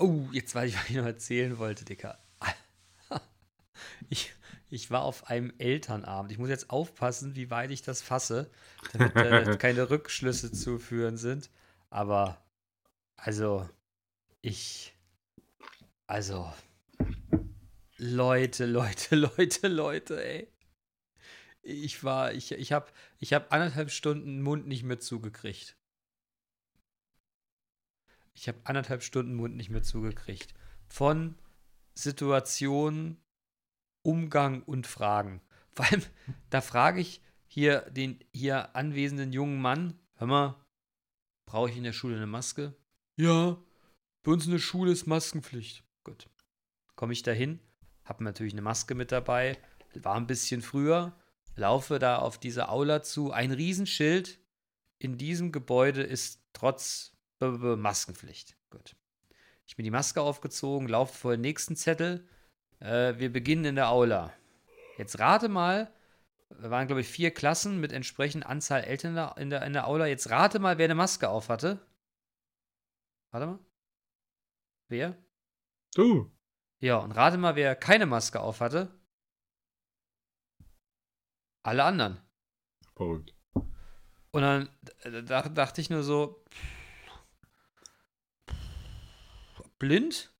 Oh, 0.00 0.26
jetzt 0.32 0.54
weiß 0.54 0.70
ich, 0.70 0.76
was 0.78 0.88
ich 0.88 0.96
noch 0.96 1.04
erzählen 1.04 1.58
wollte, 1.58 1.84
Dicker. 1.84 2.18
Ich, 4.08 4.32
ich 4.70 4.90
war 4.90 5.02
auf 5.02 5.28
einem 5.28 5.52
Elternabend. 5.58 6.32
Ich 6.32 6.38
muss 6.38 6.48
jetzt 6.48 6.70
aufpassen, 6.70 7.36
wie 7.36 7.50
weit 7.50 7.70
ich 7.70 7.82
das 7.82 8.02
fasse, 8.02 8.50
damit 8.92 9.14
äh, 9.14 9.56
keine 9.58 9.90
Rückschlüsse 9.90 10.52
zu 10.52 10.78
führen 10.78 11.16
sind. 11.16 11.50
Aber, 11.90 12.42
also, 13.16 13.68
ich, 14.40 14.94
also, 16.06 16.50
Leute, 17.98 18.64
Leute, 18.66 19.16
Leute, 19.36 19.68
Leute, 19.68 20.24
ey. 20.24 20.48
Ich 21.62 22.02
war, 22.04 22.32
ich, 22.32 22.52
ich 22.52 22.72
habe 22.72 22.90
ich 23.18 23.34
hab 23.34 23.52
anderthalb 23.52 23.90
Stunden 23.90 24.24
den 24.24 24.42
Mund 24.42 24.66
nicht 24.66 24.82
mehr 24.82 24.98
zugekriegt. 24.98 25.76
Ich 28.40 28.48
habe 28.48 28.58
anderthalb 28.64 29.02
Stunden 29.02 29.34
Mund 29.34 29.54
nicht 29.54 29.68
mehr 29.68 29.82
zugekriegt. 29.82 30.54
Von 30.88 31.34
Situationen, 31.94 33.22
Umgang 34.02 34.62
und 34.62 34.86
Fragen. 34.86 35.42
Vor 35.72 35.84
allem, 35.84 36.02
da 36.48 36.62
frage 36.62 37.02
ich 37.02 37.20
hier 37.46 37.82
den 37.90 38.18
hier 38.32 38.74
anwesenden 38.74 39.34
jungen 39.34 39.60
Mann, 39.60 40.00
hör 40.14 40.26
mal, 40.26 40.66
brauche 41.44 41.68
ich 41.68 41.76
in 41.76 41.84
der 41.84 41.92
Schule 41.92 42.16
eine 42.16 42.26
Maske? 42.26 42.74
Ja, 43.16 43.62
bei 44.22 44.32
uns 44.32 44.46
in 44.46 44.52
der 44.52 44.58
Schule 44.58 44.90
ist 44.90 45.06
Maskenpflicht. 45.06 45.84
Gut. 46.02 46.30
Komme 46.96 47.12
ich 47.12 47.22
dahin, 47.22 47.60
habe 48.04 48.24
natürlich 48.24 48.54
eine 48.54 48.62
Maske 48.62 48.94
mit 48.94 49.12
dabei, 49.12 49.58
war 49.96 50.14
ein 50.14 50.26
bisschen 50.26 50.62
früher, 50.62 51.14
laufe 51.56 51.98
da 51.98 52.16
auf 52.16 52.38
diese 52.38 52.70
Aula 52.70 53.02
zu, 53.02 53.32
ein 53.32 53.52
Riesenschild. 53.52 54.40
In 54.98 55.18
diesem 55.18 55.52
Gebäude 55.52 56.02
ist 56.02 56.42
trotz 56.54 57.19
Maskenpflicht. 57.40 58.56
Gut. 58.70 58.96
Ich 59.66 59.76
bin 59.76 59.84
die 59.84 59.90
Maske 59.90 60.20
aufgezogen, 60.20 60.88
laufe 60.88 61.16
vor 61.16 61.32
den 61.32 61.40
nächsten 61.40 61.76
Zettel. 61.76 62.28
Äh, 62.80 63.18
wir 63.18 63.32
beginnen 63.32 63.64
in 63.64 63.74
der 63.76 63.90
Aula. 63.90 64.32
Jetzt 64.98 65.18
rate 65.18 65.48
mal, 65.48 65.92
wir 66.50 66.70
waren, 66.70 66.86
glaube 66.86 67.00
ich, 67.00 67.08
vier 67.08 67.32
Klassen 67.32 67.80
mit 67.80 67.92
entsprechender 67.92 68.48
Anzahl 68.48 68.82
Eltern 68.82 69.16
in 69.36 69.50
der, 69.50 69.62
in 69.62 69.72
der 69.72 69.86
Aula. 69.86 70.06
Jetzt 70.06 70.30
rate 70.30 70.58
mal, 70.58 70.78
wer 70.78 70.86
eine 70.86 70.94
Maske 70.94 71.28
auf 71.28 71.48
hatte. 71.48 71.80
Warte 73.30 73.46
mal. 73.46 73.58
Wer? 74.88 75.16
Du. 75.94 76.30
Ja, 76.80 76.96
und 76.96 77.12
rate 77.12 77.38
mal, 77.38 77.54
wer 77.54 77.76
keine 77.76 78.06
Maske 78.06 78.40
auf 78.40 78.60
hatte. 78.60 78.90
Alle 81.62 81.84
anderen. 81.84 82.20
Verrückt. 82.96 83.34
Und 84.32 84.42
dann 84.42 84.68
äh, 85.00 85.22
da, 85.22 85.48
dachte 85.48 85.80
ich 85.80 85.90
nur 85.90 86.02
so, 86.02 86.44
blind 89.80 90.32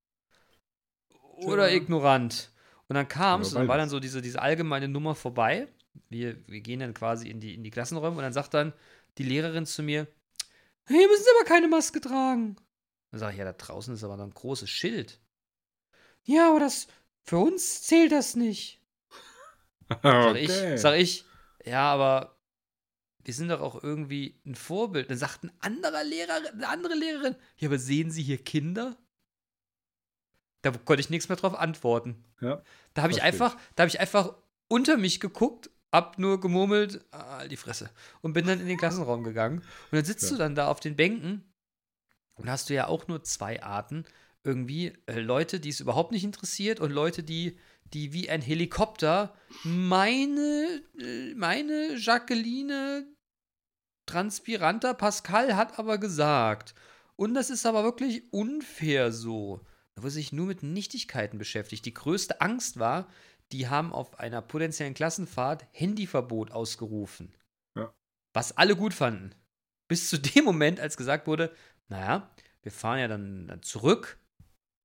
oder 1.35 1.66
Tja. 1.66 1.76
ignorant. 1.76 2.53
Und 2.87 2.94
dann 2.94 3.09
kam 3.09 3.40
es, 3.40 3.50
Ja, 3.50 3.57
und 3.57 3.62
dann 3.62 3.68
war 3.68 3.76
dann 3.79 3.88
so 3.88 3.98
diese, 3.98 4.22
diese 4.22 4.40
allgemeine 4.40 4.87
Nummer 4.87 5.16
vorbei. 5.16 5.66
Wir, 6.09 6.37
wir 6.48 6.61
gehen 6.61 6.81
dann 6.81 6.94
quasi 6.94 7.29
in 7.29 7.40
die, 7.40 7.55
in 7.55 7.64
die 7.64 7.70
Klassenräume 7.70 8.16
und 8.16 8.22
dann 8.22 8.33
sagt 8.33 8.55
dann 8.55 8.72
die 9.18 9.24
Lehrerin 9.24 9.66
zu 9.66 9.83
mir, 9.83 10.07
hier 10.87 11.09
müssen 11.09 11.24
Sie 11.24 11.31
aber 11.38 11.48
keine 11.48 11.68
Maske 11.68 12.00
tragen. 12.00 12.57
Dann 13.11 13.20
sage 13.20 13.33
ich, 13.33 13.38
ja, 13.38 13.44
da 13.44 13.53
draußen 13.53 13.94
ist 13.94 14.05
aber 14.05 14.16
noch 14.16 14.24
ein 14.24 14.35
großes 14.35 14.70
Schild. 14.70 15.20
Ja, 16.24 16.50
aber 16.50 16.61
das, 16.61 16.87
für 17.24 17.38
uns 17.38 17.83
zählt 17.83 18.12
das 18.12 18.37
nicht. 18.37 18.81
Sag 20.03 20.37
ich, 20.37 20.53
sag 20.76 20.98
ich, 20.98 21.24
ja, 21.64 21.92
aber 21.92 22.38
wir 23.24 23.35
sind 23.35 23.48
doch 23.48 23.61
auch 23.61 23.83
irgendwie 23.83 24.40
ein 24.46 24.55
Vorbild. 24.55 25.11
Dann 25.11 25.18
sagt 25.18 25.44
ein 25.44 25.53
anderer 25.61 26.05
Lehrer, 26.05 26.35
eine 26.53 26.68
andere 26.68 26.94
Lehrerin, 26.94 27.37
ja, 27.57 27.68
aber 27.68 27.79
sehen 27.79 28.11
Sie 28.11 28.22
hier 28.22 28.38
Kinder? 28.38 28.96
Da 30.62 30.70
konnte 30.73 31.01
ich 31.01 31.11
nichts 31.11 31.29
mehr 31.29 31.37
drauf 31.37 31.55
antworten. 31.59 32.23
Ja, 32.40 32.62
Da 32.94 33.03
habe 33.03 33.12
ich 33.12 33.23
einfach, 33.23 33.57
da 33.77 33.83
habe 33.83 33.88
ich 33.88 34.01
einfach 34.01 34.35
unter 34.68 34.96
mich 34.96 35.20
geguckt, 35.20 35.70
hab 35.93 36.18
nur 36.18 36.41
gemurmelt, 36.41 37.05
ah, 37.11 37.47
die 37.49 37.57
Fresse 37.57 37.91
und 38.20 38.32
bin 38.32 38.47
dann 38.47 38.61
in 38.61 38.66
den 38.68 38.76
Klassenraum 38.78 39.24
gegangen. 39.24 39.59
Und 39.59 39.93
dann 39.93 40.05
sitzt 40.05 40.24
Ja. 40.24 40.30
du 40.30 40.37
dann 40.37 40.55
da 40.55 40.68
auf 40.68 40.80
den 40.80 40.97
Bänken 40.97 41.53
und 42.34 42.49
hast 42.51 42.70
du 42.70 42.74
ja 42.74 42.87
auch 42.87 43.09
nur 43.09 43.22
zwei 43.24 43.62
Arten 43.62 44.05
irgendwie 44.45 44.93
äh, 45.07 45.20
Leute, 45.20 45.61
die 45.61 45.68
es 45.70 45.80
überhaupt 45.80 46.12
nicht 46.12 46.24
interessiert 46.24 46.80
und 46.80 46.91
Leute, 46.93 47.22
die 47.22 47.59
die 47.93 48.12
wie 48.12 48.30
ein 48.30 48.41
Helikopter 48.41 49.34
meine 49.64 50.82
äh, 50.99 51.34
meine 51.34 51.97
Jacqueline 51.97 53.05
Transpiranta 54.07 54.95
Pascal 54.95 55.57
hat 55.57 55.78
aber 55.78 55.99
gesagt 55.99 56.74
und 57.16 57.34
das 57.34 57.51
ist 57.51 57.66
aber 57.66 57.84
wirklich 57.84 58.32
unfair 58.32 59.12
so. 59.12 59.61
Da 59.95 60.03
wurde 60.03 60.12
sich 60.12 60.32
nur 60.32 60.47
mit 60.47 60.62
Nichtigkeiten 60.62 61.38
beschäftigt. 61.38 61.84
Die 61.84 61.95
größte 61.95 62.41
Angst 62.41 62.78
war, 62.78 63.09
die 63.53 63.68
haben 63.68 63.93
auf 63.93 64.18
einer 64.18 64.43
potenziellen 64.43 64.95
Klassenfahrt 64.95 65.66
Handyverbot 65.72 66.53
ausgerufen. 66.53 67.34
Ja. 67.76 67.93
was 68.32 68.57
alle 68.57 68.76
gut 68.76 68.95
fanden. 68.95 69.34
Bis 69.88 70.09
zu 70.09 70.18
dem 70.18 70.45
Moment, 70.45 70.80
als 70.80 70.97
gesagt 70.97 71.26
wurde, 71.26 71.55
naja, 71.88 72.30
wir 72.62 72.72
fahren 72.72 72.99
ja 72.99 73.09
dann, 73.09 73.47
dann 73.49 73.62
zurück 73.62 74.18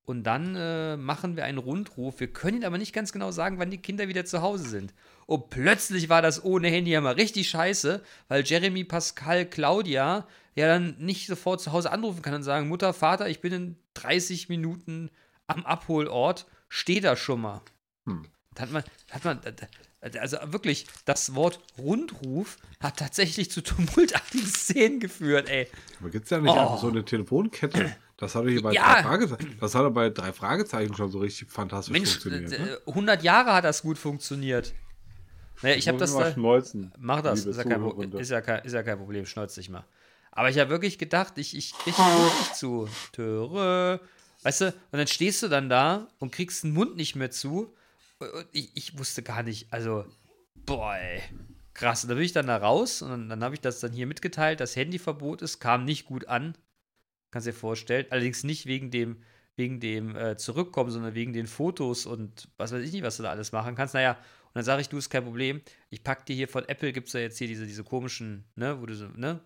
und 0.06 0.24
dann 0.24 0.56
äh, 0.56 0.98
machen 0.98 1.36
wir 1.36 1.46
einen 1.46 1.58
Rundruf. 1.58 2.20
Wir 2.20 2.32
können 2.32 2.58
Ihnen 2.58 2.66
aber 2.66 2.78
nicht 2.78 2.94
ganz 2.94 3.12
genau 3.12 3.32
sagen, 3.32 3.60
wann 3.60 3.72
die 3.72 3.82
Kinder 3.82 4.08
wieder 4.08 4.26
zu 4.26 4.42
Hause 4.42 4.70
sind. 4.70 4.94
Und 5.28 5.50
plötzlich 5.50 6.08
war 6.10 6.22
das 6.22 6.44
ohne 6.44 6.68
Handy 6.68 6.92
ja 6.92 7.02
mal 7.02 7.16
richtig 7.16 7.50
scheiße, 7.50 8.04
weil 8.28 8.44
Jeremy, 8.46 8.84
Pascal, 8.84 9.46
Claudia 9.46 10.28
ja 10.54 10.68
dann 10.68 10.96
nicht 11.00 11.28
sofort 11.28 11.62
zu 11.62 11.72
Hause 11.72 11.92
anrufen 11.92 12.22
kann 12.22 12.34
und 12.36 12.44
sagen, 12.44 12.68
Mutter, 12.68 12.94
Vater, 12.94 13.28
ich 13.28 13.42
bin 13.42 13.52
in 13.54 13.76
30 13.96 14.50
Minuten 14.50 15.10
am 15.48 15.66
Abholort, 15.66 16.46
steh 16.70 17.00
da 17.00 17.16
schon 17.16 17.42
mal. 17.42 17.62
Hm. 18.06 18.26
Da 18.54 18.62
hat 18.64 18.72
man, 18.72 18.84
hat 19.12 19.26
man, 19.26 19.40
also 20.20 20.38
wirklich, 20.46 20.86
das 21.06 21.34
Wort 21.36 21.60
Rundruf 21.78 22.58
hat 22.80 22.98
tatsächlich 22.98 23.50
zu 23.52 23.62
tumultartigen 23.62 24.46
Szenen 24.48 25.00
geführt, 25.00 25.50
ey. 25.50 25.68
Aber 26.00 26.10
gibt 26.12 26.26
es 26.26 26.30
ja 26.30 26.38
nicht 26.40 26.52
Oh. 26.52 26.60
einfach 26.60 26.80
so 26.80 26.88
eine 26.90 27.04
Telefonkette? 27.04 27.96
Das 28.18 28.34
hat 28.36 28.44
doch 28.46 28.50
hier 28.50 28.62
bei 28.62 28.72
Ja. 28.72 28.94
drei 28.94 29.04
Fragezeichen. 29.04 29.58
Das 29.60 29.76
hat 29.76 29.94
bei 29.94 30.10
drei 30.10 30.32
Fragezeichen 30.32 30.94
schon 30.96 31.10
so 31.12 31.20
richtig 31.20 31.52
fantastisch 31.52 31.92
Mensch, 31.92 32.12
funktioniert. 32.12 32.50
ne? 32.52 32.80
100 32.88 33.24
Jahre 33.24 33.52
hat 33.54 33.66
das 33.66 33.82
gut 33.82 33.98
funktioniert. 33.98 34.74
Naja, 35.62 35.76
ich 35.76 35.88
habe 35.88 35.98
das 35.98 36.14
mal 36.14 36.26
da. 36.26 36.34
schneuzen, 36.34 36.92
Mach 36.98 37.22
das, 37.22 37.46
ist 37.46 37.58
ja, 37.58 37.64
kein, 37.64 37.84
ist, 38.14 38.32
ja 38.32 38.42
kein, 38.42 38.66
ist 38.66 38.74
ja 38.74 38.84
kein 38.84 38.98
Problem, 38.98 39.26
schneuz 39.26 39.56
dich 39.56 39.70
mal. 39.70 39.86
Aber 40.32 40.50
ich 40.50 40.60
habe 40.60 40.70
wirklich 40.70 40.98
gedacht, 40.98 41.38
ich, 41.38 41.56
ich 41.56 41.74
krieg 41.74 41.96
den 41.96 42.04
Mund 42.06 42.40
nicht 42.40 42.56
zu. 42.56 42.90
Töre. 43.14 44.02
Weißt 44.44 44.62
du, 44.62 44.66
und 44.68 44.76
dann 44.92 45.08
stehst 45.08 45.42
du 45.42 45.48
dann 45.48 45.70
da 45.70 46.08
und 46.20 46.32
kriegst 46.32 46.64
den 46.64 46.74
Mund 46.74 46.98
nicht 46.98 47.16
mehr 47.16 47.32
zu. 47.32 47.74
Und 48.20 48.46
ich, 48.52 48.70
ich 48.76 49.00
wusste 49.00 49.24
gar 49.24 49.44
nicht, 49.44 49.72
also, 49.72 50.06
boah, 50.66 50.96
ey. 50.96 51.22
Krass. 51.74 52.04
Und 52.04 52.10
dann 52.10 52.18
bin 52.18 52.26
ich 52.26 52.34
dann 52.34 52.48
da 52.48 52.58
raus 52.58 53.02
und 53.02 53.10
dann, 53.10 53.30
dann 53.30 53.44
habe 53.44 53.56
ich 53.56 53.62
das 53.62 53.80
dann 53.80 53.92
hier 53.92 54.08
mitgeteilt, 54.08 54.60
dass 54.60 54.76
Handyverbot 54.76 55.42
ist, 55.42 55.60
kam 55.60 55.86
nicht 55.86 56.06
gut 56.06 56.28
an. 56.28 56.58
Kannst 57.32 57.48
dir 57.48 57.54
vorstellen. 57.54 58.06
Allerdings 58.10 58.44
nicht 58.44 58.66
wegen 58.66 58.92
dem, 58.92 59.18
wegen 59.56 59.80
dem 59.80 60.16
äh, 60.16 60.38
Zurückkommen, 60.38 60.92
sondern 60.92 61.16
wegen 61.16 61.34
den 61.34 61.48
Fotos 61.48 62.06
und 62.06 62.50
was 62.58 62.72
weiß 62.72 62.84
ich 62.84 62.94
nicht, 62.94 63.04
was 63.04 63.18
du 63.18 63.24
da 63.24 63.30
alles 63.30 63.52
machen 63.52 63.76
kannst. 63.76 63.94
Naja, 63.94 64.18
dann 64.56 64.64
sage 64.64 64.82
ich, 64.82 64.90
du, 64.90 64.98
ist 64.98 65.10
kein 65.10 65.24
Problem. 65.24 65.62
Ich 65.90 66.04
pack 66.04 66.26
dir 66.26 66.36
hier 66.36 66.48
von 66.48 66.68
Apple, 66.68 66.94
gibt 66.94 67.08
es 67.08 67.14
ja 67.14 67.20
jetzt 67.20 67.38
hier 67.38 67.48
diese, 67.48 67.66
diese 67.68 67.84
komischen, 67.84 68.46
ne, 68.56 68.82
wo 68.82 68.86
du 68.86 68.96
so, 68.96 69.08
ne? 69.08 69.42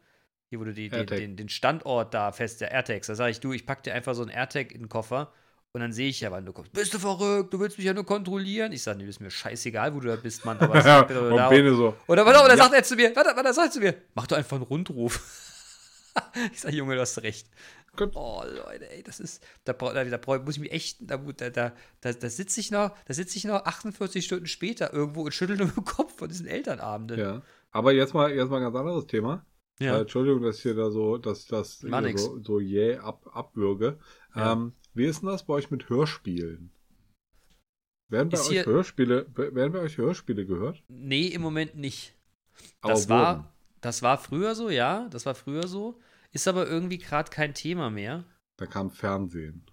Hier, 0.49 0.59
wo 0.59 0.63
du 0.63 0.73
die, 0.73 0.89
den, 0.89 1.35
den, 1.35 1.49
Standort 1.49 2.13
da 2.13 2.31
fest, 2.31 2.61
der 2.61 2.71
AirTags. 2.71 3.07
Da 3.07 3.15
sage 3.15 3.31
ich, 3.31 3.39
du, 3.39 3.53
ich 3.53 3.65
pack 3.65 3.83
dir 3.83 3.93
einfach 3.93 4.15
so 4.15 4.23
einen 4.23 4.31
AirTag 4.31 4.71
in 4.71 4.81
den 4.81 4.89
Koffer 4.89 5.31
und 5.71 5.81
dann 5.81 5.93
sehe 5.93 6.09
ich 6.09 6.21
ja, 6.21 6.31
wann 6.31 6.45
du 6.45 6.53
kommst. 6.53 6.71
Bist 6.73 6.93
du 6.93 6.97
verrückt? 6.99 7.53
Du 7.53 7.59
willst 7.59 7.77
mich 7.77 7.85
ja 7.85 7.93
nur 7.93 8.05
kontrollieren? 8.05 8.71
Ich 8.71 8.81
sage, 8.81 8.97
nee, 8.97 9.05
ist 9.05 9.19
mir 9.19 9.29
scheißegal, 9.29 9.93
wo 9.93 9.99
du 9.99 10.07
da 10.07 10.15
bist, 10.15 10.45
Mann. 10.45 10.57
Aber 10.57 10.83
Ja, 10.83 11.01
und 11.07 11.37
darum- 11.37 11.49
Bene 11.49 11.73
so. 11.75 11.95
oder 12.07 12.25
warte, 12.25 12.39
oder 12.43 12.55
Ja. 12.55 12.63
sagt 12.63 12.73
er 12.73 12.83
zu 12.83 12.95
mir, 12.95 13.15
warte, 13.15 13.35
warte, 13.35 13.53
sagt 13.53 13.67
er 13.67 13.71
zu 13.71 13.79
mir, 13.79 13.95
mach 14.15 14.25
doch 14.25 14.37
einfach 14.37 14.57
einen 14.57 14.65
Rundruf. 14.65 15.19
ich 16.51 16.61
sag, 16.61 16.73
Junge, 16.73 16.95
du 16.95 17.01
hast 17.01 17.21
recht. 17.21 17.47
Gut. 17.95 18.11
Oh, 18.15 18.43
Leute, 18.43 18.89
ey, 18.91 19.03
das 19.03 19.19
ist, 19.19 19.43
da, 19.65 19.73
da, 19.73 20.03
da 20.03 20.37
muss 20.39 20.55
ich 20.55 20.61
mich 20.61 20.71
echt, 20.71 20.97
da, 21.01 21.17
da, 21.17 21.49
da, 21.49 21.73
da, 22.01 22.29
sitze 22.29 22.59
ich 22.59 22.71
noch, 22.71 22.95
da 23.05 23.13
sitze 23.13 23.37
ich 23.37 23.45
noch 23.45 23.65
48 23.65 24.23
Stunden 24.23 24.47
später 24.47 24.93
irgendwo 24.93 25.23
und 25.23 25.33
schüttel 25.33 25.57
nur 25.57 25.67
den 25.67 25.85
Kopf 25.85 26.17
von 26.17 26.29
diesen 26.29 26.47
Elternabenden. 26.47 27.19
Ja. 27.19 27.41
Aber 27.71 27.93
jetzt 27.93 28.13
mal, 28.13 28.33
jetzt 28.33 28.49
mal 28.49 28.57
ein 28.57 28.63
ganz 28.63 28.75
anderes 28.75 29.07
Thema. 29.07 29.45
Ja. 29.79 29.97
Äh, 29.97 30.01
Entschuldigung, 30.01 30.41
dass 30.41 30.57
ich 30.57 30.63
hier 30.63 30.75
da 30.75 30.91
so, 30.91 31.17
dass 31.17 31.45
das 31.45 31.79
so, 31.79 32.43
so 32.43 32.59
jäh 32.59 32.97
ab, 32.97 33.29
abwürge. 33.33 33.97
Ja. 34.35 34.53
Ähm, 34.53 34.73
wie 34.93 35.05
ist 35.05 35.21
denn 35.21 35.29
das 35.29 35.45
bei 35.45 35.53
euch 35.53 35.71
mit 35.71 35.89
Hörspielen? 35.89 36.71
Werden 38.09 38.29
bei 38.29 38.37
Ist 38.37 38.49
euch 38.49 38.65
Hörspiele, 38.65 39.27
werden 39.35 39.71
bei 39.71 39.79
euch 39.79 39.97
Hörspiele 39.97 40.45
gehört? 40.45 40.83
Nee, 40.87 41.27
im 41.27 41.41
Moment 41.41 41.75
nicht. 41.75 42.15
Das 42.81 43.07
war, 43.07 43.53
das 43.81 44.01
war 44.01 44.17
früher 44.17 44.55
so, 44.55 44.69
ja, 44.69 45.07
das 45.09 45.25
war 45.25 45.35
früher 45.35 45.67
so. 45.67 45.99
Ist 46.31 46.47
aber 46.47 46.67
irgendwie 46.67 46.97
gerade 46.97 47.29
kein 47.31 47.53
Thema 47.53 47.89
mehr. 47.89 48.23
Da 48.57 48.65
kam 48.65 48.91
Fernsehen. 48.91 49.65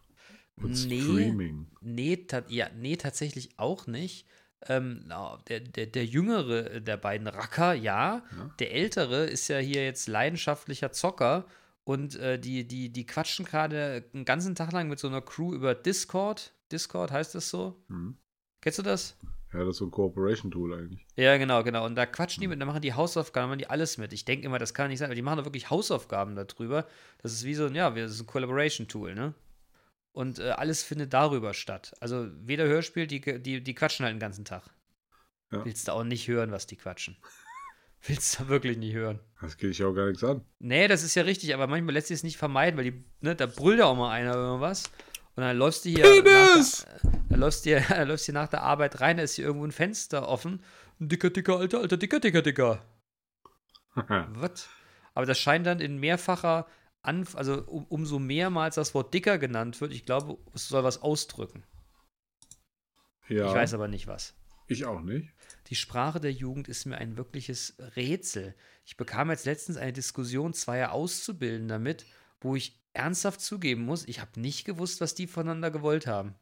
Und 0.56 0.86
Nee. 0.86 1.00
Streaming. 1.00 1.66
Nee, 1.80 2.16
ta 2.16 2.42
ja, 2.48 2.68
nee, 2.74 2.96
tatsächlich 2.96 3.58
auch 3.58 3.86
nicht. 3.86 4.26
Ähm, 4.68 5.04
der, 5.48 5.60
der, 5.60 5.86
der 5.86 6.06
jüngere 6.06 6.80
der 6.80 6.96
beiden 6.96 7.26
Racker, 7.26 7.74
ja. 7.74 8.22
Ja. 8.36 8.54
Der 8.58 8.72
ältere 8.72 9.26
ist 9.26 9.48
ja 9.48 9.58
hier 9.58 9.84
jetzt 9.84 10.08
leidenschaftlicher 10.08 10.92
Zocker 10.92 11.46
und 11.84 12.16
äh, 12.16 12.38
die, 12.38 12.66
die, 12.66 12.90
die 12.90 13.06
quatschen 13.06 13.44
gerade 13.44 14.04
einen 14.14 14.24
ganzen 14.24 14.54
Tag 14.54 14.72
lang 14.72 14.88
mit 14.88 14.98
so 14.98 15.08
einer 15.08 15.20
Crew 15.20 15.52
über 15.54 15.74
Discord. 15.74 16.52
Discord 16.72 17.12
heißt 17.12 17.34
das 17.34 17.50
so? 17.50 17.84
Hm. 17.88 18.16
Kennst 18.62 18.78
du 18.78 18.82
das? 18.82 19.16
Ja, 19.52 19.60
das 19.60 19.70
ist 19.70 19.76
so 19.78 19.86
ein 19.86 19.90
Cooperation-Tool 19.90 20.74
eigentlich. 20.74 21.06
Ja, 21.14 21.36
genau, 21.36 21.62
genau. 21.62 21.86
Und 21.86 21.94
da 21.94 22.04
quatschen 22.04 22.40
die 22.40 22.48
mit, 22.48 22.60
da 22.60 22.66
machen 22.66 22.82
die 22.82 22.94
Hausaufgaben, 22.94 23.48
machen 23.48 23.58
die 23.58 23.70
alles 23.70 23.96
mit. 23.96 24.12
Ich 24.12 24.24
denke 24.24 24.44
immer, 24.44 24.58
das 24.58 24.74
kann 24.74 24.88
nicht 24.88 24.98
sein, 24.98 25.06
aber 25.06 25.14
die 25.14 25.22
machen 25.22 25.38
da 25.38 25.44
wirklich 25.44 25.70
Hausaufgaben 25.70 26.34
darüber. 26.34 26.86
Das 27.22 27.32
ist 27.32 27.44
wie 27.44 27.54
so 27.54 27.66
ein, 27.66 27.74
ja, 27.74 27.90
das 27.90 28.12
ist 28.12 28.20
ein 28.20 28.26
Collaboration-Tool, 28.26 29.14
ne? 29.14 29.34
Und 30.12 30.38
äh, 30.38 30.50
alles 30.50 30.82
findet 30.82 31.12
darüber 31.12 31.54
statt. 31.54 31.94
Also 32.00 32.26
weder 32.40 32.66
Hörspiel, 32.66 33.06
die, 33.06 33.20
die, 33.20 33.62
die 33.62 33.74
quatschen 33.74 34.04
halt 34.04 34.14
den 34.14 34.20
ganzen 34.20 34.44
Tag. 34.44 34.64
Ja. 35.52 35.64
Willst 35.64 35.88
du 35.88 35.92
auch 35.92 36.04
nicht 36.04 36.26
hören, 36.26 36.50
was 36.50 36.66
die 36.66 36.76
quatschen. 36.76 37.16
Willst 38.06 38.40
du 38.40 38.48
wirklich 38.48 38.78
nicht 38.78 38.94
hören. 38.94 39.20
Das 39.40 39.56
geht 39.56 39.70
dich 39.70 39.84
auch 39.84 39.92
gar 39.92 40.06
nichts 40.06 40.24
an. 40.24 40.44
Nee, 40.58 40.88
das 40.88 41.02
ist 41.02 41.14
ja 41.14 41.22
richtig, 41.22 41.54
aber 41.54 41.66
manchmal 41.66 41.94
lässt 41.94 42.08
sich 42.08 42.16
es 42.16 42.22
nicht 42.22 42.36
vermeiden, 42.36 42.76
weil 42.78 42.90
die, 42.90 43.04
ne, 43.20 43.36
da 43.36 43.46
brüllt 43.46 43.78
ja 43.78 43.86
auch 43.86 43.96
mal 43.96 44.10
einer 44.10 44.34
irgendwas. 44.34 44.90
Und 45.36 45.42
dann 45.42 45.56
läufst 45.56 45.84
du 45.84 45.90
hier. 45.90 46.02
Penis! 46.02 46.86
Nach 46.86 47.00
der, 47.02 47.10
äh, 47.10 47.16
dann 47.28 47.40
läufst 47.40 47.64
du 47.64 47.70
hier, 47.70 47.80
dann 47.88 48.08
läufst 48.08 48.26
du 48.26 48.32
hier 48.32 48.40
nach 48.40 48.48
der 48.48 48.62
Arbeit 48.62 49.00
rein, 49.00 49.18
da 49.18 49.22
ist 49.22 49.34
hier 49.34 49.44
irgendwo 49.44 49.66
ein 49.66 49.72
Fenster 49.72 50.28
offen. 50.28 50.62
Ein 50.98 51.08
dicker, 51.08 51.30
dicker, 51.30 51.58
alter, 51.58 51.80
alter, 51.80 51.96
dicker, 51.96 52.20
dicker, 52.20 52.42
dicker. 52.42 52.82
Was? 53.94 54.68
Aber 55.14 55.26
das 55.26 55.38
scheint 55.38 55.66
dann 55.66 55.80
in 55.80 55.98
mehrfacher, 55.98 56.66
Anf 57.02 57.36
also 57.36 57.62
um, 57.66 57.84
umso 57.86 58.18
mehrmals 58.18 58.74
das 58.74 58.94
Wort 58.94 59.14
dicker 59.14 59.38
genannt 59.38 59.80
wird. 59.80 59.92
Ich 59.92 60.04
glaube, 60.04 60.38
es 60.54 60.68
soll 60.68 60.82
was 60.82 61.00
ausdrücken. 61.00 61.62
ja, 63.28 63.46
Ich 63.46 63.54
weiß 63.54 63.74
aber 63.74 63.88
nicht 63.88 64.08
was. 64.08 64.34
ich 64.66 64.84
auch 64.86 65.00
nicht. 65.00 65.32
Die 65.68 65.76
Sprache 65.76 66.20
der 66.20 66.32
Jugend 66.32 66.66
ist 66.68 66.84
mir 66.84 66.98
ein 66.98 67.16
wirkliches 67.16 67.76
Rätsel. 67.94 68.54
Ich 68.84 68.96
bekam 68.96 69.30
jetzt 69.30 69.46
letztens 69.46 69.76
eine 69.76 69.92
Diskussion 69.92 70.52
zweier 70.52 70.92
Auszubildender 70.92 71.78
mit, 71.78 72.06
wo 72.40 72.56
ich 72.56 72.85
ernsthaft 72.96 73.40
zugeben 73.40 73.84
muss, 73.84 74.06
ich 74.06 74.20
habe 74.20 74.40
nicht 74.40 74.64
gewusst, 74.64 75.00
was 75.00 75.14
die 75.14 75.26
voneinander 75.26 75.70
gewollt 75.70 76.06
haben. 76.06 76.34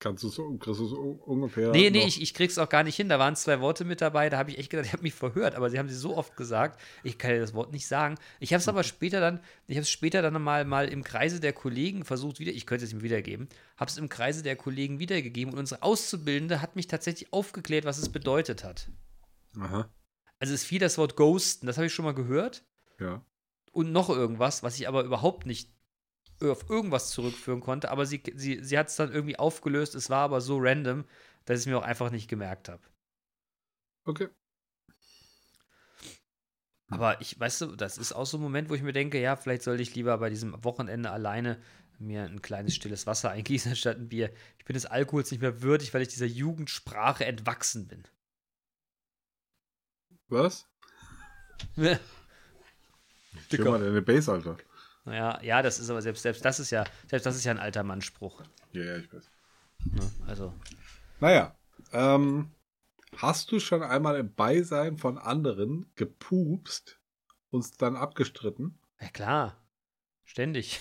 Kannst 0.00 0.22
du 0.22 0.28
so 0.28 0.42
ungefähr. 0.42 1.70
nee, 1.70 1.88
nee, 1.88 2.04
ich, 2.04 2.20
ich 2.20 2.34
krieg's 2.34 2.58
auch 2.58 2.68
gar 2.68 2.82
nicht 2.82 2.94
hin. 2.94 3.08
Da 3.08 3.18
waren 3.18 3.36
zwei 3.36 3.60
Worte 3.60 3.86
mit 3.86 4.02
dabei, 4.02 4.28
da 4.28 4.36
habe 4.36 4.50
ich 4.50 4.58
echt 4.58 4.68
gedacht, 4.68 4.84
ich 4.84 4.92
habe 4.92 5.02
mich 5.02 5.14
verhört, 5.14 5.54
aber 5.54 5.70
sie 5.70 5.78
haben 5.78 5.88
sie 5.88 5.94
so 5.94 6.14
oft 6.14 6.36
gesagt, 6.36 6.78
ich 7.02 7.16
kann 7.16 7.30
dir 7.30 7.40
das 7.40 7.54
Wort 7.54 7.72
nicht 7.72 7.86
sagen. 7.86 8.16
Ich 8.38 8.52
habe 8.52 8.58
es 8.60 8.68
aber 8.68 8.82
später 8.82 9.20
dann, 9.20 9.40
ich 9.66 9.76
habe 9.76 9.82
es 9.82 9.90
später 9.90 10.20
dann 10.20 10.42
mal, 10.42 10.66
mal 10.66 10.88
im 10.88 11.04
Kreise 11.04 11.40
der 11.40 11.54
Kollegen 11.54 12.04
versucht, 12.04 12.38
wieder, 12.38 12.52
ich 12.52 12.66
könnte 12.66 12.84
es 12.84 12.92
ihm 12.92 13.00
wiedergeben, 13.02 13.48
habe 13.78 13.90
es 13.90 13.96
im 13.96 14.10
Kreise 14.10 14.42
der 14.42 14.56
Kollegen 14.56 14.98
wiedergegeben 14.98 15.54
und 15.54 15.58
unsere 15.60 15.82
Auszubildende 15.82 16.60
hat 16.60 16.76
mich 16.76 16.86
tatsächlich 16.86 17.32
aufgeklärt, 17.32 17.86
was 17.86 17.96
es 17.96 18.10
bedeutet 18.10 18.62
hat. 18.62 18.90
Aha, 19.58 19.88
Also 20.38 20.52
es 20.52 20.64
fiel 20.64 20.80
das 20.80 20.98
Wort 20.98 21.16
ghosten, 21.16 21.66
das 21.66 21.78
habe 21.78 21.86
ich 21.86 21.94
schon 21.94 22.04
mal 22.04 22.12
gehört. 22.14 22.62
ja. 23.00 23.24
Und 23.74 23.90
noch 23.92 24.08
irgendwas, 24.08 24.62
was 24.62 24.78
ich 24.78 24.86
aber 24.86 25.02
überhaupt 25.02 25.46
nicht 25.46 25.74
auf 26.40 26.70
irgendwas 26.70 27.10
zurückführen 27.10 27.60
konnte. 27.60 27.90
Aber 27.90 28.06
sie, 28.06 28.22
sie, 28.34 28.62
sie 28.62 28.78
hat 28.78 28.88
es 28.88 28.96
dann 28.96 29.12
irgendwie 29.12 29.38
aufgelöst. 29.38 29.94
Es 29.94 30.10
war 30.10 30.20
aber 30.20 30.40
so 30.40 30.58
random, 30.58 31.04
dass 31.44 31.58
ich 31.58 31.62
es 31.62 31.66
mir 31.66 31.78
auch 31.78 31.82
einfach 31.82 32.10
nicht 32.10 32.28
gemerkt 32.28 32.68
habe. 32.68 32.82
Okay. 34.04 34.28
Aber 36.88 37.20
ich, 37.20 37.38
weißt 37.38 37.62
du, 37.62 37.76
das 37.76 37.98
ist 37.98 38.12
auch 38.12 38.26
so 38.26 38.38
ein 38.38 38.42
Moment, 38.42 38.70
wo 38.70 38.74
ich 38.74 38.82
mir 38.82 38.92
denke, 38.92 39.20
ja, 39.20 39.34
vielleicht 39.34 39.62
sollte 39.62 39.82
ich 39.82 39.94
lieber 39.94 40.16
bei 40.18 40.30
diesem 40.30 40.62
Wochenende 40.62 41.10
alleine 41.10 41.60
mir 41.98 42.24
ein 42.24 42.42
kleines 42.42 42.74
stilles 42.74 43.06
Wasser 43.06 43.30
eingießen 43.32 43.72
anstatt 43.72 43.96
ein 43.96 44.08
Bier. 44.08 44.32
Ich 44.58 44.64
bin 44.64 44.74
des 44.74 44.86
Alkohols 44.86 45.30
nicht 45.30 45.40
mehr 45.40 45.62
würdig, 45.62 45.92
weil 45.92 46.02
ich 46.02 46.08
dieser 46.08 46.26
Jugendsprache 46.26 47.24
entwachsen 47.24 47.88
bin. 47.88 48.04
Was? 50.28 50.68
Chill 53.48 53.64
mal 53.64 53.80
deine 53.80 54.02
Base, 54.02 54.30
Alter. 54.30 54.56
Naja, 55.04 55.38
ja, 55.42 55.62
das 55.62 55.78
ist 55.78 55.90
aber 55.90 56.00
selbst, 56.00 56.22
selbst 56.22 56.44
das 56.44 56.60
ist 56.60 56.70
ja, 56.70 56.84
selbst 57.08 57.26
das 57.26 57.36
ist 57.36 57.44
ja 57.44 57.52
ein 57.52 57.58
alter 57.58 57.82
Mannspruch. 57.82 58.42
Ja, 58.72 58.84
ja, 58.84 58.96
ich 58.96 59.12
weiß. 59.12 59.30
Ne? 59.92 60.10
Also, 60.26 60.54
Naja, 61.20 61.54
ähm, 61.92 62.50
hast 63.16 63.52
du 63.52 63.60
schon 63.60 63.82
einmal 63.82 64.16
im 64.16 64.34
Beisein 64.34 64.96
von 64.96 65.18
anderen 65.18 65.90
gepupst 65.94 66.98
und 67.50 67.82
dann 67.82 67.96
abgestritten? 67.96 68.78
ja 69.00 69.08
klar. 69.08 69.56
Ständig. 70.24 70.80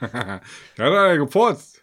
ja, 0.00 0.40
da 0.76 0.84
hat 0.84 0.92
er 0.92 1.18
gefurzt. 1.18 1.81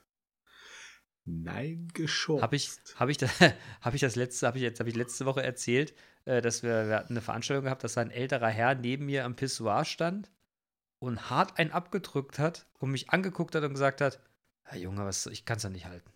Nein, 1.29 1.87
geschubst. 1.93 2.43
Habe 2.43 2.55
ich, 2.55 2.71
hab 2.95 3.09
ich, 3.09 3.17
da, 3.17 3.27
hab 3.81 3.93
ich 3.93 4.01
das 4.01 4.15
letzte, 4.15 4.47
habe 4.47 4.57
ich 4.57 4.63
jetzt, 4.63 4.79
habe 4.79 4.89
ich 4.89 4.95
letzte 4.95 5.25
Woche 5.25 5.43
erzählt, 5.43 5.93
äh, 6.25 6.41
dass 6.41 6.63
wir, 6.63 6.87
wir 6.87 6.95
hatten 6.95 7.13
eine 7.13 7.21
Veranstaltung 7.21 7.65
gehabt, 7.65 7.83
dass 7.83 7.97
ein 7.97 8.11
älterer 8.11 8.49
Herr 8.49 8.75
neben 8.75 9.05
mir 9.05 9.25
am 9.25 9.35
Pissoir 9.35 9.85
stand 9.85 10.31
und 10.99 11.29
hart 11.29 11.59
einen 11.59 11.71
abgedrückt 11.71 12.39
hat 12.39 12.67
und 12.79 12.91
mich 12.91 13.09
angeguckt 13.11 13.55
hat 13.55 13.63
und 13.63 13.73
gesagt 13.73 14.01
hat, 14.01 14.19
ja, 14.71 14.77
Junge, 14.77 15.05
was, 15.05 15.25
ich 15.27 15.45
kann 15.45 15.57
es 15.57 15.63
ja 15.63 15.69
nicht 15.69 15.85
halten. 15.85 16.11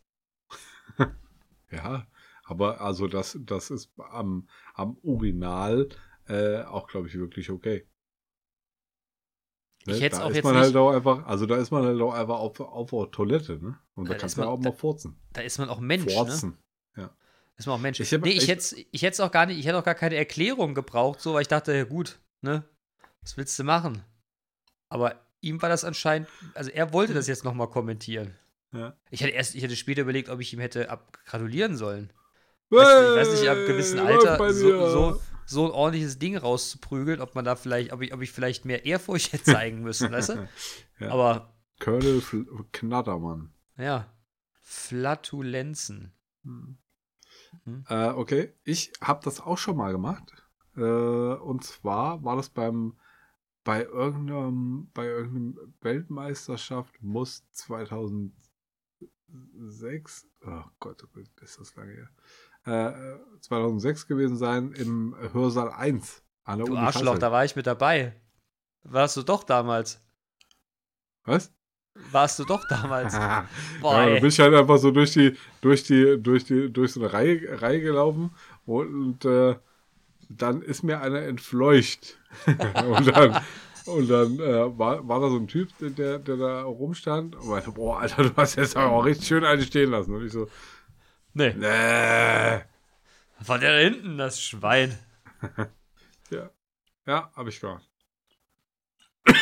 Ja, 1.72 2.06
Aber 2.44 2.82
also 2.82 3.08
das, 3.08 3.36
das 3.42 3.72
ist 3.72 3.92
am, 3.98 4.48
am 4.76 4.96
Original 5.02 5.90
äh, 6.28 6.62
auch, 6.62 6.88
glaube 6.88 7.08
ich, 7.08 7.16
wirklich 7.16 7.50
okay. 7.50 7.88
Ich 9.86 10.02
hätte 10.02 10.18
da 10.18 10.24
auch 10.26 10.30
ist 10.30 10.36
jetzt 10.38 10.44
man 10.46 10.54
nicht- 10.56 10.64
halt 10.64 10.76
auch 10.78 10.92
einfach, 10.92 11.26
also 11.26 11.46
da 11.46 11.58
ist 11.58 11.72
man 11.72 11.84
halt 11.86 12.00
auch 12.02 12.14
einfach 12.14 12.40
auf, 12.40 12.60
auf 12.60 12.90
der 12.90 13.12
Toilette, 13.12 13.54
ne? 13.62 13.78
Und 13.96 14.06
da 14.08 14.12
Ja, 14.14 14.16
da 14.16 14.20
kannst 14.22 14.38
du 14.38 14.42
ja 14.42 14.46
man- 14.48 14.56
auch 14.56 14.60
mal 14.60 14.72
furzen. 14.74 15.20
Da 15.34 15.42
ist 15.42 15.58
man 15.58 15.70
auch 15.70 15.80
Mensch, 15.80 16.06
ne? 16.06 16.12
Furzen. 16.12 16.58
Ist 17.56 17.68
man 17.68 17.76
auch 17.76 17.82
Mensch. 17.82 18.00
Ich 18.00 18.12
hab- 18.12 18.22
nee, 18.22 18.32
ich 18.32 18.38
ich- 18.44 18.48
hätte 18.48 18.76
ich 18.92 19.02
hätt's 19.04 19.20
auch 19.20 19.30
gar 19.30 19.46
nicht, 19.46 19.60
ich 19.60 19.68
hätte 19.68 19.78
auch 19.78 19.84
gar 19.84 19.94
keine 19.94 20.16
Erklärung 20.16 20.74
gebraucht, 20.74 21.22
so, 21.22 21.36
weil 21.36 21.44
ich 21.44 21.48
dachte, 21.48 21.72
ja 21.76 21.84
gut, 21.84 22.20
ne? 22.42 22.64
Was 23.22 23.38
willst 23.38 23.60
du 23.60 23.64
machen? 23.64 24.02
Aber 24.90 25.22
ihm 25.42 25.62
war 25.62 25.70
das 25.70 25.84
anscheinend, 25.84 26.28
also 26.56 26.72
er 26.72 26.94
wollte 26.94 27.14
das 27.14 27.28
jetzt 27.28 27.44
nochmal 27.44 27.70
kommentieren. 27.70 28.34
Ja. 28.72 28.98
Ich 29.12 29.22
hätte 29.22 29.34
erst, 29.34 29.54
ich 29.54 29.62
hätte 29.62 29.76
später 29.76 30.02
überlegt, 30.02 30.30
ob 30.30 30.40
ich 30.40 30.52
ihm 30.52 30.60
hätte 30.62 30.88
gratulieren 31.26 31.78
sollen. 31.78 32.12
Weißt 32.72 32.90
du, 32.90 33.12
ich 33.12 33.18
weiß 33.20 33.40
nicht, 33.42 33.50
ab 33.50 33.58
gewissen 33.68 34.04
Hey, 34.04 34.16
Alter 34.16 34.52
so, 34.54 34.90
so, 34.90 35.22
so 35.46 35.66
ein 35.66 35.72
ordentliches 35.72 36.20
Ding 36.20 36.38
rauszuprügeln, 36.38 37.22
ob 37.22 37.36
man 37.36 37.46
da 37.46 37.56
vielleicht, 37.56 37.94
ob 37.94 38.02
ich, 38.02 38.14
ob 38.14 38.22
ich 38.22 38.32
vielleicht 38.32 38.66
mehr 38.66 38.86
Ehrfurcht 38.86 39.34
hätte 39.34 39.44
zeigen 39.44 39.80
müssen, 39.84 40.12
weißt 40.12 40.30
du? 40.30 40.50
Ja. 41.00 41.12
Aber 41.12 41.54
Colonel 41.80 42.22
Fl 42.22 42.46
Knattermann. 42.72 43.54
ja, 43.78 44.14
Flatulenzen. 44.62 46.14
Hm. 46.44 46.78
Mhm. 47.66 47.86
Äh, 47.90 48.10
okay, 48.10 48.54
ich 48.64 48.94
habe 49.02 49.24
das 49.24 49.42
auch 49.42 49.58
schon 49.58 49.78
mal 49.78 49.92
gemacht. 49.92 50.24
Äh, 50.76 50.82
und 50.82 51.64
zwar 51.64 52.24
war 52.24 52.36
das 52.36 52.50
beim 52.50 52.98
bei 53.64 53.84
irgendeinem 53.84 54.90
bei 54.94 55.06
irgendeinem 55.06 55.74
Weltmeisterschaft 55.82 57.02
muss 57.02 57.44
2006 57.52 60.28
oh 60.46 60.64
Gott, 60.80 61.04
oh 61.04 61.08
Gott, 61.14 61.30
ist 61.42 61.60
das 61.60 61.76
lange 61.76 61.94
her. 61.94 62.10
Äh, 62.66 62.92
2006 63.42 64.08
gewesen 64.08 64.38
sein 64.38 64.72
im 64.72 65.16
Hörsaal 65.34 65.72
1 65.72 66.24
an 66.46 66.60
der 66.60 66.68
Du 66.68 66.74
Uni 66.74 66.82
Arschloch, 66.82 67.06
Kassel. 67.06 67.20
da 67.20 67.32
war 67.32 67.44
ich 67.46 67.56
mit 67.56 67.68
dabei. 67.68 68.14
Warst 68.84 69.18
du 69.18 69.24
doch 69.24 69.44
damals. 69.44 70.00
Was? 71.26 71.54
Warst 72.12 72.40
du 72.40 72.46
doch 72.46 72.68
damals. 72.68 73.14
ja, 73.14 73.48
Boah, 73.82 74.06
da 74.06 74.08
ey. 74.08 74.20
bin 74.20 74.30
ich 74.30 74.40
halt 74.40 74.54
einfach 74.54 74.78
so 74.78 74.92
durch 74.92 75.14
die, 75.14 75.38
durch 75.62 75.84
die, 75.84 76.22
durch 76.22 76.46
die, 76.46 76.72
durch 76.72 76.94
so 76.94 77.02
eine 77.02 77.14
Reihe, 77.14 77.62
Reihe 77.62 77.82
gelaufen 77.82 78.32
und, 78.66 79.26
äh, 79.26 79.56
dann 80.30 80.62
ist 80.62 80.84
mir 80.84 81.02
einer 81.02 81.22
entfleucht. 81.22 82.18
und 82.48 83.08
dann, 83.08 83.42
und 83.86 84.10
dann 84.10 84.40
äh, 84.40 84.78
war, 84.78 85.08
war 85.08 85.20
da 85.20 85.30
so 85.30 85.38
ein 85.38 85.48
Typ, 85.48 85.70
der, 85.80 86.20
der 86.20 86.38
da 86.38 86.64
rumstand 86.64 87.36
und 87.36 87.50
meinte, 87.50 87.72
boah, 87.72 88.00
Alter, 88.00 88.24
du 88.24 88.36
hast 88.36 88.56
jetzt 88.56 88.76
aber 88.76 88.92
auch 88.92 89.06
richtig 89.06 89.28
schön 89.28 89.44
eine 89.44 89.62
stehen 89.62 89.92
lassen. 89.92 90.16
Und 90.16 90.26
ich 90.26 90.32
so, 90.32 90.48
Nee, 91.34 91.54
nee. 91.54 92.62
von 93.44 93.60
der 93.60 93.74
da 93.74 93.80
hinten, 93.80 94.18
das 94.18 94.42
Schwein. 94.42 94.98
Ja, 96.30 96.50
ja 97.06 97.32
habe 97.36 97.50
ich 97.50 97.60
gemacht. 97.60 97.82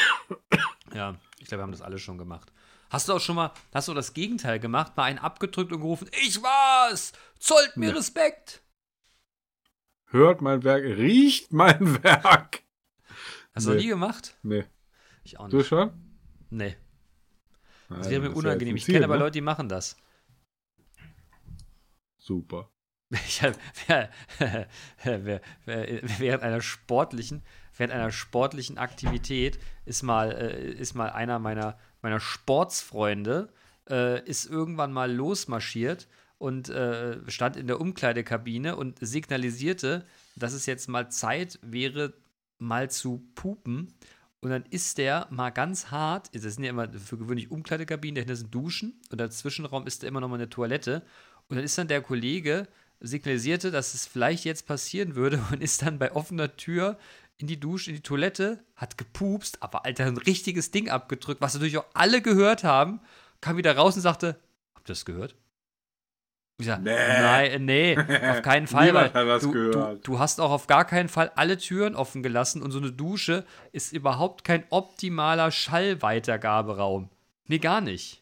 Ja, 0.93 1.15
ich 1.39 1.45
glaube, 1.47 1.59
wir 1.59 1.63
haben 1.63 1.71
das 1.71 1.81
alle 1.81 1.99
schon 1.99 2.17
gemacht. 2.17 2.51
Hast 2.89 3.07
du 3.07 3.13
auch 3.13 3.21
schon 3.21 3.37
mal, 3.37 3.53
hast 3.73 3.87
du 3.87 3.93
das 3.93 4.13
Gegenteil 4.13 4.59
gemacht, 4.59 4.97
mal 4.97 5.03
einen 5.05 5.19
abgedrückt 5.19 5.71
und 5.71 5.79
gerufen, 5.79 6.09
ich 6.21 6.41
war's! 6.43 7.13
Zollt 7.39 7.77
mir 7.77 7.91
Nee. 7.91 7.97
Respekt! 7.97 8.61
Hört 10.07 10.41
mein 10.41 10.63
Werk, 10.63 10.83
riecht 10.83 11.53
mein 11.53 11.79
Werk. 12.03 12.63
Hast 13.53 13.65
du 13.67 13.69
Nee. 13.69 13.75
noch 13.77 13.81
nie 13.83 13.87
gemacht? 13.89 14.35
Nee, 14.43 14.65
Ich 15.23 15.39
auch 15.39 15.47
du 15.47 15.57
nicht. 15.57 15.67
schon? 15.67 15.91
Nee. 16.49 16.75
Das 17.87 18.09
wäre 18.09 18.21
mir 18.21 18.29
ja 18.29 18.35
unangenehm. 18.35 18.75
jetzt 18.75 18.87
Ich 18.87 18.93
kenne 18.93 19.05
aber 19.05 19.15
ne? 19.15 19.19
Leute, 19.23 19.31
die 19.33 19.41
machen 19.41 19.69
das. 19.69 19.95
Super. 22.21 22.69
Wer, 23.09 24.11
während 25.65 26.43
einer 26.43 26.61
sportlichen, 26.61 27.41
während 27.75 27.93
einer 27.93 28.11
sportlichen 28.11 28.77
Aktivität 28.77 29.59
ist 29.85 30.03
mal, 30.03 30.31
äh, 30.31 30.71
ist 30.71 30.93
mal 30.93 31.09
einer 31.09 31.39
meiner, 31.39 31.77
meiner 32.01 32.21
Sportsfreunde 32.21 33.51
äh, 33.89 34.23
ist 34.25 34.45
irgendwann 34.45 34.93
mal 34.93 35.11
losmarschiert 35.11 36.07
und 36.37 36.69
äh, 36.69 37.19
stand 37.29 37.57
in 37.57 37.67
der 37.67 37.81
Umkleidekabine 37.81 38.75
und 38.75 38.99
signalisierte, 39.01 40.05
dass 40.35 40.53
es 40.53 40.65
jetzt 40.67 40.87
mal 40.87 41.11
Zeit 41.11 41.59
wäre, 41.63 42.13
mal 42.59 42.89
zu 42.89 43.27
pupen. 43.35 43.93
Und 44.39 44.49
dann 44.49 44.63
ist 44.69 44.97
der 44.97 45.27
mal 45.29 45.51
ganz 45.51 45.91
hart, 45.91 46.33
das 46.33 46.41
sind 46.41 46.63
ja 46.63 46.71
immer 46.71 46.91
für 46.93 47.17
gewöhnlich 47.17 47.51
Umkleidekabinen, 47.51 48.15
dahinter 48.15 48.35
sind 48.35 48.53
Duschen 48.53 48.99
und 49.11 49.19
der 49.19 49.29
Zwischenraum 49.29 49.85
ist 49.85 50.01
da 50.01 50.07
immer 50.07 50.19
noch 50.19 50.29
mal 50.29 50.35
eine 50.35 50.49
Toilette. 50.49 51.03
Und 51.51 51.57
dann 51.57 51.65
ist 51.65 51.77
dann 51.77 51.89
der 51.89 52.01
Kollege, 52.01 52.65
signalisierte, 53.01 53.71
dass 53.71 53.93
es 53.93 54.07
vielleicht 54.07 54.45
jetzt 54.45 54.65
passieren 54.65 55.15
würde 55.15 55.43
und 55.51 55.61
ist 55.61 55.81
dann 55.81 55.99
bei 55.99 56.13
offener 56.13 56.55
Tür 56.55 56.97
in 57.37 57.47
die 57.47 57.59
Dusche, 57.59 57.89
in 57.89 57.97
die 57.97 58.03
Toilette, 58.03 58.63
hat 58.75 58.97
gepupst, 58.97 59.61
aber 59.61 59.83
Alter, 59.83 60.05
ein 60.05 60.15
richtiges 60.15 60.71
Ding 60.71 60.89
abgedrückt, 60.89 61.41
was 61.41 61.53
natürlich 61.53 61.77
auch 61.77 61.85
alle 61.93 62.21
gehört 62.21 62.63
haben, 62.63 63.01
kam 63.41 63.57
wieder 63.57 63.75
raus 63.75 63.95
und 63.97 64.01
sagte, 64.01 64.39
habt 64.75 64.87
ihr 64.87 64.93
das 64.93 65.03
gehört? 65.03 65.35
Ich 66.59 66.67
sag, 66.67 66.81
Nee. 66.83 66.95
nein, 66.95 67.65
nee, 67.65 67.97
auf 67.97 68.41
keinen 68.43 68.67
Fall, 68.67 68.93
weil 68.93 69.39
du, 69.39 69.51
du, 69.51 69.99
du 70.03 70.19
hast 70.19 70.39
auch 70.39 70.51
auf 70.51 70.67
gar 70.67 70.85
keinen 70.85 71.09
Fall 71.09 71.31
alle 71.35 71.57
Türen 71.57 71.95
offen 71.95 72.23
gelassen 72.23 72.61
und 72.61 72.71
so 72.71 72.77
eine 72.77 72.93
Dusche 72.93 73.45
ist 73.73 73.91
überhaupt 73.91 74.45
kein 74.45 74.63
optimaler 74.69 75.51
Schallweitergaberaum. 75.51 77.09
Nee, 77.47 77.57
gar 77.57 77.81
nicht. 77.81 78.20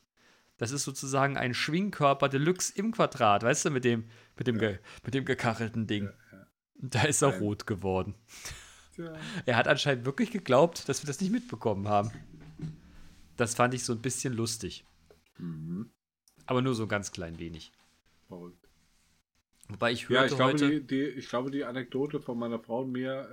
Das 0.59 0.71
ist 0.71 0.83
sozusagen 0.83 1.37
ein 1.37 1.53
Schwingkörper 1.53 2.29
Deluxe 2.29 2.73
im 2.75 2.91
Quadrat, 2.91 3.43
weißt 3.43 3.65
du, 3.65 3.69
mit 3.71 3.85
dem, 3.85 4.03
mit 4.37 4.45
dem, 4.45 4.59
ge, 4.59 4.77
mit 5.03 5.13
dem 5.13 5.25
gekachelten 5.25 5.87
Ding. 5.87 6.09
Und 6.81 6.93
Da 6.93 7.03
ist 7.03 7.21
er 7.23 7.39
rot 7.39 7.65
geworden. 7.65 8.13
Er 9.45 9.55
hat 9.55 9.67
anscheinend 9.69 10.05
wirklich 10.05 10.31
geglaubt, 10.31 10.87
dass 10.89 11.01
wir 11.01 11.07
das 11.07 11.21
nicht 11.21 11.31
mitbekommen 11.31 11.87
haben. 11.87 12.11
Das 13.37 13.55
fand 13.55 13.73
ich 13.73 13.85
so 13.85 13.93
ein 13.93 14.01
bisschen 14.01 14.33
lustig. 14.33 14.85
Mhm. 15.37 15.89
Aber 16.45 16.61
nur 16.61 16.75
so 16.75 16.83
ein 16.83 16.89
ganz 16.89 17.11
klein 17.13 17.39
wenig. 17.39 17.71
Verrückt. 18.27 18.67
Wobei 19.69 19.93
ich 19.93 20.01
Ja, 20.09 20.21
hörte 20.21 20.25
ich 20.33 20.35
glaube, 20.35 20.53
heute. 20.53 20.69
die, 20.69 20.87
die, 20.87 21.03
ich 21.03 21.29
glaube, 21.29 21.51
die 21.51 21.63
Anekdote 21.63 22.19
von 22.19 22.37
meiner 22.37 22.59
Frau 22.59 22.81
und 22.81 22.91
mir 22.91 23.29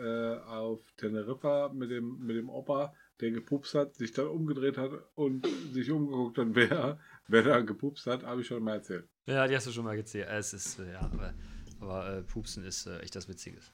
äh, 0.47 0.49
auf 0.49 0.81
Teneriffa 0.97 1.71
mit 1.75 1.91
dem, 1.91 2.19
mit 2.25 2.37
dem 2.37 2.49
Opa, 2.51 2.95
der 3.21 3.31
gepupst 3.31 3.75
hat, 3.75 3.97
sich 3.97 4.13
dann 4.13 4.27
umgedreht 4.29 4.77
hat 4.77 4.93
und 5.15 5.49
sich 5.73 5.91
umgeguckt 5.91 6.39
hat, 6.39 6.49
wer, 6.51 7.01
wer 7.29 7.43
da 7.43 7.61
gepupst 7.61 8.07
hat, 8.07 8.25
habe 8.25 8.41
ich 8.41 8.47
schon 8.47 8.63
mal 8.63 8.75
erzählt. 8.75 9.09
Ja, 9.27 9.47
die 9.47 9.57
hast 9.57 9.67
du 9.67 9.73
schon 9.73 9.85
mal 9.85 9.97
gezählt. 9.97 10.29
Es 10.31 10.53
ist, 10.53 10.79
äh, 10.79 10.93
ja, 10.93 11.01
aber, 11.01 11.35
aber 11.81 12.09
äh, 12.09 12.23
Pupsen 12.23 12.65
ist 12.65 12.87
äh, 12.87 12.99
echt 13.01 13.17
das 13.17 13.29
Witziges. 13.29 13.73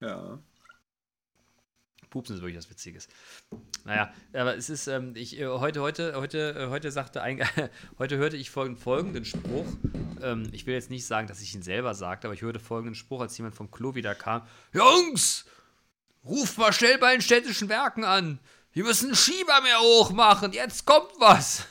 Ja. 0.00 0.38
Pupsen 2.08 2.36
ist 2.36 2.42
wirklich 2.42 2.56
das 2.56 2.70
Witziges. 2.70 3.08
Naja, 3.84 4.12
aber 4.32 4.56
es 4.56 4.68
ist, 4.68 4.88
ähm, 4.88 5.12
ich, 5.14 5.38
äh, 5.38 5.46
heute, 5.46 5.80
heute, 5.80 6.14
heute, 6.16 6.54
äh, 6.56 6.66
heute 6.68 6.90
sagte 6.90 7.22
ein, 7.22 7.40
heute 7.98 8.16
hörte 8.16 8.36
ich 8.36 8.50
folgenden, 8.50 8.82
folgenden 8.82 9.24
Spruch. 9.24 9.66
Ähm, 10.20 10.48
ich 10.52 10.66
will 10.66 10.74
jetzt 10.74 10.90
nicht 10.90 11.06
sagen, 11.06 11.28
dass 11.28 11.40
ich 11.40 11.54
ihn 11.54 11.62
selber 11.62 11.94
sagte, 11.94 12.26
aber 12.26 12.34
ich 12.34 12.42
hörte 12.42 12.60
folgenden 12.60 12.94
Spruch, 12.94 13.20
als 13.20 13.36
jemand 13.38 13.54
vom 13.54 13.70
Klo 13.70 13.94
wieder 13.94 14.14
kam. 14.14 14.46
Jungs! 14.72 15.46
Ruft 16.24 16.58
mal 16.58 16.72
schnell 16.72 16.98
bei 16.98 17.12
den 17.12 17.22
städtischen 17.22 17.68
Werken 17.68 18.04
an! 18.04 18.40
Wir 18.72 18.84
müssen 18.84 19.06
einen 19.06 19.16
Schieber 19.16 19.60
mehr 19.62 19.80
hochmachen! 19.80 20.52
Jetzt 20.52 20.84
kommt 20.84 21.12
was! 21.18 21.66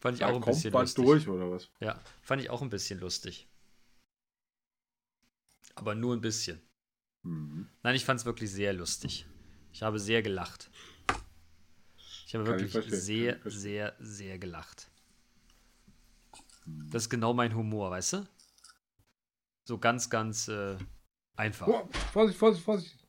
Fand 0.00 0.14
ich 0.14 0.20
Da 0.20 0.26
auch 0.28 0.34
ein 0.36 0.40
kommt 0.40 0.56
bisschen 0.56 0.72
lustig. 0.72 1.04
durch, 1.04 1.28
oder 1.28 1.50
was? 1.50 1.70
Ja, 1.80 2.00
fand 2.22 2.42
ich 2.42 2.50
auch 2.50 2.62
ein 2.62 2.70
bisschen 2.70 2.98
lustig. 3.00 3.48
Aber 5.74 5.94
nur 5.94 6.14
ein 6.16 6.20
bisschen. 6.20 6.60
Mhm. 7.22 7.68
Nein, 7.82 7.94
ich 7.94 8.04
fand 8.04 8.18
es 8.20 8.26
wirklich 8.26 8.50
sehr 8.50 8.72
lustig. 8.72 9.26
Ich 9.72 9.82
habe 9.82 9.98
sehr 9.98 10.22
gelacht. 10.22 10.70
Ich 12.26 12.34
habe 12.34 12.44
Kann 12.44 12.64
ich 12.64 12.72
wirklich 12.72 13.00
sehr, 13.02 13.36
ich 13.36 13.42
verstehen. 13.42 13.60
sehr, 13.60 13.96
sehr 13.98 14.38
gelacht. 14.38 14.90
Das 16.66 17.02
ist 17.04 17.10
genau 17.10 17.34
mein 17.34 17.54
Humor, 17.54 17.90
weißt 17.90 18.14
du? 18.14 18.28
So 19.64 19.78
ganz, 19.78 20.08
ganz 20.08 20.48
äh, 20.48 20.78
einfach. 21.36 21.66
Oh, 21.66 21.88
Vorsicht, 22.12 22.38
Vorsicht, 22.38 22.64
Vorsicht. 22.64 23.06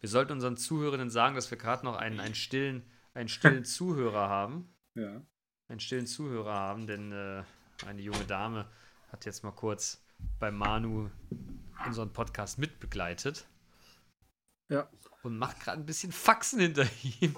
Wir 0.00 0.08
sollten 0.08 0.32
unseren 0.32 0.56
Zuhörenden 0.56 1.10
sagen, 1.10 1.34
dass 1.36 1.50
wir 1.50 1.56
gerade 1.58 1.84
noch 1.84 1.96
einen, 1.96 2.20
einen 2.20 2.34
stillen, 2.34 2.82
einen 3.14 3.28
stillen 3.28 3.64
Zuhörer 3.64 4.28
haben. 4.28 4.70
Ja. 4.96 5.20
einen 5.66 5.80
stillen 5.80 6.06
Zuhörer 6.06 6.54
haben, 6.54 6.86
denn 6.86 7.10
äh, 7.10 7.42
eine 7.84 8.00
junge 8.00 8.24
Dame 8.26 8.70
hat 9.10 9.24
jetzt 9.24 9.42
mal 9.42 9.50
kurz 9.50 10.04
bei 10.38 10.52
Manu 10.52 11.10
unseren 11.84 12.12
Podcast 12.12 12.58
mitbegleitet 12.58 13.44
Ja. 14.68 14.88
und 15.24 15.36
macht 15.36 15.58
gerade 15.58 15.80
ein 15.80 15.84
bisschen 15.86 16.12
Faxen 16.12 16.60
hinter 16.60 16.86
ihm, 17.20 17.36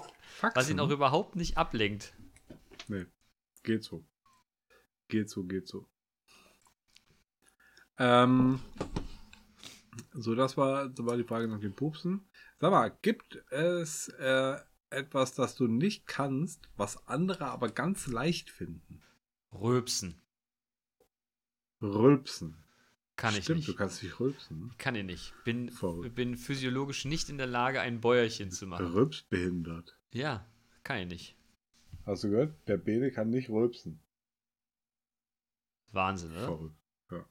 was 0.53 0.69
ihn 0.69 0.79
auch 0.79 0.91
überhaupt 0.91 1.35
nicht 1.35 1.57
ablenkt. 1.57 2.13
Nee, 2.87 3.07
geht 3.63 3.83
so. 3.83 4.05
Geht 5.07 5.31
so, 5.31 5.43
geht 5.43 5.67
so. 5.67 5.89
Ähm, 7.97 8.59
so, 10.13 10.35
das 10.35 10.57
war, 10.57 10.89
das 10.89 11.03
war 11.05 11.17
die 11.17 11.23
Frage 11.23 11.47
nach 11.47 11.59
dem 11.59 11.73
Pupsen. 11.73 12.29
Sag 12.59 12.69
mal, 12.69 12.95
gibt 13.01 13.35
es 13.51 14.09
äh, 14.09 14.57
etwas, 14.89 15.33
das 15.33 15.55
du 15.55 15.67
nicht 15.67 16.07
kannst, 16.07 16.69
was 16.75 17.07
andere 17.07 17.45
aber 17.47 17.69
ganz 17.69 18.07
leicht 18.07 18.49
finden? 18.49 19.01
Röpsen. 19.51 20.21
Rülpsen. 21.81 22.63
Kann 23.15 23.35
ich 23.35 23.45
Stimmt, 23.45 23.57
nicht. 23.59 23.69
du 23.69 23.75
kannst 23.75 24.03
nicht 24.03 24.19
rülpsen. 24.19 24.73
Kann 24.77 24.95
ich 24.95 25.03
nicht. 25.03 25.33
Bin, 25.43 25.69
Verrückt. 25.69 26.13
bin 26.15 26.35
physiologisch 26.37 27.05
nicht 27.05 27.29
in 27.29 27.37
der 27.37 27.47
Lage, 27.47 27.81
ein 27.81 27.99
Bäuerchen 27.99 28.51
zu 28.51 28.67
machen. 28.67 28.85
Rülpsbehindert. 28.87 29.97
Ja, 30.11 30.45
kann 30.83 30.99
ich 30.99 31.07
nicht. 31.07 31.35
Hast 32.05 32.23
du 32.23 32.29
gehört? 32.29 32.55
Der 32.67 32.77
Bede 32.77 33.11
kann 33.11 33.29
nicht 33.29 33.49
rülpsen. 33.49 33.99
Wahnsinn, 35.91 36.31
oder? 36.31 36.45
Verrückt. 36.45 36.77
Ja. 37.11 37.25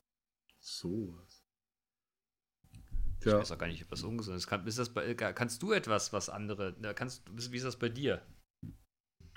Sowas. 3.31 3.39
Ich 3.45 3.51
weiß 3.51 3.53
auch 3.57 3.59
gar 3.61 3.67
nicht, 3.69 3.83
ob 3.83 3.91
das 3.91 4.03
ungesund 4.03 4.37
ist. 4.37 4.47
Kann, 4.47 4.67
ist 4.67 4.79
das 4.79 4.93
bei, 4.93 5.15
kannst 5.15 5.63
du 5.63 5.73
etwas, 5.73 6.13
was 6.13 6.29
andere. 6.29 6.75
Kannst, 6.95 7.23
wie 7.53 7.57
ist 7.57 7.65
das 7.65 7.79
bei 7.79 7.89
dir? 7.89 8.25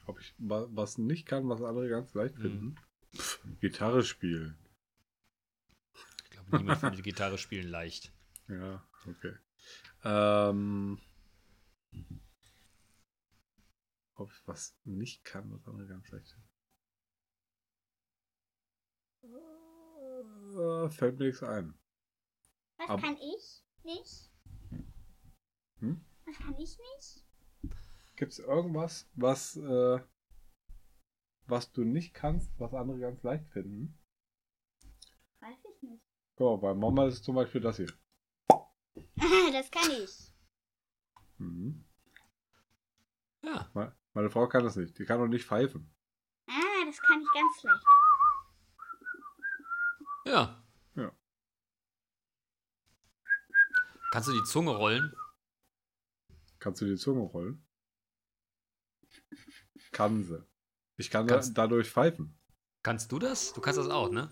ob 0.05 0.19
ich 0.19 0.33
wa- 0.39 0.67
was 0.71 0.97
nicht 0.97 1.27
kann, 1.27 1.47
was 1.49 1.61
andere 1.61 1.87
ganz 1.87 2.13
leicht 2.15 2.35
Mhm. 2.37 2.41
finden. 2.41 2.75
Pff, 3.15 3.43
Gitarre 3.59 4.01
spielen. 4.03 4.57
Ich 6.23 6.29
glaube, 6.31 6.57
niemand 6.57 6.79
findet 6.79 7.03
Gitarre 7.03 7.37
spielen 7.37 7.67
leicht. 7.67 8.11
Ja, 8.47 8.83
okay. 9.05 9.35
Ähm, 10.03 10.99
ob 14.15 14.31
ich 14.31 14.47
was 14.47 14.75
nicht 14.85 15.23
kann, 15.23 15.51
was 15.51 15.67
andere 15.67 15.85
ganz 15.87 16.09
leicht 16.09 16.27
finden. 16.31 16.49
Äh, 20.59 20.89
fällt 20.89 21.19
mir 21.19 21.25
nichts 21.27 21.43
ein. 21.43 21.75
Was 22.77 22.89
Ab- 22.89 23.01
kann 23.01 23.17
ich 23.17 23.63
nicht? 23.95 24.31
Hm? 25.79 26.05
Was 26.25 26.37
kann 26.37 26.55
ich 26.59 26.77
nicht? 26.77 27.25
Gibt 28.15 28.33
es 28.33 28.39
irgendwas, 28.39 29.09
was, 29.15 29.55
äh, 29.57 29.99
was 31.47 31.71
du 31.71 31.83
nicht 31.83 32.13
kannst, 32.13 32.51
was 32.59 32.73
andere 32.73 32.99
ganz 32.99 33.23
leicht 33.23 33.47
finden? 33.49 33.97
Weiß 35.39 35.57
ich 35.75 35.81
nicht. 35.83 36.03
Guck 36.35 36.61
mal, 36.61 36.73
bei 36.73 36.79
Mama 36.79 37.05
ist 37.07 37.15
es 37.15 37.23
zum 37.23 37.35
Beispiel 37.35 37.61
das 37.61 37.77
hier. 37.77 37.91
das 39.53 39.71
kann 39.71 39.89
ich. 39.91 40.33
Mhm. 41.37 41.85
Ja. 43.41 43.69
Me- 43.73 43.95
Meine 44.13 44.29
Frau 44.29 44.47
kann 44.47 44.63
das 44.65 44.75
nicht. 44.75 44.99
Die 44.99 45.05
kann 45.05 45.21
auch 45.21 45.27
nicht 45.27 45.45
pfeifen. 45.45 45.89
Ah, 46.47 46.85
das 46.85 46.99
kann 47.01 47.21
ich 47.21 47.27
ganz 47.33 47.63
leicht. 47.63 47.85
Ja. 50.25 50.31
Ja. 50.31 50.58
Kannst 54.11 54.27
du 54.29 54.33
die 54.33 54.43
Zunge 54.43 54.71
rollen? 54.71 55.13
Kannst 56.59 56.81
du 56.81 56.85
die 56.85 56.95
Zunge 56.97 57.21
rollen? 57.21 57.65
Kann 59.91 60.23
sie. 60.23 60.43
Ich 60.97 61.09
kann 61.09 61.27
Kannst- 61.27 61.57
dadurch 61.57 61.89
pfeifen. 61.89 62.37
Kannst 62.83 63.11
du 63.11 63.19
das? 63.19 63.53
Du 63.53 63.61
kannst 63.61 63.77
das 63.79 63.87
auch, 63.89 64.09
ne? 64.11 64.31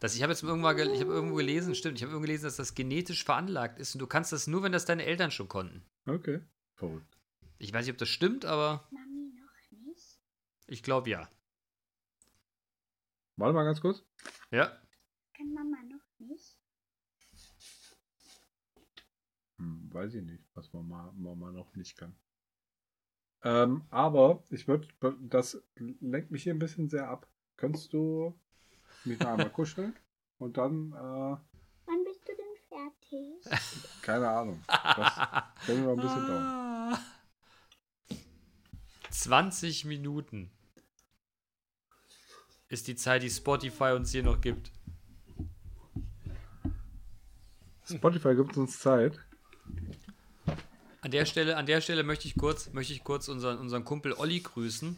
Das, 0.00 0.14
ich 0.14 0.22
habe 0.22 0.32
jetzt 0.32 0.42
irgendwann 0.42 0.76
gel- 0.76 0.90
ich 0.92 1.00
habe 1.00 1.12
irgendwo 1.12 1.36
gelesen, 1.36 1.74
stimmt, 1.74 1.96
ich 1.96 2.02
habe 2.02 2.10
irgendwo 2.12 2.26
gelesen, 2.26 2.44
dass 2.44 2.56
das 2.56 2.74
genetisch 2.74 3.24
veranlagt 3.24 3.78
ist 3.78 3.94
und 3.94 4.00
du 4.00 4.06
kannst 4.06 4.32
das 4.32 4.46
nur, 4.46 4.62
wenn 4.62 4.72
das 4.72 4.84
deine 4.84 5.04
Eltern 5.04 5.30
schon 5.30 5.48
konnten. 5.48 5.82
Okay. 6.06 6.40
Verrückt. 6.74 7.16
Ich 7.58 7.72
weiß 7.72 7.86
nicht, 7.86 7.92
ob 7.92 7.98
das 7.98 8.08
stimmt, 8.08 8.44
aber 8.44 8.86
Mami 8.90 9.32
noch 9.38 9.78
nicht. 9.86 10.18
ich 10.66 10.82
glaube 10.82 11.08
ja. 11.10 11.30
Warte 13.36 13.54
mal 13.54 13.64
ganz 13.64 13.80
kurz. 13.80 14.02
Ja. 14.50 14.66
Kann 15.36 15.52
Mama 15.54 15.76
noch 15.88 16.26
nicht. 16.26 16.58
Hm, 19.58 19.83
weiß 19.94 20.14
ich 20.14 20.22
nicht, 20.22 20.44
was 20.54 20.72
Mama, 20.72 21.12
Mama 21.16 21.52
noch 21.52 21.74
nicht 21.76 21.96
kann. 21.96 22.14
Ähm, 23.42 23.82
aber 23.90 24.42
ich 24.50 24.66
würde, 24.66 24.88
das 25.20 25.62
lenkt 25.76 26.30
mich 26.30 26.42
hier 26.42 26.54
ein 26.54 26.58
bisschen 26.58 26.88
sehr 26.88 27.08
ab. 27.08 27.28
Könntest 27.56 27.92
du 27.92 28.34
mich 29.04 29.18
noch 29.20 29.28
einmal 29.28 29.50
kuscheln? 29.50 29.94
Und 30.38 30.56
dann, 30.56 30.92
äh, 30.92 31.36
Wann 31.86 32.04
bist 32.04 32.26
du 32.26 32.32
denn 32.34 32.56
fertig? 32.68 33.92
keine 34.02 34.28
Ahnung. 34.28 34.62
Das 34.66 35.14
können 35.66 35.86
wir 35.86 35.94
noch 35.94 36.02
ein 36.02 36.08
bisschen 36.08 36.26
dauern. 36.26 36.42
Ah. 36.42 36.98
20 39.10 39.84
Minuten 39.84 40.50
ist 42.68 42.88
die 42.88 42.96
Zeit, 42.96 43.22
die 43.22 43.30
Spotify 43.30 43.92
uns 43.92 44.10
hier 44.10 44.22
noch 44.22 44.40
gibt. 44.40 44.72
Spotify 47.84 48.34
gibt 48.34 48.56
uns 48.56 48.80
Zeit. 48.80 49.20
An 51.04 51.10
der 51.10 51.26
Stelle, 51.26 51.56
an 51.58 51.66
der 51.66 51.82
Stelle 51.82 52.02
möchte 52.02 52.26
ich 52.26 52.34
kurz, 52.34 52.72
möchte 52.72 52.94
ich 52.94 53.04
kurz 53.04 53.28
unseren, 53.28 53.58
unseren 53.58 53.84
Kumpel 53.84 54.14
Olli 54.14 54.40
grüßen, 54.40 54.96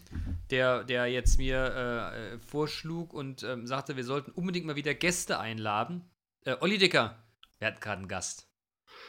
der, 0.51 0.85
der 0.85 1.07
jetzt 1.09 1.37
mir 1.37 1.59
äh, 1.59 2.35
äh, 2.35 2.39
vorschlug 2.39 3.13
und 3.13 3.43
ähm, 3.43 3.67
sagte, 3.67 3.97
wir 3.97 4.05
sollten 4.05 4.31
unbedingt 4.31 4.67
mal 4.67 4.77
wieder 4.77 4.95
Gäste 4.95 5.41
einladen. 5.41 6.09
Äh, 6.45 6.55
Olli 6.61 6.79
Dicker, 6.79 7.17
wir 7.59 7.67
hatten 7.67 7.81
gerade 7.81 7.99
einen 7.99 8.09
Gast. 8.09 8.49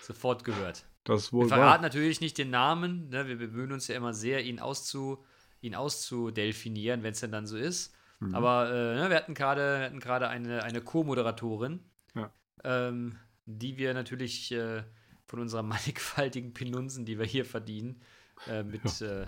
Sofort 0.01 0.43
gehört. 0.43 0.85
Das 1.03 1.25
ist 1.25 1.33
Wir 1.33 1.37
wohl 1.41 1.47
verraten 1.49 1.69
wahr. 1.69 1.81
natürlich 1.81 2.19
nicht 2.19 2.37
den 2.39 2.49
Namen, 2.49 3.09
ne? 3.09 3.27
wir 3.27 3.37
bemühen 3.37 3.71
uns 3.71 3.87
ja 3.87 3.95
immer 3.95 4.15
sehr, 4.15 4.43
ihn, 4.43 4.59
auszu, 4.59 5.23
ihn 5.61 5.75
auszudelfinieren, 5.75 7.03
wenn 7.03 7.11
es 7.13 7.19
denn 7.19 7.31
dann 7.31 7.45
so 7.45 7.57
ist. 7.57 7.93
Mhm. 8.19 8.33
Aber 8.33 8.69
äh, 8.71 8.95
ne, 8.95 9.09
wir 9.09 9.15
hatten 9.17 9.35
gerade 9.35 9.79
wir 9.79 9.85
hatten 9.85 9.99
gerade 9.99 10.29
eine, 10.29 10.63
eine 10.63 10.81
Co-Moderatorin, 10.81 11.79
Ja. 12.15 12.31
ähm, 12.63 13.17
die 13.45 13.77
wir 13.77 13.93
natürlich 13.93 14.51
äh, 14.51 14.81
von 15.27 15.39
unserer 15.39 15.63
mannigfaltigen 15.63 16.53
Pinunzen, 16.53 17.05
die 17.05 17.19
wir 17.19 17.25
hier 17.25 17.45
verdienen, 17.45 18.01
äh, 18.49 18.63
mit, 18.63 19.01
äh, 19.01 19.27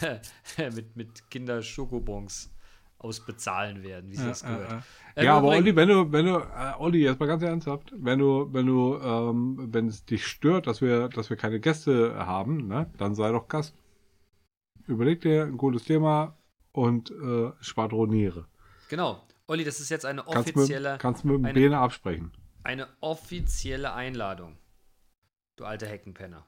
mit, 0.74 0.96
mit 0.96 1.30
Kinder-Schokobons 1.30 2.50
ausbezahlen 2.98 3.82
werden, 3.82 4.10
wie 4.10 4.16
sie 4.16 4.26
das 4.26 4.42
gehört. 4.42 4.82
Ja, 5.16 5.22
im 5.22 5.28
aber 5.28 5.48
Olli, 5.48 5.76
wenn 5.76 5.88
du, 5.88 6.10
wenn 6.10 6.24
du, 6.24 6.36
äh, 6.38 6.72
Olli, 6.78 7.02
jetzt 7.02 7.20
mal 7.20 7.26
ganz 7.26 7.42
ernsthaft, 7.42 7.92
wenn 7.96 8.18
du, 8.18 8.48
wenn 8.52 8.66
du, 8.66 8.96
ähm, 8.96 9.68
wenn 9.72 9.88
es 9.88 10.06
dich 10.06 10.26
stört, 10.26 10.66
dass 10.66 10.80
wir, 10.80 11.08
dass 11.10 11.28
wir 11.28 11.36
keine 11.36 11.60
Gäste 11.60 12.14
haben, 12.16 12.66
ne, 12.68 12.90
dann 12.96 13.14
sei 13.14 13.30
doch 13.30 13.46
Gast. 13.48 13.74
Überleg 14.86 15.20
dir 15.20 15.44
ein 15.44 15.58
cooles 15.58 15.84
Thema 15.84 16.36
und 16.72 17.10
äh, 17.10 17.52
schwadroniere. 17.60 18.46
Genau. 18.88 19.22
Olli, 19.46 19.64
das 19.64 19.80
ist 19.80 19.90
jetzt 19.90 20.06
eine 20.06 20.22
Kannst 20.22 20.56
offizielle, 20.56 20.92
mit, 20.92 21.00
kannst 21.00 21.24
mit 21.26 21.34
dem 21.34 21.44
eine- 21.44 21.54
Bene 21.54 21.78
absprechen. 21.78 22.32
eine 22.62 22.88
offizielle 23.00 23.92
Einladung. 23.92 24.56
Du 25.56 25.64
alter 25.64 25.86
Heckenpenner. 25.86 26.46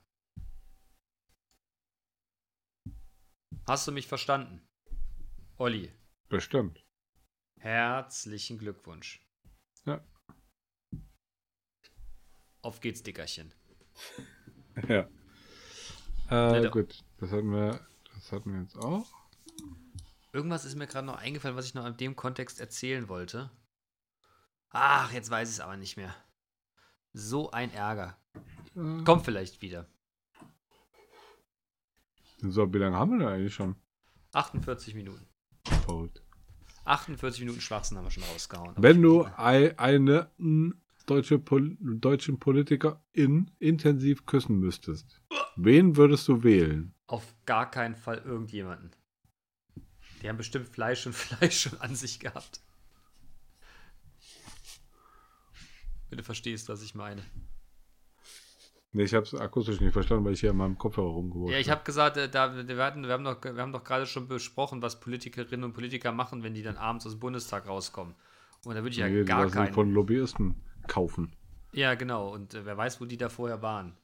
Hast 3.66 3.86
du 3.86 3.92
mich 3.92 4.06
verstanden? 4.08 4.66
Olli, 5.58 5.92
Bestimmt. 6.28 6.84
herzlichen 7.60 8.58
Glückwunsch. 8.58 9.24
Ja. 9.84 10.04
Auf 12.62 12.80
geht's, 12.80 13.02
Dickerchen. 13.02 13.52
Ja. 14.88 15.08
Äh, 16.28 16.68
gut, 16.68 17.02
das 17.16 17.30
hatten 17.30 17.50
wir, 17.50 17.80
das 18.12 18.30
hatten 18.30 18.52
wir 18.52 18.60
jetzt 18.60 18.76
auch. 18.76 19.10
Irgendwas 20.34 20.66
ist 20.66 20.74
mir 20.74 20.86
gerade 20.86 21.06
noch 21.06 21.16
eingefallen, 21.16 21.56
was 21.56 21.64
ich 21.64 21.72
noch 21.72 21.86
in 21.86 21.96
dem 21.96 22.14
Kontext 22.14 22.60
erzählen 22.60 23.08
wollte. 23.08 23.50
Ach, 24.68 25.10
jetzt 25.12 25.30
weiß 25.30 25.48
ich 25.48 25.54
es 25.54 25.60
aber 25.60 25.78
nicht 25.78 25.96
mehr. 25.96 26.14
So 27.18 27.50
ein 27.50 27.72
Ärger. 27.72 28.18
Äh, 28.76 29.02
Kommt 29.04 29.24
vielleicht 29.24 29.62
wieder. 29.62 29.88
So, 32.42 32.70
wie 32.74 32.78
lange 32.78 32.94
haben 32.96 33.12
wir 33.12 33.18
denn 33.20 33.28
eigentlich 33.28 33.54
schon? 33.54 33.74
48 34.34 34.94
Minuten. 34.94 35.26
Verrückt. 35.86 36.22
48 36.84 37.40
Minuten 37.40 37.62
Schwachsinn 37.62 37.96
haben 37.96 38.04
wir 38.04 38.10
schon 38.10 38.22
rausgehauen. 38.24 38.74
Wenn 38.76 39.00
du 39.00 39.24
ei- 39.38 39.76
eine 39.78 40.30
deutsche 41.06 41.38
Pol 41.38 41.76
deutschen 41.80 42.38
Politikerin 42.38 43.50
intensiv 43.60 44.26
küssen 44.26 44.58
müsstest, 44.60 45.22
wen 45.56 45.96
würdest 45.96 46.28
du 46.28 46.42
wählen? 46.42 46.94
Auf 47.06 47.34
gar 47.46 47.70
keinen 47.70 47.96
Fall 47.96 48.18
irgendjemanden. 48.18 48.90
Die 50.20 50.28
haben 50.28 50.36
bestimmt 50.36 50.68
Fleisch 50.68 51.06
und 51.06 51.14
Fleisch 51.14 51.62
schon 51.62 51.80
an 51.80 51.96
sich 51.96 52.20
gehabt. 52.20 52.60
Wenn 56.08 56.18
du 56.18 56.24
verstehst, 56.24 56.68
was 56.68 56.82
ich 56.82 56.94
meine. 56.94 57.22
Nee, 58.92 59.02
ich 59.04 59.14
habe 59.14 59.26
es 59.26 59.34
akustisch 59.34 59.80
nicht 59.80 59.92
verstanden, 59.92 60.24
weil 60.24 60.32
ich 60.32 60.40
hier 60.40 60.50
in 60.50 60.56
meinem 60.56 60.78
Kopfhörer 60.78 61.08
rumgeworfen 61.08 61.52
Ja, 61.52 61.58
ich 61.58 61.68
habe 61.68 61.84
gesagt, 61.84 62.16
äh, 62.16 62.30
da, 62.30 62.54
wir, 62.66 62.82
hatten, 62.84 63.02
wir, 63.04 63.12
haben 63.12 63.24
doch, 63.24 63.42
wir 63.44 63.56
haben 63.60 63.72
doch 63.72 63.84
gerade 63.84 64.06
schon 64.06 64.26
besprochen, 64.26 64.80
was 64.80 65.00
Politikerinnen 65.00 65.64
und 65.64 65.74
Politiker 65.74 66.12
machen, 66.12 66.42
wenn 66.42 66.54
die 66.54 66.62
dann 66.62 66.76
abends 66.76 67.04
aus 67.06 67.12
dem 67.12 67.20
Bundestag 67.20 67.66
rauskommen. 67.68 68.14
Und 68.64 68.74
da 68.74 68.80
würde 68.82 68.90
ich 68.90 68.96
ja 68.96 69.08
nee, 69.08 69.20
die 69.20 69.24
gar 69.26 69.44
sich 69.48 69.52
keinen. 69.54 69.74
von 69.74 69.90
Lobbyisten 69.92 70.56
kaufen. 70.86 71.36
Ja, 71.72 71.94
genau. 71.94 72.32
Und 72.32 72.54
äh, 72.54 72.64
wer 72.64 72.76
weiß, 72.76 73.00
wo 73.00 73.04
die 73.04 73.18
da 73.18 73.28
vorher 73.28 73.60
waren. 73.60 73.96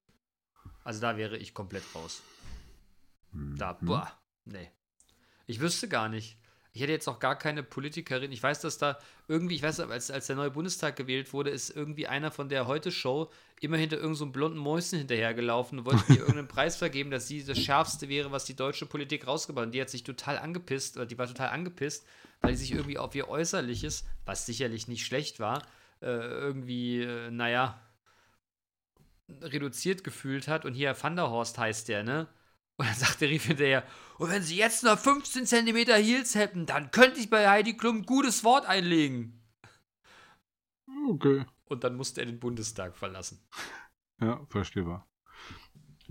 Also 0.84 1.00
da 1.00 1.16
wäre 1.16 1.38
ich 1.38 1.54
komplett 1.54 1.84
raus. 1.94 2.22
Da, 3.32 3.78
Mhm. 3.80 3.86
boah, 3.86 4.12
nee. 4.44 4.70
Ich 5.46 5.60
wüsste 5.60 5.88
gar 5.88 6.08
nicht. 6.10 6.38
Ich 6.74 6.80
hätte 6.80 6.92
jetzt 6.92 7.08
auch 7.08 7.18
gar 7.18 7.36
keine 7.38 7.62
Politikerin. 7.62 8.32
Ich 8.32 8.42
weiß, 8.42 8.60
dass 8.60 8.78
da 8.78 8.98
irgendwie, 9.28 9.56
ich 9.56 9.62
weiß, 9.62 9.80
als, 9.80 10.10
als 10.10 10.26
der 10.26 10.36
neue 10.36 10.50
Bundestag 10.50 10.96
gewählt 10.96 11.34
wurde, 11.34 11.50
ist 11.50 11.68
irgendwie 11.68 12.06
einer 12.06 12.30
von 12.30 12.48
der 12.48 12.66
Heute-Show 12.66 13.30
immer 13.60 13.76
hinter 13.76 13.96
irgendeinem 13.96 14.16
so 14.16 14.26
blonden 14.26 14.58
Mäuschen 14.58 14.98
hinterhergelaufen 14.98 15.80
und 15.80 15.84
wollte 15.84 16.10
mir 16.10 16.18
irgendeinen 16.18 16.48
Preis 16.48 16.76
vergeben, 16.76 17.10
dass 17.10 17.28
sie 17.28 17.44
das 17.44 17.58
Schärfste 17.58 18.08
wäre, 18.08 18.32
was 18.32 18.46
die 18.46 18.56
deutsche 18.56 18.86
Politik 18.86 19.26
rausgebracht 19.26 19.62
hat. 19.62 19.66
Und 19.66 19.74
die 19.74 19.82
hat 19.82 19.90
sich 19.90 20.02
total 20.02 20.38
angepisst, 20.38 20.96
oder 20.96 21.04
die 21.04 21.18
war 21.18 21.26
total 21.26 21.50
angepisst, 21.50 22.06
weil 22.40 22.54
sie 22.56 22.64
sich 22.64 22.72
irgendwie 22.72 22.98
auf 22.98 23.14
ihr 23.14 23.28
Äußerliches, 23.28 24.06
was 24.24 24.46
sicherlich 24.46 24.88
nicht 24.88 25.04
schlecht 25.04 25.40
war, 25.40 25.62
äh, 26.00 26.06
irgendwie, 26.06 27.02
äh, 27.02 27.30
naja, 27.30 27.80
reduziert 29.42 30.04
gefühlt 30.04 30.48
hat. 30.48 30.64
Und 30.64 30.72
hier 30.72 30.96
Van 31.00 31.16
der 31.16 31.28
Horst 31.28 31.58
heißt 31.58 31.88
der, 31.88 32.02
ne? 32.02 32.28
Und 32.82 32.88
dann 32.88 32.96
sagt 32.96 33.20
der 33.20 33.28
Rief 33.30 33.44
hinterher, 33.44 33.84
und 34.18 34.28
wenn 34.30 34.42
sie 34.42 34.56
jetzt 34.56 34.82
noch 34.82 34.98
15 34.98 35.46
cm 35.46 35.76
Heels 35.76 36.34
hätten, 36.34 36.66
dann 36.66 36.90
könnte 36.90 37.20
ich 37.20 37.30
bei 37.30 37.48
Heidi 37.48 37.76
Klum 37.76 37.98
ein 37.98 38.06
gutes 38.06 38.42
Wort 38.42 38.66
einlegen. 38.66 39.40
Okay. 41.08 41.44
Und 41.66 41.84
dann 41.84 41.94
musste 41.96 42.20
er 42.20 42.26
den 42.26 42.40
Bundestag 42.40 42.96
verlassen. 42.96 43.38
Ja, 44.20 44.44
verstehbar. 44.48 45.08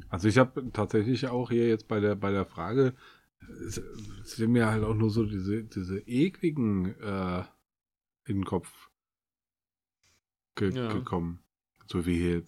Also 0.09 0.29
ich 0.29 0.37
habe 0.37 0.71
tatsächlich 0.71 1.27
auch 1.27 1.49
hier 1.49 1.67
jetzt 1.67 1.87
bei 1.89 1.99
der 1.99 2.15
bei 2.15 2.31
der 2.31 2.45
Frage 2.45 2.95
sind 4.23 4.51
mir 4.51 4.67
halt 4.67 4.83
auch 4.83 4.95
nur 4.95 5.09
so 5.09 5.25
diese 5.25 5.63
diese 5.63 5.99
ekligen 5.99 6.95
äh, 6.99 7.43
in 8.25 8.37
den 8.37 8.45
Kopf 8.45 8.89
ge 10.55 10.73
Ja. 10.73 10.91
gekommen. 10.93 11.43
So 11.85 12.05
wie 12.05 12.17
hier, 12.17 12.43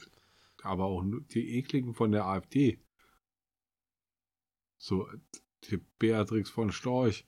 aber 0.61 0.85
auch 0.85 1.03
nur 1.03 1.21
die 1.21 1.57
ekligen 1.57 1.93
von 1.93 2.11
der 2.11 2.25
AfD. 2.25 2.79
So 4.83 5.07
die 5.69 5.77
Beatrix 5.97 6.49
von 6.49 6.73
Storch. 6.73 7.25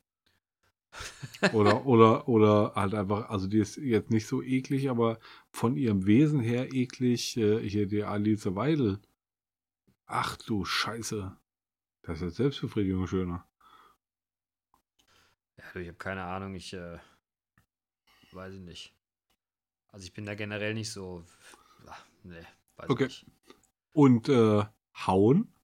Oder, 1.53 1.86
oder, 1.86 2.28
oder 2.28 2.74
halt 2.76 2.93
einfach, 2.93 3.30
also 3.30 3.47
die 3.47 3.60
ist 3.60 3.78
jetzt 3.78 4.12
nicht 4.12 4.28
so 4.28 4.41
eklig, 4.41 4.89
aber 4.89 5.20
von 5.51 5.78
ihrem 5.78 6.06
Wesen 6.06 6.39
her 6.41 6.74
eklig, 6.74 7.38
äh, 7.38 7.60
hier 7.68 7.88
die 7.88 8.03
Alice 8.03 8.56
Weidel. 8.56 8.99
Ach 10.08 10.36
du 10.38 10.66
Scheiße. 10.66 11.38
Das 12.03 12.22
ist 12.22 12.38
Selbstbefriedigung 12.38 13.08
schöner. 13.08 13.47
Ja, 15.58 15.64
du, 15.74 15.80
ich 15.82 15.88
habe 15.88 15.97
keine 15.97 16.24
Ahnung, 16.24 16.56
ich 16.56 16.74
äh, 16.74 16.97
weiß 18.32 18.53
ich 18.53 18.62
nicht. 18.62 18.93
Also 19.89 20.06
ich 20.06 20.14
bin 20.14 20.26
da 20.26 20.36
generell 20.36 20.74
nicht 20.74 20.91
so. 20.91 21.26
Ach, 21.88 22.06
nee, 22.24 22.45
weiß 22.78 22.89
Okay. 22.89 23.06
nicht. 23.06 23.26
Und 23.93 24.30
äh, 24.30 24.66
Hauen? 24.95 25.55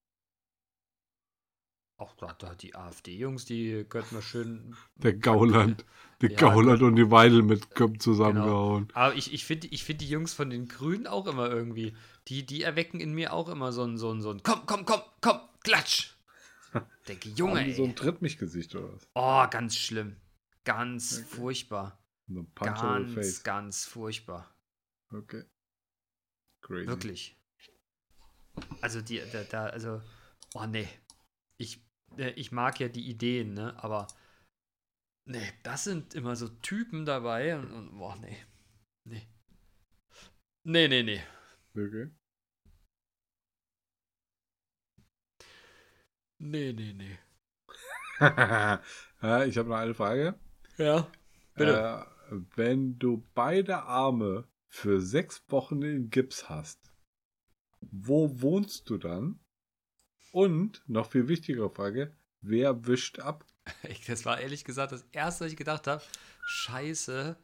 Auch 2.02 2.16
da, 2.16 2.34
da 2.34 2.56
die 2.56 2.74
AfD-Jungs, 2.74 3.46
die 3.46 3.86
könnten 3.88 4.16
wir 4.16 4.24
schön. 4.24 4.76
Der 4.96 5.14
Gauland. 5.14 5.86
Die 6.24 6.30
Ja, 6.32 6.36
Gauland 6.36 6.82
und 6.82 6.96
die 6.96 7.12
Weidel 7.12 7.44
mit 7.44 7.76
Köpfen 7.76 8.00
zusammengehauen. 8.00 8.88
Aber 8.94 9.14
ich, 9.14 9.32
ich 9.32 9.46
finde 9.46 9.68
ich 9.68 9.84
find 9.84 10.02
die 10.02 10.10
Jungs 10.10 10.34
von 10.34 10.50
den 10.50 10.68
Grünen 10.68 11.06
auch 11.06 11.28
immer 11.28 11.48
irgendwie. 11.52 11.96
Die, 12.28 12.44
die 12.44 12.64
erwecken 12.64 13.00
in 13.00 13.14
mir 13.14 13.34
auch 13.34 13.50
immer 13.50 13.72
so 13.72 13.84
ein, 13.84 14.00
so 14.00 14.12
ein, 14.12 14.20
so 14.20 14.32
ein 14.32 14.42
Komm, 14.42 14.66
komm, 14.66 14.84
komm, 14.86 15.02
komm, 15.22 15.42
klatsch. 15.64 16.16
Denke, 17.08 17.30
Junge, 17.30 17.60
Haben 17.60 17.66
die 17.68 17.74
so 17.74 17.84
ein 17.84 17.96
Tritt 17.96 18.24
mich 18.24 18.40
Gesicht 18.40 18.74
oder 18.74 18.94
was? 18.94 19.08
Oh, 19.14 19.46
ganz 19.52 19.78
schlimm. 19.78 20.16
Ganz 20.64 21.20
furchtbar. 21.30 22.04
So 22.28 22.48
Ganz, 22.56 23.14
face. 23.14 23.44
ganz 23.44 23.86
furchtbar. 23.86 24.52
Okay. 25.14 25.44
Crazy. 26.62 26.88
Wirklich. 26.88 27.38
Also 28.82 29.02
die, 29.02 29.22
da, 29.32 29.44
da, 29.44 29.66
also, 29.68 30.02
oh 30.56 30.66
nee. 30.66 30.90
Ich, 31.58 31.80
ich 32.18 32.52
mag 32.52 32.80
ja 32.80 32.88
die 32.88 33.10
Ideen, 33.10 33.54
ne? 33.54 33.82
Aber 33.84 34.08
nee, 35.26 35.54
das 35.64 35.84
sind 35.84 36.14
immer 36.14 36.36
so 36.36 36.50
Typen 36.50 37.06
dabei 37.06 37.58
und, 37.58 37.72
und 37.72 37.98
boah, 37.98 38.16
nee. 38.18 38.38
Nee. 39.04 39.28
Nee, 40.64 40.88
nee, 40.88 41.04
nee. 41.04 41.24
Okay. 41.74 42.12
Nee, 46.40 46.74
nee, 46.74 46.94
nee. 46.94 47.18
ich 49.48 49.58
habe 49.58 49.70
noch 49.70 49.78
eine 49.78 49.94
Frage. 49.94 50.40
Ja. 50.78 51.08
Bitte. 51.56 52.06
Äh, 52.30 52.36
wenn 52.56 52.98
du 52.98 53.28
beide 53.34 53.84
Arme 53.84 54.48
für 54.68 55.02
sechs 55.02 55.44
Wochen 55.50 55.82
in 55.82 56.10
Gips 56.10 56.50
hast, 56.50 56.94
wo 57.82 58.42
wohnst 58.42 58.90
du 58.90 58.98
dann? 58.98 59.40
Und, 60.32 60.84
noch 60.88 61.10
viel 61.10 61.28
wichtigere 61.28 61.70
Frage, 61.70 62.16
wer 62.42 62.86
wischt 62.88 63.20
ab? 63.20 63.46
Ich, 63.88 64.06
das 64.06 64.26
war 64.26 64.40
ehrlich 64.40 64.66
gesagt 64.66 64.92
das 64.92 65.06
erste, 65.12 65.46
was 65.46 65.52
ich 65.52 65.58
gedacht 65.58 65.88
habe. 65.88 66.02
Scheiße, 66.46 67.38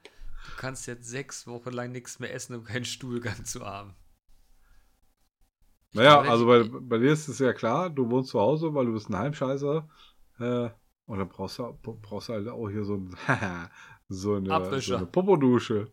du 0.45 0.51
kannst 0.55 0.87
jetzt 0.87 1.07
sechs 1.07 1.45
Wochen 1.47 1.71
lang 1.71 1.91
nichts 1.91 2.19
mehr 2.19 2.33
essen, 2.33 2.55
um 2.55 2.63
keinen 2.63 2.85
Stuhlgang 2.85 3.45
zu 3.45 3.65
haben. 3.65 3.95
Ich 5.91 5.95
Naja, 5.95 6.21
glaube, 6.21 6.29
also 6.29 6.45
bei, 6.45 6.63
bei 6.63 6.97
dir 6.99 7.11
ist 7.11 7.27
es 7.27 7.39
ja 7.39 7.53
klar, 7.53 7.89
du 7.89 8.09
wohnst 8.09 8.29
zu 8.31 8.39
Hause, 8.39 8.73
weil 8.73 8.85
du 8.85 8.93
bist 8.93 9.09
ein 9.09 9.17
Heimscheißer. 9.17 9.87
Äh, 10.39 10.69
und 11.05 11.19
dann 11.19 11.29
brauchst 11.29 11.59
du, 11.59 11.77
brauchst 11.81 12.29
du 12.29 12.33
halt 12.33 12.47
auch 12.47 12.69
hier 12.69 12.83
so, 12.83 12.95
ein, 12.95 13.15
so, 14.09 14.35
eine, 14.35 14.81
so 14.81 14.95
eine 14.95 15.05
Popodusche. 15.05 15.91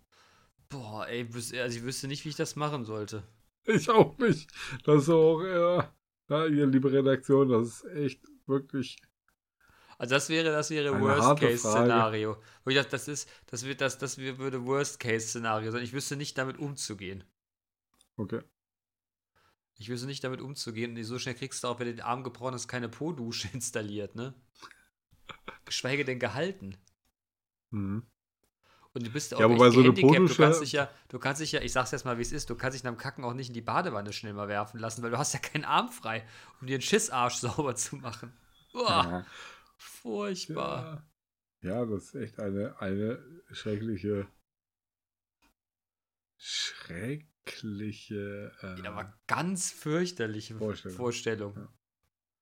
Boah, 0.69 1.07
ey, 1.09 1.27
also 1.33 1.79
ich 1.79 1.83
wüsste 1.85 2.07
nicht, 2.09 2.25
wie 2.25 2.31
ich 2.31 2.37
das 2.37 2.57
machen 2.57 2.85
sollte. 2.85 3.23
Ich 3.67 3.89
auch 3.91 4.17
nicht. 4.19 4.51
Das 4.85 5.03
ist 5.05 5.09
auch, 5.11 5.41
äh, 5.43 5.83
ja, 6.29 6.47
ihr 6.47 6.66
liebe 6.66 6.91
Redaktion, 6.91 7.49
das 7.49 7.68
ist 7.68 7.85
echt 7.85 8.20
wirklich. 8.47 8.97
Also 9.99 10.14
das 10.14 10.29
wäre, 10.29 10.51
das 10.51 10.70
wäre 10.70 11.01
Worst 11.01 11.41
Case. 11.41 11.59
Szenario. 11.59 12.43
Wo 12.64 12.70
ich 12.70 12.77
dachte, 12.77 12.91
das 12.91 13.09
ist, 13.09 13.29
das 13.47 13.64
wird, 13.64 13.81
das, 13.81 13.99
das 13.99 14.18
würde 14.18 14.64
Worst 14.66 14.99
Case 14.99 15.29
Szenario 15.29 15.70
sein. 15.70 15.83
Ich 15.83 15.93
wüsste 15.93 16.16
nicht 16.16 16.37
damit 16.37 16.59
umzugehen. 16.59 17.25
Okay. 18.16 18.41
Ich 19.77 19.89
wüsste 19.89 20.07
nicht 20.07 20.25
damit 20.25 20.41
umzugehen. 20.41 20.97
Und 20.97 21.05
so 21.05 21.18
schnell 21.18 21.35
kriegst 21.35 21.62
du 21.62 21.68
auch, 21.68 21.79
wenn 21.79 21.87
du 21.87 21.95
den 21.95 22.05
Arm 22.05 22.25
gebrochen 22.25 22.55
hast, 22.55 22.68
keine 22.68 22.89
Po-Dusche 22.89 23.49
installiert, 23.53 24.14
ne? 24.14 24.35
Geschweige 25.64 26.05
denn 26.05 26.18
gehalten. 26.18 26.77
Mhm. 27.70 28.07
Und 28.95 29.05
du 29.07 29.11
bist 29.11 29.35
auch 29.35 29.41
Ja, 29.41 29.51
wobei 29.51 29.71
so 29.71 29.81
eine. 29.81 29.93
Du 29.93 30.27
kannst 30.29 30.63
dich 30.63 30.73
ja, 30.73 30.89
du 31.09 31.19
kannst 31.19 31.41
dich 31.41 31.51
ja, 31.53 31.61
ich 31.61 31.73
sag's 31.73 31.91
jetzt 31.91 32.05
mal, 32.05 32.17
wie 32.17 32.23
es 32.23 32.31
ist, 32.33 32.49
du 32.49 32.55
kannst 32.55 32.77
dich 32.77 32.85
nach 32.85 32.93
dem 32.93 32.97
Kacken 32.97 33.25
auch 33.25 33.35
nicht 33.35 33.49
in 33.49 33.55
die 33.55 33.61
Badewanne 33.61 34.13
schnell 34.13 34.33
mal 34.35 34.47
werfen 34.49 34.79
lassen, 34.79 35.03
weil 35.03 35.11
du 35.11 35.19
hast 35.19 35.35
ja 35.35 35.41
keinen 35.41 35.65
Arm 35.65 35.89
frei, 35.91 36.25
um 36.61 36.67
dir 36.69 36.75
einen 36.75 36.83
Schissarsch 36.83 37.35
sauber 37.37 37.75
zu 37.75 37.97
machen. 37.97 38.33
Uah, 38.73 39.05
Ja. 39.05 39.27
furchtbar. 39.77 41.05
Ja. 41.63 41.81
ja, 41.81 41.87
das 41.87 42.05
ist 42.05 42.15
echt 42.15 42.39
eine, 42.39 42.81
eine 42.81 43.19
schreckliche. 43.51 44.29
Schreckliche. 46.37 48.53
Äh, 48.63 48.81
Ja, 48.83 48.93
aber 48.93 49.13
ganz 49.27 49.73
fürchterliche 49.73 50.55
Vorstellung. 50.57 50.97
Vorstellung. 50.97 51.55
Ja. 51.57 51.69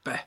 Bäh. 0.05 0.19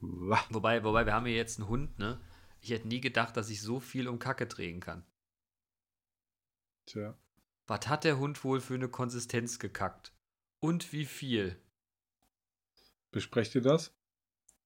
Wah. 0.00 0.44
Wobei, 0.50 0.84
wobei, 0.84 1.06
wir 1.06 1.14
haben 1.14 1.26
hier 1.26 1.36
jetzt 1.36 1.58
einen 1.58 1.68
Hund, 1.68 1.98
ne? 1.98 2.20
Ich 2.60 2.70
hätte 2.70 2.88
nie 2.88 3.00
gedacht, 3.00 3.36
dass 3.36 3.50
ich 3.50 3.62
so 3.62 3.80
viel 3.80 4.08
um 4.08 4.18
Kacke 4.18 4.46
drehen 4.46 4.80
kann. 4.80 5.04
Tja. 6.86 7.16
Was 7.66 7.88
hat 7.88 8.04
der 8.04 8.18
Hund 8.18 8.42
wohl 8.44 8.60
für 8.60 8.74
eine 8.74 8.88
Konsistenz 8.88 9.58
gekackt? 9.58 10.12
Und 10.60 10.92
wie 10.92 11.04
viel? 11.04 11.60
Besprecht 13.10 13.54
ihr 13.54 13.62
das? 13.62 13.94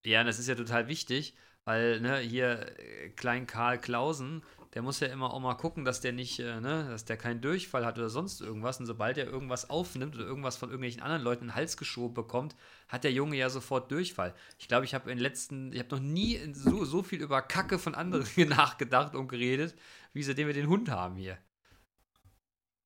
Ja, 0.04 0.24
das 0.24 0.38
ist 0.38 0.48
ja 0.48 0.54
total 0.54 0.88
wichtig, 0.88 1.36
weil, 1.64 2.00
ne, 2.00 2.18
hier, 2.18 2.78
äh, 2.78 3.10
Klein 3.10 3.46
Karl 3.46 3.78
Klausen, 3.78 4.42
der 4.74 4.82
muss 4.82 5.00
ja 5.00 5.08
immer 5.08 5.34
auch 5.34 5.40
mal 5.40 5.54
gucken, 5.54 5.84
dass 5.84 6.00
der 6.00 6.12
nicht, 6.12 6.38
äh, 6.38 6.60
ne, 6.60 6.86
dass 6.88 7.04
der 7.04 7.16
keinen 7.16 7.40
Durchfall 7.40 7.84
hat 7.84 7.98
oder 7.98 8.08
sonst 8.08 8.40
irgendwas. 8.40 8.78
Und 8.78 8.86
sobald 8.86 9.18
er 9.18 9.26
irgendwas 9.26 9.68
aufnimmt 9.68 10.14
oder 10.14 10.24
irgendwas 10.24 10.56
von 10.56 10.68
irgendwelchen 10.68 11.02
anderen 11.02 11.22
Leuten 11.22 11.42
in 11.42 11.48
den 11.48 11.54
Hals 11.56 11.76
geschoben 11.76 12.14
bekommt, 12.14 12.54
hat 12.88 13.04
der 13.04 13.12
Junge 13.12 13.36
ja 13.36 13.50
sofort 13.50 13.90
Durchfall. 13.90 14.34
Ich 14.58 14.68
glaube, 14.68 14.84
ich 14.84 14.94
habe 14.94 15.10
in 15.10 15.18
den 15.18 15.22
letzten, 15.22 15.72
ich 15.72 15.80
habe 15.80 15.96
noch 15.96 16.02
nie 16.02 16.40
so, 16.52 16.84
so 16.84 17.02
viel 17.02 17.20
über 17.20 17.42
Kacke 17.42 17.78
von 17.78 17.94
anderen 17.94 18.26
nachgedacht 18.48 19.14
und 19.14 19.28
geredet, 19.28 19.74
wie 20.12 20.22
seitdem 20.22 20.46
wir 20.46 20.54
den 20.54 20.68
Hund 20.68 20.88
haben 20.88 21.16
hier. 21.16 21.38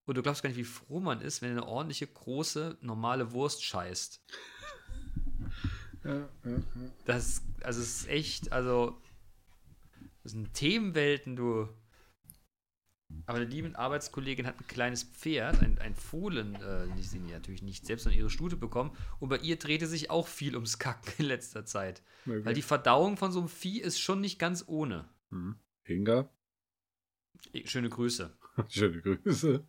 Und 0.07 0.17
du 0.17 0.23
glaubst 0.23 0.43
gar 0.43 0.49
nicht, 0.51 0.59
wie 0.59 0.65
froh 0.65 1.01
man 1.01 1.21
ist, 1.21 1.41
wenn 1.41 1.51
er 1.51 1.63
eine 1.63 1.67
ordentliche, 1.67 2.07
große, 2.07 2.79
normale 2.83 3.33
Wurst 3.33 3.65
scheißt. 3.65 4.23
Ja, 6.05 6.29
ja, 6.45 6.51
ja. 6.51 6.61
Das, 7.07 7.43
also 7.63 7.81
es 7.81 8.01
ist 8.03 8.09
echt, 8.09 8.53
also 8.53 9.01
das 10.23 10.33
sind 10.33 10.53
Themenwelten, 10.55 11.37
du. 11.37 11.69
Aber 13.27 13.39
eine 13.39 13.47
liebe 13.47 13.79
Arbeitskollegin 13.79 14.47
hat 14.47 14.59
ein 14.59 14.67
kleines 14.67 15.05
Pferd, 15.05 15.63
ein, 15.63 15.79
ein 15.79 15.95
Fohlen, 15.95 16.57
äh, 16.57 16.89
die 16.97 17.03
sie 17.03 17.21
natürlich 17.21 17.63
nicht 17.63 17.87
selbst 17.87 18.07
an 18.07 18.13
ihre 18.13 18.31
Stute 18.31 18.57
bekommen. 18.57 18.97
Und 19.21 19.29
bei 19.29 19.39
ihr 19.39 19.57
drehte 19.57 19.87
sich 19.87 20.11
auch 20.11 20.27
viel 20.27 20.55
ums 20.55 20.79
Kacken 20.79 21.13
in 21.19 21.27
letzter 21.27 21.65
Zeit. 21.65 22.03
Okay. 22.27 22.45
Weil 22.45 22.55
die 22.55 22.63
Verdauung 22.63 23.17
von 23.17 23.31
so 23.31 23.39
einem 23.41 23.49
Vieh 23.49 23.81
ist 23.81 24.01
schon 24.01 24.21
nicht 24.21 24.39
ganz 24.39 24.65
ohne. 24.67 25.09
Mhm. 25.31 25.57
Inga, 25.85 26.29
Eh, 27.53 27.67
Schöne 27.67 27.89
Grüße. 27.89 28.37
schöne 28.69 29.01
Grüße. 29.01 29.67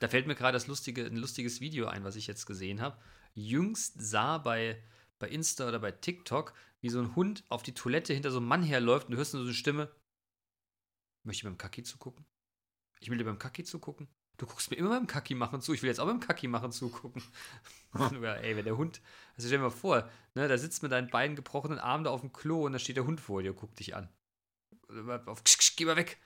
Da 0.00 0.08
fällt 0.08 0.26
mir 0.26 0.34
gerade 0.34 0.54
das 0.54 0.66
lustige, 0.66 1.04
ein 1.06 1.16
lustiges 1.16 1.60
Video 1.60 1.86
ein, 1.86 2.04
was 2.04 2.16
ich 2.16 2.26
jetzt 2.26 2.46
gesehen 2.46 2.80
habe. 2.80 2.98
Jüngst 3.34 3.94
sah 3.98 4.38
bei, 4.38 4.82
bei 5.18 5.28
Insta 5.28 5.68
oder 5.68 5.78
bei 5.78 5.92
TikTok, 5.92 6.54
wie 6.80 6.88
so 6.88 7.00
ein 7.00 7.14
Hund 7.16 7.44
auf 7.48 7.62
die 7.62 7.74
Toilette 7.74 8.12
hinter 8.12 8.30
so 8.30 8.38
einem 8.38 8.48
Mann 8.48 8.62
herläuft 8.62 9.06
und 9.06 9.12
du 9.12 9.18
hörst 9.18 9.34
nur 9.34 9.42
so 9.42 9.48
eine 9.48 9.54
Stimme. 9.54 9.94
Möchte 11.22 11.40
ich 11.40 11.44
beim 11.44 11.58
Kaki 11.58 11.82
zugucken? 11.82 12.26
Ich 13.00 13.10
will 13.10 13.18
dir 13.18 13.24
beim 13.24 13.38
Kaki 13.38 13.64
zugucken. 13.64 14.08
Du 14.36 14.46
guckst 14.46 14.70
mir 14.70 14.76
immer 14.76 14.90
beim 14.90 15.06
Kaki 15.06 15.34
machen 15.34 15.60
zu. 15.60 15.72
Ich 15.72 15.82
will 15.82 15.88
jetzt 15.88 16.00
auch 16.00 16.06
beim 16.06 16.20
Kaki 16.20 16.48
machen 16.48 16.72
zugucken. 16.72 17.22
ja, 17.94 18.34
ey, 18.34 18.56
wenn 18.56 18.64
der 18.64 18.76
Hund. 18.76 19.00
Also 19.36 19.46
stell 19.46 19.58
dir 19.58 19.64
mal 19.64 19.70
vor, 19.70 20.08
ne, 20.34 20.48
da 20.48 20.58
sitzt 20.58 20.82
mit 20.82 20.90
deinen 20.90 21.08
beiden 21.08 21.36
gebrochenen 21.36 21.78
Armen 21.78 22.04
da 22.04 22.10
auf 22.10 22.20
dem 22.20 22.32
Klo 22.32 22.66
und 22.66 22.72
da 22.72 22.78
steht 22.78 22.96
der 22.96 23.06
Hund 23.06 23.20
vor 23.20 23.42
dir 23.42 23.52
und 23.52 23.56
guckt 23.56 23.78
dich 23.78 23.94
an. 23.94 24.08
Auf, 25.26 25.42
geh 25.76 25.84
mal 25.84 25.96
weg. 25.96 26.18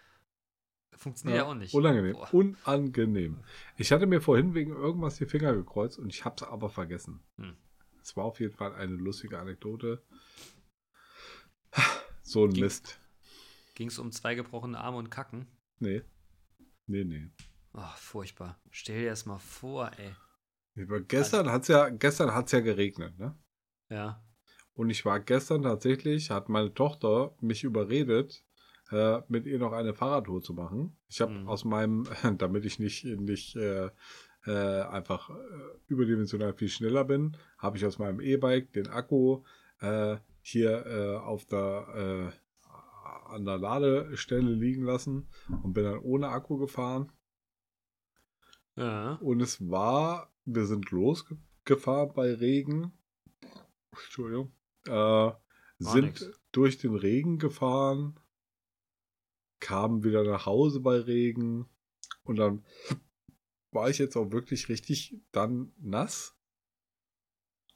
Funktioniert 0.96 1.38
ja, 1.42 1.46
auch 1.46 1.54
nicht. 1.54 1.74
Unangenehm. 1.74 2.14
Boah. 2.14 2.34
Unangenehm. 2.34 3.44
Ich 3.76 3.92
hatte 3.92 4.06
mir 4.06 4.20
vorhin 4.20 4.54
wegen 4.54 4.72
irgendwas 4.72 5.16
die 5.16 5.26
Finger 5.26 5.54
gekreuzt 5.54 5.98
und 5.98 6.08
ich 6.12 6.24
hab's 6.24 6.42
aber 6.42 6.70
vergessen. 6.70 7.20
Hm. 7.36 7.56
Es 8.08 8.16
war 8.16 8.24
auf 8.24 8.40
jeden 8.40 8.54
Fall 8.54 8.74
eine 8.74 8.94
lustige 8.94 9.38
Anekdote. 9.38 10.02
So 12.22 12.44
ein 12.46 12.52
Ging- 12.54 12.64
Mist. 12.64 12.98
Ging 13.74 13.88
es 13.88 13.98
um 13.98 14.10
zwei 14.12 14.34
gebrochene 14.34 14.78
Arme 14.80 14.96
und 14.96 15.10
Kacken? 15.10 15.46
Nee. 15.78 16.00
Nee, 16.86 17.04
nee. 17.04 17.30
Ach, 17.74 17.98
furchtbar. 17.98 18.58
Stell 18.70 19.02
dir 19.02 19.10
das 19.10 19.26
mal 19.26 19.38
vor, 19.38 19.90
ey. 19.98 20.14
Aber 20.82 21.00
gestern 21.02 21.50
hat's 21.50 21.68
ja, 21.68 21.90
gestern 21.90 22.34
hat's 22.34 22.52
ja 22.52 22.60
geregnet, 22.60 23.18
ne? 23.18 23.38
Ja. 23.90 24.24
Und 24.72 24.88
ich 24.88 25.04
war 25.04 25.20
gestern 25.20 25.62
tatsächlich, 25.62 26.30
hat 26.30 26.48
meine 26.48 26.72
Tochter 26.72 27.36
mich 27.42 27.62
überredet, 27.62 28.42
äh, 28.90 29.20
mit 29.28 29.44
ihr 29.44 29.58
noch 29.58 29.72
eine 29.72 29.92
Fahrradtour 29.92 30.40
zu 30.40 30.54
machen. 30.54 30.96
Ich 31.08 31.20
habe 31.20 31.32
Mhm. 31.32 31.48
aus 31.48 31.66
meinem, 31.66 32.04
damit 32.38 32.64
ich 32.64 32.78
nicht, 32.78 33.04
nicht 33.04 33.54
äh, 33.56 33.90
äh, 34.48 34.82
einfach 34.82 35.30
äh, 35.30 35.34
überdimensional 35.88 36.54
viel 36.54 36.68
schneller 36.68 37.04
bin, 37.04 37.36
habe 37.58 37.76
ich 37.76 37.84
aus 37.84 37.98
meinem 37.98 38.20
E-Bike 38.20 38.72
den 38.72 38.88
Akku 38.88 39.42
äh, 39.80 40.16
hier 40.40 40.86
äh, 40.86 41.16
auf 41.16 41.44
der 41.44 42.32
äh, 42.32 42.38
an 43.28 43.44
der 43.44 43.58
Ladestelle 43.58 44.50
liegen 44.50 44.84
lassen 44.84 45.28
und 45.62 45.74
bin 45.74 45.84
dann 45.84 45.98
ohne 45.98 46.28
Akku 46.28 46.56
gefahren. 46.56 47.12
Ja. 48.76 49.14
Und 49.16 49.40
es 49.40 49.68
war, 49.68 50.32
wir 50.46 50.64
sind 50.64 50.90
losgefahren 50.90 52.14
bei 52.14 52.32
Regen. 52.32 52.92
Entschuldigung. 53.92 54.52
Äh, 54.86 55.30
sind 55.78 56.04
nix. 56.04 56.40
durch 56.52 56.78
den 56.78 56.94
Regen 56.94 57.38
gefahren, 57.38 58.18
kamen 59.60 60.04
wieder 60.04 60.24
nach 60.24 60.46
Hause 60.46 60.80
bei 60.80 60.96
Regen 60.96 61.68
und 62.24 62.36
dann 62.36 62.64
war 63.70 63.90
ich 63.90 63.98
jetzt 63.98 64.16
auch 64.16 64.30
wirklich 64.30 64.68
richtig 64.68 65.20
dann 65.32 65.72
nass. 65.78 66.34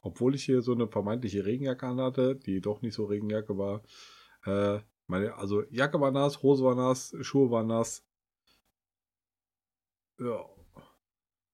Obwohl 0.01 0.35
ich 0.35 0.45
hier 0.45 0.63
so 0.63 0.73
eine 0.73 0.89
vermeintliche 0.89 1.45
Regenjacke 1.45 1.87
anhatte, 1.87 2.35
die 2.37 2.61
doch 2.61 2.83
nicht 2.83 2.95
so 2.95 3.05
Regenjacke 3.05 3.57
war. 3.57 3.83
Äh, 4.45 4.81
meine, 5.07 5.35
also 5.37 5.63
Jacke 5.71 6.01
war 6.01 6.11
nass, 6.11 6.43
Hose 6.43 6.65
war 6.65 6.75
nass, 6.75 7.15
Schuhe 7.21 7.51
waren 7.51 7.69
nass. 7.69 8.05
Ja. 10.19 10.45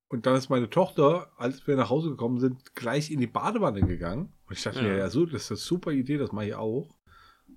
Und 0.09 0.24
dann 0.24 0.36
ist 0.36 0.49
meine 0.49 0.70
Tochter, 0.70 1.30
als 1.36 1.66
wir 1.66 1.76
nach 1.76 1.91
Hause 1.91 2.11
gekommen 2.11 2.39
sind, 2.41 2.74
gleich 2.74 3.11
in 3.11 3.20
die 3.20 3.26
Badewanne 3.26 3.82
gegangen. 3.82 4.32
Und 4.47 4.57
ich 4.57 4.62
dachte 4.62 4.78
Ja. 4.78 4.84
mir, 4.89 4.97
ja, 4.97 5.11
so, 5.11 5.26
das 5.26 5.43
ist 5.43 5.51
eine 5.51 5.57
super 5.59 5.91
Idee, 5.93 6.16
das 6.16 6.32
mache 6.32 6.47
ich 6.47 6.55
auch. 6.55 6.97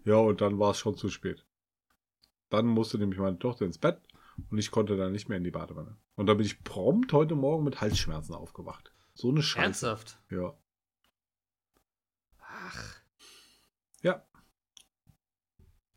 Ja, 0.04 0.16
und 0.18 0.42
dann 0.42 0.60
war 0.60 0.72
es 0.72 0.78
schon 0.78 0.98
zu 0.98 1.10
spät. 1.10 1.46
Dann 2.50 2.66
musste 2.66 2.98
nämlich 2.98 3.20
meine 3.20 3.40
Tochter 3.40 3.66
ins 3.66 3.78
Bett 3.78 4.02
und 4.50 4.58
ich 4.58 4.72
konnte 4.72 4.98
dann 4.98 5.14
nicht 5.14 5.30
mehr 5.30 5.38
in 5.38 5.44
die 5.46 5.52
Badewanne. 5.52 5.96
Und 6.22 6.28
da 6.28 6.36
bin 6.36 6.46
ich 6.46 6.64
prompt 6.64 7.14
heute 7.14 7.34
Morgen 7.34 7.64
mit 7.64 7.82
Halsschmerzen 7.82 8.36
aufgewacht. 8.36 8.94
So 9.16 9.30
eine 9.30 9.42
Scheiße. 9.42 9.64
Ernsthaft? 9.88 10.22
Ja. 10.30 10.56
Ach. 12.38 13.02
Ja. 14.04 14.24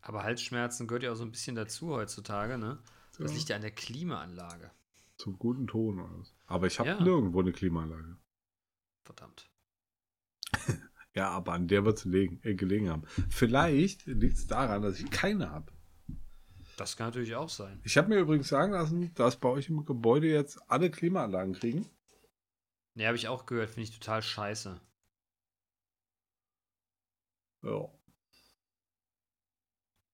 Aber 0.01 0.23
Halsschmerzen 0.23 0.87
gehört 0.87 1.03
ja 1.03 1.13
auch 1.13 1.17
so 1.17 1.25
ein 1.25 1.31
bisschen 1.31 1.57
dazu 1.57 1.91
heutzutage, 1.91 2.57
ne? 2.57 2.83
Das 3.19 3.33
Ja. 3.33 3.37
liegt 3.37 3.49
ja 3.51 3.57
an 3.57 3.61
der 3.61 3.73
Klimaanlage. 3.73 4.71
Zum 5.19 5.39
guten 5.39 5.67
Ton. 5.67 6.01
Alles. 6.01 6.35
Aber 6.47 6.69
ich 6.69 6.79
habe 6.79 6.89
Ja. 6.89 7.03
nirgendwo 7.03 7.41
eine 7.41 7.53
Klimaanlage. 7.53 8.17
Verdammt. 9.03 9.51
Ja, 11.17 11.29
aber 11.33 11.53
an 11.53 11.69
der 11.69 11.85
wird 11.85 11.99
es 11.99 12.07
äh, 12.07 12.55
gelegen 12.55 12.89
haben. 12.89 13.05
Vielleicht 13.29 14.07
liegt 14.07 14.39
es 14.39 14.47
daran, 14.47 14.81
dass 14.81 14.99
ich 14.99 15.11
keine 15.11 15.51
habe. 15.51 15.71
Das 16.77 16.97
kann 16.97 17.09
natürlich 17.09 17.35
auch 17.37 17.49
sein. 17.49 17.81
Ich 17.85 17.97
habe 17.97 18.09
mir 18.09 18.19
übrigens 18.19 18.49
sagen 18.49 18.73
lassen, 18.73 19.15
dass 19.15 19.37
bei 19.37 19.49
euch 19.49 19.69
im 19.69 19.85
Gebäude 19.85 20.29
jetzt 20.29 20.59
alle 20.69 20.91
Klimaanlagen 20.91 21.55
kriegen. 21.55 21.89
Ne, 22.95 23.07
habe 23.07 23.17
ich 23.17 23.29
auch 23.29 23.47
gehört. 23.47 23.71
Finde 23.71 23.89
ich 23.89 23.99
total 23.99 24.23
scheiße. 24.23 24.81
Ja. 27.63 27.91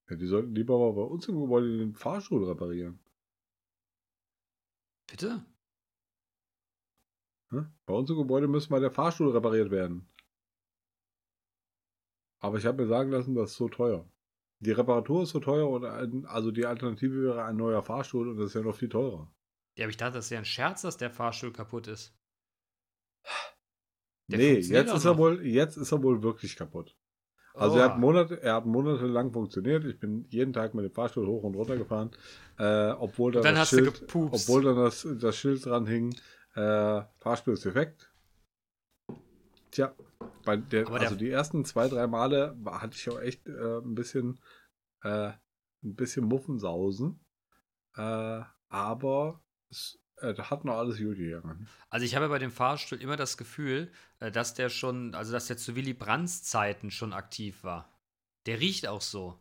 Ja, 0.09 0.17
die 0.17 0.27
sollten 0.27 0.55
lieber 0.55 0.79
mal 0.79 0.93
bei 0.93 1.03
uns 1.03 1.29
im 1.29 1.41
Gebäude 1.41 1.79
den 1.79 1.95
Fahrstuhl 1.95 2.45
reparieren. 2.45 2.99
Bitte? 5.07 5.45
Hm? 7.51 7.73
Bei 7.87 7.95
uns 7.95 8.11
im 8.11 8.17
Gebäude 8.17 8.49
müsste 8.49 8.71
mal 8.73 8.81
der 8.81 8.91
Fahrstuhl 8.91 9.31
repariert 9.31 9.71
werden. 9.71 10.09
Aber 12.41 12.59
ich 12.59 12.67
habe 12.67 12.83
mir 12.83 12.89
sagen 12.89 13.11
lassen, 13.11 13.35
das 13.35 13.51
ist 13.51 13.57
so 13.57 13.69
teuer. 13.69 14.09
Die 14.61 14.73
Reparatur 14.73 15.23
ist 15.23 15.31
so 15.31 15.41
teuer 15.41 15.69
und 15.69 15.85
ein, 15.85 16.27
also 16.27 16.51
die 16.51 16.67
Alternative 16.67 17.23
wäre 17.23 17.45
ein 17.45 17.57
neuer 17.57 17.83
Fahrstuhl 17.83 18.29
und 18.29 18.37
das 18.37 18.49
ist 18.49 18.55
ja 18.55 18.61
noch 18.61 18.77
viel 18.77 18.91
teurer. 18.91 19.33
Ja, 19.77 19.85
aber 19.85 19.91
ich 19.91 19.97
dachte, 19.97 20.15
das 20.15 20.27
ist 20.27 20.31
ja 20.31 20.39
ein 20.39 20.45
Scherz, 20.45 20.83
dass 20.83 20.99
der 20.99 21.11
Fahrstuhl 21.11 21.53
kaputt 21.53 21.87
ist. 21.87 22.15
Der 24.29 24.39
nee, 24.39 24.55
jetzt 24.59 24.95
ist, 24.95 25.05
er 25.05 25.19
wohl, 25.19 25.45
jetzt 25.45 25.77
ist 25.77 25.93
er 25.93 26.03
wohl 26.03 26.23
wirklich 26.23 26.57
kaputt. 26.57 26.95
Also 27.55 27.79
er 27.79 27.87
Oha. 27.87 27.93
hat, 27.93 27.99
Monate, 27.99 28.43
er 28.43 28.55
hat 28.55 28.67
monatelang 28.67 29.33
funktioniert. 29.33 29.85
Ich 29.85 29.99
bin 29.99 30.27
jeden 30.29 30.53
Tag 30.53 30.75
mit 30.75 30.85
dem 30.85 30.93
Fahrstuhl 30.93 31.27
hoch 31.27 31.43
und 31.43 31.55
runter 31.57 31.77
gefahren. 31.77 32.11
Äh, 32.59 32.91
obwohl 32.93 33.33
dann, 33.33 33.43
dann 33.43 33.55
das 33.57 33.71
Schild, 33.71 34.03
obwohl 34.15 34.63
dann 34.63 34.77
das, 34.77 35.07
das 35.19 35.37
Schild 35.37 35.65
dran 35.65 35.87
hing, 35.87 36.15
äh, 36.55 37.03
Fahrstuhl 37.19 37.55
ist 37.55 37.65
defekt. 37.65 38.13
Tja, 39.73 39.95
bei 40.45 40.57
der, 40.57 40.85
der- 40.85 40.93
also 40.95 41.17
die 41.17 41.31
ersten 41.31 41.65
zwei, 41.65 41.89
drei 41.89 42.07
Male 42.07 42.57
war, 42.61 42.83
hatte 42.83 42.97
ich 42.97 43.09
auch 43.11 43.21
echt 43.21 43.47
äh, 43.49 43.79
ein 43.79 43.95
bisschen 43.95 44.39
äh, 45.03 45.33
ein 45.83 45.95
bisschen 45.95 46.25
Muffensausen. 46.27 47.21
Äh, 47.97 48.43
aber 48.69 49.43
es 49.71 49.99
äh, 50.19 50.35
da 50.35 50.51
hat 50.51 50.65
noch 50.65 50.77
alles 50.77 50.99
gut 50.99 51.17
gegangen. 51.17 51.67
Also 51.89 52.05
ich 52.05 52.15
habe 52.15 52.29
bei 52.29 52.39
dem 52.39 52.51
Fahrstuhl 52.51 53.01
immer 53.01 53.17
das 53.17 53.37
Gefühl, 53.37 53.91
äh, 54.19 54.31
dass 54.31 54.55
der 54.55 54.69
schon, 54.69 55.15
also 55.15 55.33
dass 55.33 55.47
der 55.47 55.57
zu 55.57 55.75
Willy 55.77 55.95
Brandts 55.95 56.43
Zeiten 56.43 56.91
schon 56.91 57.13
aktiv 57.13 57.65
war. 57.65 57.91
Der 58.47 58.61
riecht 58.61 58.87
auch 58.87 59.01
so. 59.01 59.41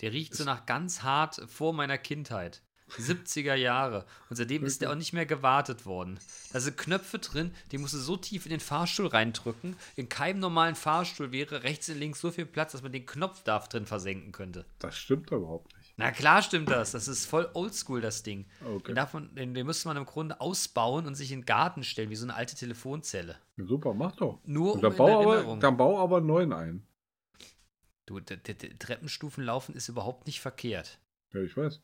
Der 0.00 0.12
riecht 0.12 0.34
so 0.34 0.44
nach 0.44 0.64
ganz 0.66 1.02
hart 1.02 1.42
vor 1.46 1.74
meiner 1.74 1.98
Kindheit. 1.98 2.62
70er 2.98 3.54
Jahre. 3.54 4.04
Und 4.28 4.36
seitdem 4.36 4.64
ist 4.64 4.80
der 4.80 4.90
auch 4.90 4.94
nicht 4.96 5.12
mehr 5.12 5.26
gewartet 5.26 5.86
worden. 5.86 6.18
Da 6.52 6.60
sind 6.60 6.76
Knöpfe 6.76 7.18
drin, 7.18 7.52
die 7.72 7.78
musst 7.78 7.94
du 7.94 7.98
so 7.98 8.16
tief 8.16 8.46
in 8.46 8.50
den 8.50 8.60
Fahrstuhl 8.60 9.06
reindrücken. 9.06 9.76
In 9.96 10.08
keinem 10.08 10.40
normalen 10.40 10.74
Fahrstuhl 10.74 11.32
wäre 11.32 11.62
rechts 11.62 11.88
und 11.88 11.98
links 11.98 12.20
so 12.20 12.30
viel 12.30 12.46
Platz, 12.46 12.72
dass 12.72 12.82
man 12.82 12.92
den 12.92 13.06
Knopf 13.06 13.42
da 13.44 13.58
drin 13.60 13.86
versenken 13.86 14.32
könnte. 14.32 14.64
Das 14.78 14.96
stimmt 14.96 15.30
überhaupt 15.30 15.74
nicht. 15.76 15.94
Na 15.96 16.10
klar 16.12 16.42
stimmt 16.42 16.70
das. 16.70 16.92
Das 16.92 17.08
ist 17.08 17.26
voll 17.26 17.50
oldschool, 17.52 18.00
das 18.00 18.22
Ding. 18.22 18.46
Okay. 18.64 18.94
Den, 18.94 19.06
man, 19.12 19.34
den, 19.34 19.54
den 19.54 19.66
müsste 19.66 19.88
man 19.88 19.96
im 19.96 20.06
Grunde 20.06 20.40
ausbauen 20.40 21.06
und 21.06 21.14
sich 21.14 21.30
in 21.32 21.40
den 21.40 21.46
Garten 21.46 21.82
stellen, 21.84 22.08
wie 22.10 22.16
so 22.16 22.24
eine 22.24 22.34
alte 22.34 22.56
Telefonzelle. 22.56 23.36
Super, 23.58 23.92
mach 23.92 24.16
doch. 24.16 24.40
Nur 24.44 24.72
Und 24.74 24.76
um 24.78 24.82
dann 24.82 24.96
bau, 24.96 25.22
aber, 25.36 25.56
dann 25.56 25.76
bau 25.76 25.98
aber 25.98 26.16
einen 26.18 26.26
neuen 26.26 26.52
ein. 26.52 26.86
Du, 28.06 28.18
d- 28.18 28.36
d- 28.38 28.54
d- 28.54 28.74
Treppenstufen 28.78 29.44
laufen 29.44 29.74
ist 29.74 29.88
überhaupt 29.88 30.26
nicht 30.26 30.40
verkehrt. 30.40 30.98
Ja, 31.32 31.42
ich 31.42 31.56
weiß. 31.56 31.80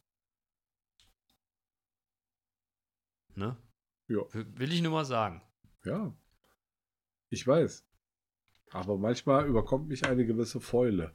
Ne? 3.37 3.57
Ja. 4.09 4.23
Will 4.33 4.73
ich 4.73 4.83
nur 4.83 4.93
mal 4.93 5.05
sagen. 5.05 5.43
Ja. 5.85 6.13
Ich 7.31 7.47
weiß. 7.47 7.85
Aber 8.71 8.99
manchmal 8.99 9.47
überkommt 9.47 9.89
mich 9.89 10.07
eine 10.07 10.27
gewisse 10.27 10.61
Fäule. 10.61 11.15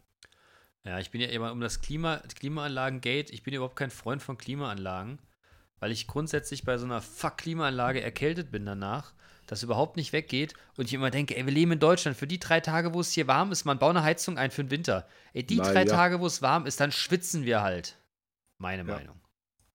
Ja, 0.84 0.99
ich 0.99 1.11
bin 1.11 1.22
ja 1.22 1.28
immer 1.28 1.51
um 1.51 1.61
das 1.61 1.82
Klima, 1.82 2.17
Klimaanlagen-Gate. 2.36 3.30
Ich 3.32 3.43
bin 3.43 3.53
überhaupt 3.53 3.76
kein 3.76 3.91
Freund 3.91 4.22
von 4.22 4.38
Klimaanlagen, 4.38 5.19
weil 5.80 5.91
ich 5.91 6.07
grundsätzlich 6.07 6.63
bei 6.63 6.78
so 6.78 6.86
einer 6.86 7.01
Fuck-Klimaanlage 7.01 8.01
erkältet 8.01 8.51
bin 8.51 8.65
danach, 8.65 9.13
das 9.47 9.63
überhaupt 9.63 9.95
nicht 9.97 10.13
weggeht 10.13 10.53
und 10.78 10.86
ich 10.86 10.93
immer 10.93 11.11
denke, 11.11 11.36
ey, 11.38 11.45
wir 11.45 11.53
leben 11.53 11.74
in 11.74 11.80
Deutschland. 11.80 12.17
Für 12.17 12.28
die 12.28 12.39
drei 12.39 12.61
Tage, 12.61 12.93
wo 12.93 12.99
es 13.01 13.11
hier 13.11 13.28
warm 13.28 13.51
ist, 13.51 13.65
man 13.65 13.80
baut 13.80 13.91
eine 13.91 14.03
Heizung 14.03 14.38
ein 14.38 14.49
für 14.49 14.63
den 14.63 14.72
Winter. 14.72 15.07
Ey, 15.34 15.45
die 15.45 15.57
Na 15.57 15.63
drei 15.72 15.82
ja. 15.86 15.86
Tage, 15.86 16.19
wo 16.19 16.26
es 16.26 16.41
warm 16.41 16.65
ist, 16.65 16.80
dann 16.80 16.91
schwitzen 16.91 17.45
wir 17.45 17.61
halt. 17.61 17.97
Meine 18.57 18.88
Ja. 18.88 18.95
Meinung. 18.95 19.20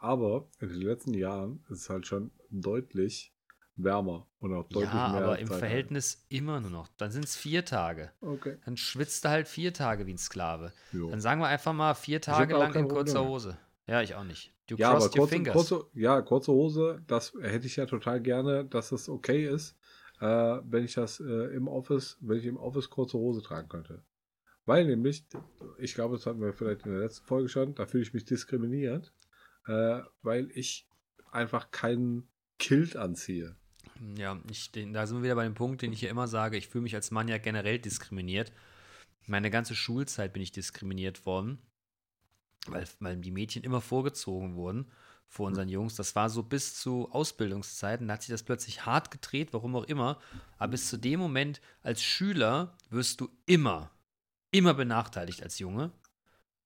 Aber 0.07 0.47
in 0.61 0.69
den 0.69 0.83
letzten 0.83 1.15
Jahren 1.15 1.65
ist 1.69 1.81
es 1.83 1.91
halt 1.91 2.07
schon 2.07 2.31
deutlich 2.51 3.33
wärmer 3.75 4.27
und 4.39 4.55
auch 4.55 4.69
deutlich 4.69 4.85
Ja, 4.93 5.09
mehr. 5.09 5.23
aber 5.25 5.39
im 5.41 5.49
Zeit. 5.49 5.59
Verhältnis 5.59 6.25
immer 6.29 6.61
nur 6.61 6.71
noch. 6.71 6.89
Dann 6.97 7.11
sind 7.11 7.25
es 7.25 7.37
vier 7.37 7.65
Tage. 7.65 8.13
Okay. 8.21 8.57
Dann 8.65 8.77
schwitzt 8.77 9.25
du 9.25 9.29
halt 9.31 9.49
vier 9.49 9.73
Tage 9.75 10.07
wie 10.07 10.13
ein 10.15 10.19
Sklave. 10.19 10.73
Jo. 10.93 11.11
Dann 11.11 11.21
sagen 11.21 11.41
wir 11.41 11.49
einfach 11.49 11.73
mal 11.73 11.95
vier 11.95 12.21
Tage 12.21 12.57
lang 12.57 12.73
in 12.75 12.89
kurzer. 12.89 13.27
Hose. 13.27 13.59
Ja, 13.87 14.01
ich 14.01 14.15
auch 14.15 14.25
nicht. 14.25 14.53
Du 14.69 14.77
Ja, 14.77 14.91
aber 14.93 15.09
kurze, 15.09 15.29
fingers. 15.29 15.55
kurze, 15.55 15.87
ja, 15.95 16.21
kurze 16.23 16.53
Hose, 16.53 17.03
das 17.07 17.35
hätte 17.41 17.67
ich 17.67 17.77
ja 17.77 17.87
total 17.87 18.21
gerne, 18.21 18.65
dass 18.65 18.93
es 18.93 19.09
okay 19.09 19.47
ist, 19.47 19.77
äh, 20.21 20.27
wenn 20.27 20.85
ich 20.85 20.95
das 20.95 21.21
äh, 21.21 21.55
im 21.55 21.69
Office, 21.69 22.17
wenn 22.21 22.39
ich 22.39 22.47
im 22.47 22.57
Office 22.57 22.91
kurze 22.91 23.19
Hose 23.19 23.43
tragen 23.43 23.69
könnte. 23.69 24.03
Weil 24.65 24.85
nämlich, 24.87 25.25
ich 25.79 25.95
glaube, 25.95 26.17
das 26.17 26.27
hatten 26.27 26.41
wir 26.41 26.53
vielleicht 26.53 26.85
in 26.87 26.93
der 26.93 27.01
letzten 27.01 27.25
Folge 27.27 27.49
schon, 27.49 27.75
da 27.77 27.87
fühle 27.87 28.03
ich 28.03 28.13
mich 28.15 28.25
diskriminiert, 28.25 29.13
äh, 29.67 30.01
weil 30.23 30.51
ich 30.53 30.89
einfach 31.31 31.71
keinen 31.71 32.29
Kilt 32.59 32.97
anziehe. 32.97 33.57
Ja, 34.17 34.41
ich, 34.51 34.73
den, 34.73 34.93
da 34.93 35.07
sind 35.07 35.19
wir 35.19 35.25
wieder 35.25 35.35
bei 35.35 35.45
dem 35.45 35.55
Punkt, 35.55 35.83
den 35.83 35.93
ich 35.93 36.03
ja 36.03 36.11
immer 36.11 36.29
sage, 36.29 36.57
ich 36.57 36.69
fühle 36.69 36.83
mich 36.83 36.95
als 36.95 37.11
Mann 37.11 37.29
ja 37.29 37.39
generell 37.39 37.79
diskriminiert. 37.79 38.53
Meine 39.27 39.51
ganze 39.51 39.75
Schulzeit 39.75 40.33
bin 40.33 40.43
ich 40.43 40.53
diskriminiert 40.53 41.27
worden, 41.27 41.59
weil, 42.67 42.87
weil 43.01 43.17
die 43.17 43.31
Mädchen 43.31 43.65
immer 43.65 43.81
vorgezogen 43.81 44.55
wurden 44.55 44.91
vor 45.29 45.47
unseren 45.47 45.69
Jungs. 45.69 45.97
Das 45.97 46.15
war 46.15 46.31
so 46.31 46.43
bis 46.43 46.75
zu 46.75 47.11
Ausbildungszeiten, 47.11 48.07
da 48.07 48.15
hat 48.15 48.23
sich 48.23 48.31
das 48.31 48.43
plötzlich 48.43 48.87
hart 48.87 49.11
gedreht, 49.11 49.53
warum 49.53 49.75
auch 49.77 49.85
immer. 49.85 50.21
Aber 50.59 50.73
bis 50.73 50.89
zu 50.89 50.97
dem 50.97 51.19
Moment 51.19 51.61
als 51.83 52.03
Schüler 52.03 52.77
wirst 52.91 53.21
du 53.21 53.29
immer, 53.47 53.91
immer 54.51 54.75
benachteiligt 54.75 55.43
als 55.43 55.59
Junge 55.59 55.91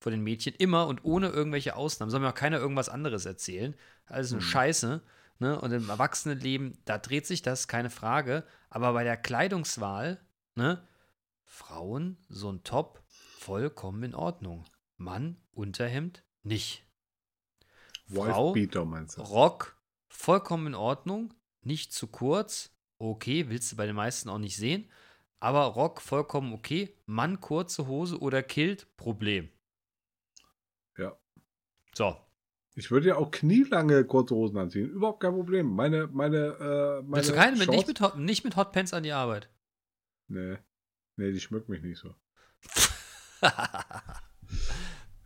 vor 0.00 0.10
den 0.10 0.22
Mädchen, 0.22 0.54
immer 0.54 0.86
und 0.86 1.04
ohne 1.04 1.28
irgendwelche 1.28 1.76
Ausnahmen. 1.76 2.10
Soll 2.10 2.20
mir 2.20 2.30
auch 2.30 2.34
keiner 2.34 2.58
irgendwas 2.58 2.88
anderes 2.88 3.26
erzählen. 3.26 3.76
Alles 4.06 4.32
eine 4.32 4.40
Hm. 4.40 4.48
Scheiße. 4.48 5.02
Ne? 5.38 5.60
Und 5.60 5.72
im 5.72 5.88
Erwachsenenleben, 5.88 6.78
da 6.86 6.98
dreht 6.98 7.26
sich 7.26 7.42
das, 7.42 7.68
keine 7.68 7.90
Frage. 7.90 8.44
Aber 8.70 8.92
bei 8.94 9.04
der 9.04 9.16
Kleidungswahl, 9.16 10.20
ne? 10.54 10.86
Frauen, 11.44 12.16
so 12.28 12.50
ein 12.50 12.62
Top, 12.64 13.02
vollkommen 13.06 14.02
in 14.02 14.14
Ordnung. 14.14 14.64
Mann, 14.96 15.36
Unterhemd, 15.52 16.24
nicht. 16.42 16.84
Frau, 18.06 18.54
Wife-Beater 18.54 18.84
meinst 18.84 19.18
du? 19.18 19.22
Rock, 19.22 19.76
vollkommen 20.08 20.68
in 20.68 20.74
Ordnung. 20.74 21.34
Nicht 21.62 21.92
zu 21.92 22.06
kurz. 22.06 22.70
Okay, 22.98 23.48
willst 23.48 23.72
du 23.72 23.76
bei 23.76 23.86
den 23.86 23.96
meisten 23.96 24.28
auch 24.28 24.38
nicht 24.38 24.56
sehen. 24.56 24.90
Aber 25.40 25.64
Rock, 25.64 26.00
vollkommen 26.00 26.52
okay. 26.52 26.94
Mann, 27.06 27.40
kurze 27.40 27.86
Hose 27.86 28.18
oder 28.18 28.42
Kilt, 28.42 28.94
Problem. 28.96 29.50
So. 32.00 32.16
Ich 32.76 32.90
würde 32.90 33.08
ja 33.08 33.16
auch 33.16 33.30
knielange 33.30 34.04
kurze 34.06 34.34
Hosen 34.34 34.56
anziehen. 34.56 34.88
Überhaupt 34.88 35.20
kein 35.20 35.32
Problem. 35.34 35.66
Meine, 35.66 36.06
meine, 36.06 36.36
äh, 36.58 37.02
meine 37.06 37.26
du 37.26 37.34
keine 37.34 37.58
mit, 37.58 37.66
Shorts- 37.66 37.76
nicht, 37.76 37.88
mit 37.88 38.00
Hot, 38.00 38.16
nicht 38.16 38.42
mit 38.44 38.56
Hotpants 38.56 38.94
an 38.94 39.02
die 39.02 39.12
Arbeit? 39.12 39.50
Nee. 40.28 40.56
Nee, 41.16 41.32
die 41.32 41.40
schmückt 41.40 41.68
mich 41.68 41.82
nicht 41.82 41.98
so. 41.98 42.14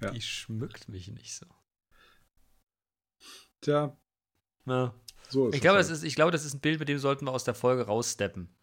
Ja. 0.01 0.11
Die 0.11 0.21
schmückt 0.21 0.89
mich 0.89 1.09
nicht 1.09 1.35
so. 1.35 1.47
Tja, 3.63 3.97
Ja. 4.67 4.95
so 5.31 5.49
ist 5.49 5.55
Ich 5.55 5.61
glaube, 5.63 5.79
halt. 5.79 5.89
ist, 5.89 6.03
ich 6.03 6.15
glaube, 6.15 6.31
das 6.33 6.45
ist 6.45 6.55
ein 6.55 6.61
Bild, 6.61 6.79
mit 6.81 6.89
dem 6.91 6.99
sollten 6.99 7.25
wir 7.27 7.33
aus 7.33 7.45
der 7.45 7.55
Folge 7.55 7.85
raussteppen. 7.87 8.55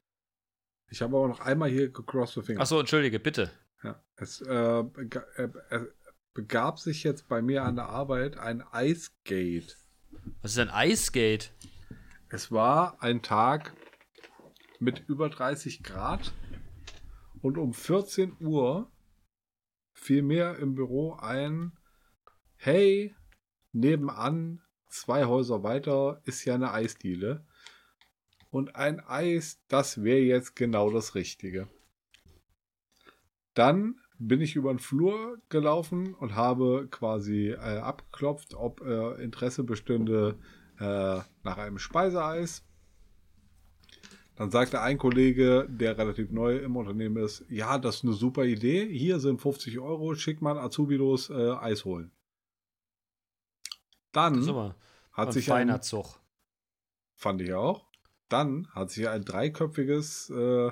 Ich 0.90 1.02
habe 1.02 1.16
aber 1.18 1.28
noch 1.30 1.40
einmal 1.40 1.70
hier 1.70 1.90
gecrossed 1.90 2.36
the 2.36 2.42
finger. 2.44 2.62
Achso, 2.62 2.80
entschuldige, 2.80 3.20
bitte. 3.20 3.50
Ja, 3.82 4.04
es 4.18 4.42
äh, 4.42 4.52
äh, 4.82 5.50
äh, 5.70 5.86
begab 6.34 6.80
sich 6.80 7.04
jetzt 7.04 7.28
bei 7.28 7.42
mir 7.42 7.64
an 7.64 7.76
der 7.76 7.90
Arbeit 7.90 8.38
ein 8.38 8.62
Eisgate. 8.62 9.76
Was 10.42 10.52
ist 10.52 10.60
ein 10.60 10.72
Icegate? 10.74 11.50
Es 12.30 12.52
war 12.52 13.02
ein 13.02 13.22
Tag 13.22 13.74
mit 14.80 15.04
über 15.08 15.30
30 15.30 15.84
Grad 15.84 16.34
und 17.42 17.58
um 17.58 17.74
14 17.74 18.38
Uhr 18.40 18.92
fiel 19.94 20.22
mir 20.22 20.58
im 20.58 20.76
Büro 20.76 21.14
ein, 21.14 21.78
hey, 22.56 23.16
nebenan, 23.72 24.62
zwei 24.88 25.26
Häuser 25.26 25.64
weiter, 25.64 26.22
ist 26.26 26.46
ja 26.46 26.56
eine 26.56 26.72
Eisdiele. 26.72 27.46
Und 28.50 28.76
ein 28.76 29.00
Eis, 29.00 29.62
das 29.68 30.04
wäre 30.04 30.20
jetzt 30.20 30.56
genau 30.56 30.92
das 30.92 31.16
Richtige. 31.16 31.70
Dann 33.54 34.02
bin 34.28 34.40
ich 34.40 34.56
über 34.56 34.72
den 34.72 34.80
Flur 34.80 35.40
gelaufen 35.50 36.14
und 36.14 36.36
habe 36.36 36.88
quasi 36.92 37.50
äh, 37.50 37.56
abgeklopft, 37.58 38.54
ob 38.54 38.82
äh, 38.82 39.22
Interesse 39.24 39.64
bestünde 39.64 40.38
äh, 40.80 41.20
nach 41.44 41.58
einem 41.58 41.80
Speiseeis. 41.80 42.64
Dann 44.36 44.52
sagte 44.52 44.82
ein 44.82 44.98
Kollege, 44.98 45.68
der 45.70 45.98
relativ 45.98 46.32
neu 46.32 46.58
im 46.58 46.76
Unternehmen 46.76 47.18
ist, 47.18 47.46
ja, 47.50 47.78
das 47.80 47.98
ist 47.98 48.04
eine 48.04 48.14
super 48.14 48.46
Idee. 48.46 48.88
Hier 48.88 49.20
sind 49.20 49.42
50 49.42 49.80
Euro, 49.80 50.14
schick 50.16 50.42
mal 50.42 50.58
Azubi 50.58 50.96
los, 50.96 51.30
äh, 51.30 51.52
Eis 51.52 51.84
holen. 51.86 52.12
Dann 54.12 54.74
hat 55.14 55.34
sich 55.34 55.52
ein, 55.52 55.82
Zug. 55.82 56.20
fand 57.16 57.42
ich 57.42 57.54
auch, 57.54 57.86
dann 58.30 58.68
hat 58.72 58.92
sich 58.92 59.08
ein 59.08 59.24
dreiköpfiges 59.24 60.30
äh, 60.30 60.72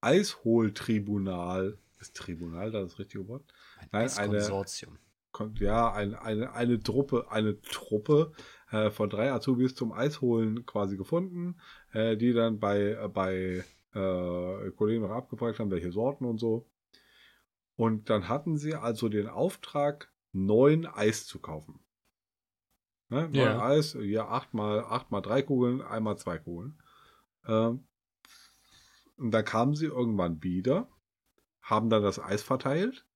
Eisholtribunal, 0.00 1.78
ist 2.02 2.16
Tribunal 2.16 2.70
da 2.70 2.82
das 2.82 2.98
richtige 2.98 3.26
Wort? 3.28 3.44
Ein 3.80 3.88
Nein, 3.92 4.00
eine- 4.02 4.36
Eiskonsortium. 4.36 4.98
kommt 5.30 5.60
ja 5.60 5.90
ein, 5.92 6.14
eine, 6.14 6.52
eine 6.52 6.80
Truppe, 6.80 7.30
eine 7.30 7.60
Truppe 7.62 8.32
äh, 8.70 8.90
von 8.90 9.08
drei 9.08 9.32
Azubis 9.32 9.74
zum 9.74 9.92
Eisholen 9.92 10.66
quasi 10.66 10.96
gefunden, 10.98 11.58
äh, 11.92 12.16
die 12.18 12.32
dann 12.34 12.58
bei, 12.60 12.90
äh, 12.92 13.08
bei 13.08 13.64
äh, 13.94 14.70
Kollegen 14.72 15.02
noch 15.02 15.10
abgefragt 15.10 15.58
haben, 15.58 15.70
welche 15.70 15.92
Sorten 15.92 16.24
und 16.26 16.38
so. 16.38 16.68
Und 17.76 18.10
dann 18.10 18.28
hatten 18.28 18.58
sie 18.58 18.74
also 18.74 19.08
den 19.08 19.26
Auftrag, 19.28 20.12
neun 20.32 20.86
Eis 20.86 21.26
zu 21.26 21.40
kaufen. 21.40 21.80
Ne? 23.08 23.22
Neun 23.28 23.34
Ja. 23.34 23.62
Eis, 23.66 23.96
ja, 24.00 24.28
acht 24.28 24.54
mal, 24.54 24.80
acht 24.84 25.10
mal 25.10 25.20
drei 25.22 25.42
Kugeln, 25.42 25.80
einmal 25.82 26.16
zwei 26.18 26.38
Kugeln. 26.38 26.78
Ähm, 27.46 27.86
und 29.16 29.30
dann 29.30 29.44
kamen 29.44 29.74
sie 29.74 29.86
irgendwann 29.86 30.42
wieder, 30.42 30.88
haben 31.62 31.90
dann 31.90 32.02
das 32.02 32.18
Eis 32.18 32.42
verteilt. 32.42 33.06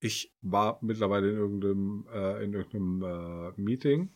Ich 0.00 0.32
war 0.42 0.78
mittlerweile 0.82 1.30
in 1.30 1.36
irgendeinem, 1.36 2.06
äh, 2.12 2.44
in 2.44 2.52
irgendeinem 2.54 3.02
äh, 3.56 3.60
Meeting, 3.60 4.10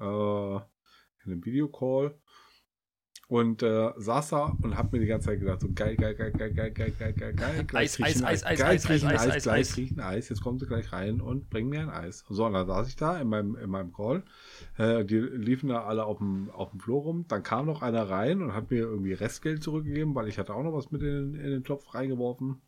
äh, 0.00 0.04
in 0.04 1.32
einem 1.32 1.44
Videocall 1.44 2.18
und 3.28 3.62
äh, 3.62 3.92
saß 3.96 4.30
da 4.30 4.56
und 4.62 4.76
hab 4.76 4.90
mir 4.90 5.00
die 5.00 5.06
ganze 5.06 5.26
Zeit 5.26 5.40
gedacht, 5.40 5.60
so 5.60 5.68
geil, 5.74 5.96
geil, 5.96 6.14
geil, 6.14 6.32
geil, 6.32 6.52
geil, 6.54 6.70
geil, 6.72 6.94
geil, 6.98 7.12
geil, 7.12 7.34
geil, 7.34 7.66
Eis, 7.74 8.00
Eis, 8.00 8.22
Eis, 8.24 8.44
Eis, 8.44 8.58
geil, 8.58 8.70
Eis, 8.70 8.86
Eis, 8.86 9.04
Eis, 9.04 9.46
Eis, 9.46 9.78
ein 9.78 10.00
Eis, 10.00 10.28
jetzt 10.30 10.40
kommen 10.40 10.58
sie 10.58 10.66
gleich 10.66 10.92
rein 10.92 11.20
und 11.20 11.50
bringen 11.50 11.68
mir 11.68 11.80
ein 11.80 11.90
Eis. 11.90 12.24
So, 12.30 12.46
und 12.46 12.54
dann 12.54 12.66
saß 12.66 12.88
ich 12.88 12.96
da 12.96 13.20
in 13.20 13.28
meinem, 13.28 13.54
in 13.56 13.68
meinem 13.68 13.92
Call, 13.92 14.24
äh, 14.78 15.04
die 15.04 15.18
liefen 15.18 15.68
da 15.68 15.84
alle 15.84 16.06
auf 16.06 16.18
dem, 16.18 16.50
auf 16.50 16.70
dem 16.70 16.80
Flur 16.80 17.02
rum, 17.02 17.26
dann 17.28 17.42
kam 17.42 17.66
noch 17.66 17.82
einer 17.82 18.08
rein 18.08 18.40
und 18.40 18.54
hat 18.54 18.70
mir 18.70 18.78
irgendwie 18.78 19.12
Restgeld 19.12 19.62
zurückgegeben, 19.62 20.14
weil 20.14 20.28
ich 20.28 20.38
hatte 20.38 20.54
auch 20.54 20.62
noch 20.62 20.72
was 20.72 20.90
mit 20.90 21.02
in, 21.02 21.34
in 21.34 21.50
den 21.50 21.64
Topf 21.64 21.94
reingeworfen. 21.94 22.62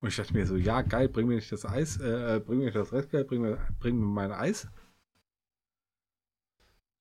Und 0.00 0.08
ich 0.08 0.16
dachte 0.16 0.32
mir 0.32 0.46
so, 0.46 0.56
ja, 0.56 0.82
geil, 0.82 1.08
bring 1.08 1.26
mir 1.26 1.34
nicht 1.34 1.50
das 1.50 1.64
Eis, 1.64 1.98
äh, 1.98 2.40
bring 2.44 2.58
mir 2.58 2.66
nicht 2.66 2.76
das 2.76 2.92
Restgeld, 2.92 3.26
bring 3.26 3.42
mir, 3.42 3.58
bring 3.80 3.98
mir 3.98 4.06
mein 4.06 4.32
Eis. 4.32 4.68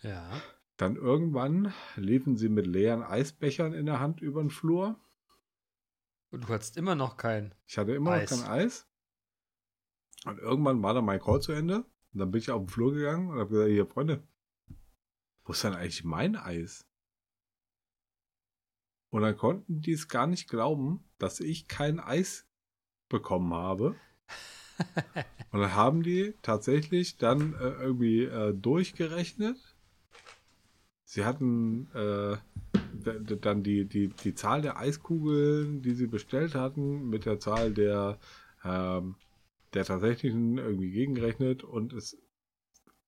Ja. 0.02 0.42
Dann 0.78 0.96
irgendwann 0.96 1.74
liefen 1.96 2.38
sie 2.38 2.50
mit 2.50 2.66
leeren 2.66 3.04
Eisbechern 3.04 3.74
in 3.74 3.86
der 3.86 4.00
Hand 4.00 4.22
über 4.22 4.42
den 4.42 4.50
Flur. 4.50 5.00
Und 6.30 6.44
du 6.44 6.48
hattest 6.50 6.78
immer 6.78 6.96
noch 6.96 7.18
keinen. 7.18 7.54
Ich 7.66 7.78
hatte 7.78 7.94
immer 7.94 8.12
Eis. 8.12 8.32
noch 8.32 8.40
kein 8.40 8.52
Eis. 8.52 8.88
Und 10.26 10.40
irgendwann 10.40 10.82
war 10.82 10.94
dann 10.94 11.06
mein 11.06 11.20
Call 11.20 11.42
zu 11.42 11.52
Ende. 11.52 11.86
Und 12.14 12.20
dann 12.20 12.32
bin 12.32 12.40
ich 12.40 12.50
auf 12.50 12.64
den 12.64 12.70
Flur 12.70 12.94
gegangen 12.94 13.30
und 13.30 13.40
habe 13.40 13.50
gesagt, 13.50 13.70
hier, 13.70 13.86
Freunde, 13.86 14.28
wo 15.44 15.52
ist 15.54 15.64
denn 15.64 15.74
eigentlich 15.74 16.04
mein 16.04 16.36
Eis? 16.36 16.86
Und 19.10 19.22
dann 19.22 19.38
konnten 19.38 19.82
die 19.82 19.94
es 19.94 20.08
gar 20.08 20.28
nicht 20.28 20.50
glauben, 20.50 21.08
dass 21.18 21.40
ich 21.40 21.68
kein 21.68 22.00
Eis 22.00 22.47
bekommen 23.10 23.54
habe. 23.54 23.96
Und 25.52 25.62
dann 25.62 25.76
haben 25.76 26.04
die 26.04 26.34
tatsächlich 26.42 27.18
dann 27.18 27.54
äh, 27.54 27.70
irgendwie 27.82 28.24
äh, 28.24 28.54
durchgerechnet. 28.54 29.58
Sie 31.04 31.26
hatten 31.26 31.88
äh, 31.94 32.38
dann 33.42 33.64
die, 33.64 33.86
die, 33.86 34.10
die 34.10 34.36
Zahl 34.36 34.62
der 34.62 34.78
Eiskugeln, 34.78 35.82
die 35.82 35.94
sie 35.94 36.08
bestellt 36.08 36.56
hatten, 36.56 37.10
mit 37.10 37.26
der 37.26 37.40
Zahl 37.40 37.72
der, 37.74 38.20
ähm, 38.64 39.16
der 39.74 39.86
tatsächlichen 39.86 40.58
irgendwie 40.58 40.92
gegengerechnet 40.92 41.64
und 41.64 41.94
es 41.94 42.18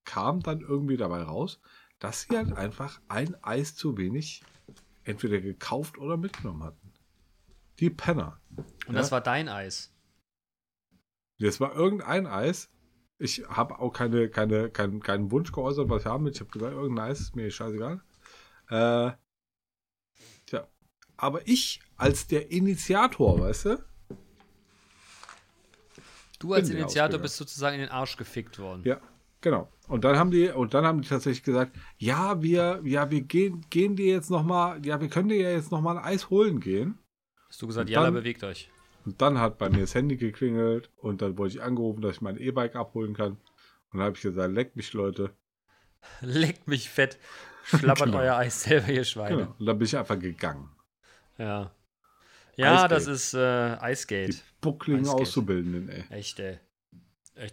kam 0.06 0.42
dann 0.42 0.62
irgendwie 0.62 0.98
dabei 0.98 1.22
raus, 1.24 1.60
dass 2.00 2.22
sie 2.22 2.38
halt 2.38 2.54
einfach 2.54 3.00
ein 3.10 3.36
Eis 3.44 3.76
zu 3.76 3.98
wenig 3.98 4.44
entweder 5.04 5.42
gekauft 5.42 5.98
oder 5.98 6.18
mitgenommen 6.18 6.64
hatten. 6.64 6.79
Die 7.80 7.90
Penner. 7.90 8.40
Und 8.88 8.96
Ja. 8.96 9.02
das 9.02 9.12
war 9.12 9.22
dein 9.22 9.48
Eis. 9.50 9.94
Das 11.40 11.60
war 11.60 11.74
irgendein 11.74 12.28
Eis. 12.28 12.70
Ich 13.18 13.44
habe 13.48 13.80
auch 13.80 13.92
keine, 13.92 14.30
keine, 14.30 14.70
keinen, 14.70 15.02
keinen 15.02 15.32
Wunsch 15.32 15.52
geäußert, 15.52 15.90
was 15.90 16.04
ich 16.04 16.08
haben 16.08 16.26
will. 16.26 16.32
Ich 16.32 16.40
habe 16.40 16.52
gesagt, 16.52 16.74
irgendein 16.74 17.12
Eis 17.12 17.20
ist 17.20 17.36
mir 17.36 17.50
scheißegal. 17.50 18.02
Äh, 18.70 19.12
tja. 20.46 20.68
Aber 21.18 21.48
ich 21.48 21.82
als 21.98 22.28
der 22.28 22.52
Initiator, 22.52 23.40
weißt 23.40 23.66
du? 23.66 23.86
Du 26.40 26.54
als 26.54 26.70
Initiator 26.70 27.20
bist 27.20 27.36
sozusagen 27.36 27.76
in 27.76 27.82
den 27.82 27.90
Arsch 27.90 28.16
gefickt 28.16 28.60
worden. 28.60 28.84
Ja, 28.86 29.02
genau. 29.42 29.70
Und 29.90 30.04
dann 30.06 30.18
haben 30.18 30.32
die, 30.32 30.50
und 30.50 30.74
dann 30.74 30.86
haben 30.86 31.02
die 31.02 31.08
tatsächlich 31.08 31.44
gesagt, 31.44 31.76
ja, 31.98 32.42
wir, 32.42 32.82
ja, 32.86 33.10
wir 33.12 33.22
gehen, 33.22 33.66
gehen 33.70 33.96
dir 33.98 34.14
jetzt 34.14 34.30
noch 34.30 34.44
mal, 34.44 34.86
ja, 34.86 35.02
wir 35.02 35.10
können 35.10 35.30
dir 35.30 35.42
ja 35.42 35.50
jetzt 35.50 35.72
noch 35.72 35.82
mal 35.82 35.98
ein 35.98 36.04
Eis 36.06 36.30
holen 36.30 36.60
gehen. 36.62 36.99
Hast 37.50 37.62
du 37.62 37.68
gesagt, 37.68 37.90
dann- 37.94 38.14
bewegt 38.14 38.44
euch. 38.44 38.70
Und 39.06 39.22
dann 39.22 39.40
hat 39.40 39.58
bei 39.58 39.70
mir 39.70 39.80
das 39.82 39.96
Handy 39.96 40.18
geklingelt 40.18 40.90
und 40.98 41.22
dann 41.22 41.38
wurde 41.38 41.50
ich 41.52 41.62
angerufen, 41.62 42.02
dass 42.02 42.16
ich 42.18 42.22
mein 42.22 42.38
E-Bike 42.38 42.76
abholen 42.76 43.14
kann. 43.16 43.32
Und 43.92 44.00
dann 44.00 44.02
habe 44.02 44.16
ich 44.16 44.22
gesagt, 44.22 44.54
leck 44.54 44.76
mich, 44.76 44.94
Leute. 44.94 45.32
Leckt 46.22 46.68
mich 46.68 46.90
fett. 46.90 47.18
Schlappert 47.64 48.06
Genau. 48.08 48.20
euer 48.20 48.36
Eis 48.36 48.64
selber, 48.64 48.90
ihr 48.90 49.04
Schweine. 49.04 49.38
Genau. 49.38 49.56
Und 49.58 49.66
dann 49.66 49.78
bin 49.78 49.86
ich 49.86 49.98
einfach 49.98 50.20
gegangen. 50.20 50.70
Ja. 51.38 51.72
Ja, 52.56 52.74
Eisgate. 52.84 52.94
das 52.96 53.08
ist 53.08 53.34
äh, 53.34 53.92
Icegate. 53.92 54.32
Die 54.34 54.38
buckligen 54.62 55.02
Eisgate. 55.02 55.22
Auszubildenden, 55.22 55.90
ey. 55.90 56.04
Echt, 56.10 56.40
ey. 56.40 56.60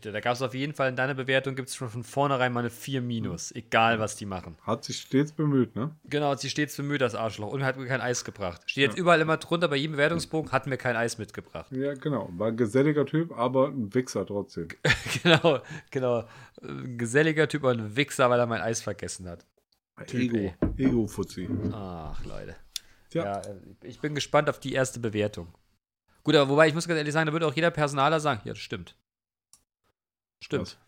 Da 0.00 0.20
gab 0.20 0.34
es 0.34 0.42
auf 0.42 0.54
jeden 0.54 0.72
Fall 0.74 0.88
in 0.88 0.96
deiner 0.96 1.14
Bewertung 1.14 1.54
gibt 1.54 1.68
es 1.68 1.76
schon 1.76 1.88
von 1.88 2.02
vornherein 2.02 2.52
mal 2.52 2.60
eine 2.60 2.70
4 2.70 3.00
minus. 3.00 3.52
Egal, 3.52 4.00
was 4.00 4.16
die 4.16 4.26
machen. 4.26 4.56
Hat 4.62 4.84
sich 4.84 4.98
stets 4.98 5.32
bemüht, 5.32 5.76
ne? 5.76 5.94
Genau, 6.04 6.30
hat 6.30 6.40
sie 6.40 6.50
stets 6.50 6.76
bemüht, 6.76 7.00
das 7.00 7.14
Arschloch. 7.14 7.52
Und 7.52 7.64
hat 7.64 7.76
mir 7.76 7.86
kein 7.86 8.00
Eis 8.00 8.24
gebracht. 8.24 8.62
Steht 8.66 8.82
jetzt 8.82 8.98
überall 8.98 9.20
immer 9.20 9.36
drunter, 9.36 9.68
bei 9.68 9.76
jedem 9.76 9.92
Bewertungsbogen 9.92 10.50
hat 10.50 10.66
mir 10.66 10.76
kein 10.76 10.96
Eis 10.96 11.18
mitgebracht. 11.18 11.70
Ja, 11.70 11.94
genau. 11.94 12.28
War 12.32 12.48
ein 12.48 12.56
geselliger 12.56 13.06
Typ, 13.06 13.32
aber 13.38 13.68
ein 13.68 13.94
Wichser 13.94 14.26
trotzdem. 14.26 14.68
genau, 15.22 15.60
genau. 15.90 16.24
Ein 16.62 16.98
geselliger 16.98 17.48
Typ 17.48 17.62
und 17.62 17.80
ein 17.80 17.96
Wichser, 17.96 18.28
weil 18.28 18.40
er 18.40 18.46
mein 18.46 18.62
Eis 18.62 18.82
vergessen 18.82 19.28
hat. 19.28 19.46
Typ, 20.06 20.34
Ego. 20.34 20.54
Ego-Fuzzi. 20.76 21.48
Ach, 21.72 22.24
Leute. 22.24 22.56
Tja. 23.10 23.24
Ja, 23.24 23.40
äh, 23.40 23.54
ich 23.84 24.00
bin 24.00 24.14
gespannt 24.14 24.50
auf 24.50 24.58
die 24.58 24.72
erste 24.72 24.98
Bewertung. 24.98 25.54
Gut, 26.24 26.34
aber 26.34 26.50
wobei, 26.50 26.66
ich 26.66 26.74
muss 26.74 26.88
ganz 26.88 26.98
ehrlich 26.98 27.12
sagen, 27.12 27.26
da 27.26 27.32
würde 27.32 27.46
auch 27.46 27.54
jeder 27.54 27.70
Personaler 27.70 28.18
sagen, 28.18 28.40
ja, 28.44 28.52
das 28.52 28.58
stimmt. 28.58 28.96
Stimmt. 30.40 30.62
Was? 30.62 30.78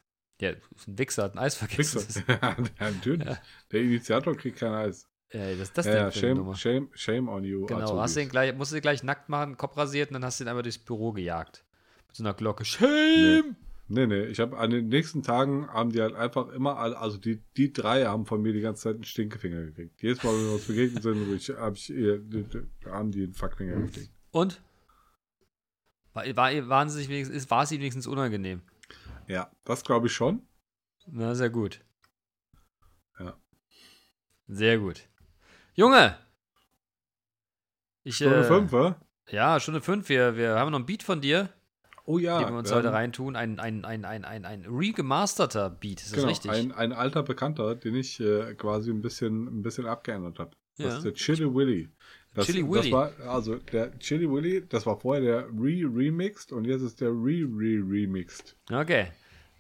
Ja, 0.41 0.51
ist 0.51 0.87
ein 0.87 0.99
Wichser, 0.99 1.25
hat 1.25 1.35
ein 1.35 1.39
Eis 1.39 1.57
vergessen. 1.57 2.25
Ja, 2.29 2.57
natürlich. 2.79 3.27
Ja. 3.27 3.39
Der 3.73 3.81
Initiator 3.81 4.37
kriegt 4.37 4.59
kein 4.59 4.73
Eis. 4.73 5.09
Ja, 5.33 5.51
das 5.51 5.61
ist 5.61 5.79
das 5.79 5.87
Ja, 5.87 6.11
shame, 6.11 6.55
shame, 6.55 6.89
shame 6.95 7.29
on 7.29 7.45
you. 7.45 7.67
Genau, 7.67 7.83
Azubis. 7.83 8.03
hast 8.03 8.17
du 8.17 8.23
ihn 8.23 8.29
gleich, 8.29 8.55
musst 8.55 8.73
du 8.73 8.77
ihn 8.77 8.83
gleich 8.83 9.03
nackt 9.03 9.29
machen, 9.29 9.57
Kopf 9.57 9.77
rasiert 9.77 10.11
und 10.11 10.15
dann 10.15 10.25
hast 10.25 10.41
du 10.41 10.45
ihn 10.45 10.49
einmal 10.49 10.63
durchs 10.63 10.79
Büro 10.79 11.13
gejagt. 11.13 11.65
Mit 12.07 12.17
so 12.17 12.23
einer 12.23 12.35
Glocke. 12.35 12.65
Shame! 12.65 13.57
Nee, 13.91 14.07
nee, 14.07 14.25
ich 14.25 14.39
habe 14.39 14.59
an 14.59 14.71
den 14.71 14.89
nächsten 14.89 15.23
Tagen 15.23 15.67
haben 15.69 15.91
die 15.93 16.03
halt 16.03 16.15
einfach 16.15 16.51
immer, 16.51 16.77
alle, 16.79 16.99
also 16.99 17.17
die, 17.17 17.43
die 17.57 17.73
drei 17.73 18.05
haben 18.05 18.27
von 18.27 18.43
mir 18.43 18.53
die 18.53 18.61
ganze 18.61 18.83
Zeit 18.83 18.97
einen 18.97 19.05
Stinkefinger 19.05 19.65
gekriegt. 19.65 20.03
Jedes 20.03 20.23
Mal, 20.23 20.35
wenn 20.35 20.45
wir 20.45 20.53
uns 20.53 20.67
begegnet 20.67 21.03
sind, 21.03 21.35
ich, 21.35 21.49
hab 21.51 21.75
ich, 21.75 21.91
haben 22.85 23.11
die 23.11 23.25
einen 23.25 23.33
Fuckfinger 23.33 23.77
gekriegt. 23.77 24.11
Und? 24.31 24.61
War, 26.13 26.25
war, 26.37 26.69
waren 26.69 26.91
sie 26.91 26.99
sich 26.99 27.09
wenigstens, 27.09 27.51
war 27.51 27.63
es 27.63 27.73
ihnen 27.73 27.81
wenigstens 27.81 28.07
unangenehm? 28.07 28.61
Ja, 29.29 29.51
das 29.65 29.85
glaube 29.85 30.07
ich 30.09 30.13
schon. 30.13 30.43
Na, 31.07 31.35
sehr 31.35 31.51
gut. 31.51 31.81
Ja. 33.19 33.39
Sehr 34.47 34.79
gut. 34.79 35.09
Junge! 35.75 36.17
Ich, 38.05 38.17
Stunde 38.17 38.41
äh, 38.41 38.45
fünf, 38.45 38.73
wa? 38.73 39.01
Ja, 39.31 39.61
Stunde 39.61 39.81
fünf. 39.81 40.09
Wir, 40.09 40.37
wir 40.37 40.59
haben 40.59 40.71
noch 40.71 40.79
einen 40.79 40.87
Beat 40.87 41.03
von 41.03 41.21
dir, 41.21 41.51
Oh 42.07 42.19
ja. 42.19 42.39
den 42.39 42.49
wir 42.55 42.59
uns 42.59 42.71
ähm, 42.71 42.79
heute 42.79 42.93
reintun. 42.93 43.37
Ein, 43.37 43.61
ein, 43.61 43.85
ein, 43.85 44.05
ein, 44.07 44.25
ein, 44.25 44.45
ein 44.47 44.65
regemasterter 44.65 45.69
Beat, 45.71 46.01
ist 46.01 46.13
das 46.13 46.17
Genau, 46.17 46.29
richtig? 46.29 46.51
ein, 46.51 46.73
ein 46.73 46.93
alter 46.93 47.23
Bekannter, 47.23 47.75
den 47.75 47.95
ich 47.95 48.19
äh, 48.21 48.55
quasi 48.55 48.91
ein 48.91 49.03
bisschen, 49.03 49.47
ein 49.47 49.63
bisschen 49.63 49.87
abgeändert 49.87 50.39
habe. 50.39 50.53
Das 50.79 50.87
Ja. 50.87 50.97
ist 50.99 51.05
der 51.05 51.15
Chili 51.15 51.55
Willy. 51.55 51.91
Das, 52.39 52.47
Chili 52.47 52.69
Willy. 52.69 52.91
Das 52.91 52.93
war, 52.93 53.13
also 53.29 53.57
der 53.57 53.99
Chili 53.99 54.31
Willy, 54.31 54.65
das 54.69 54.87
war 54.87 54.99
vorher 54.99 55.23
der 55.23 55.47
Re-Remixed 55.49 56.53
und 56.53 56.65
jetzt 56.65 56.83
ist 56.83 57.01
der 57.01 57.11
Re-Re-Remixed. 57.11 58.57
Okay. 58.71 59.09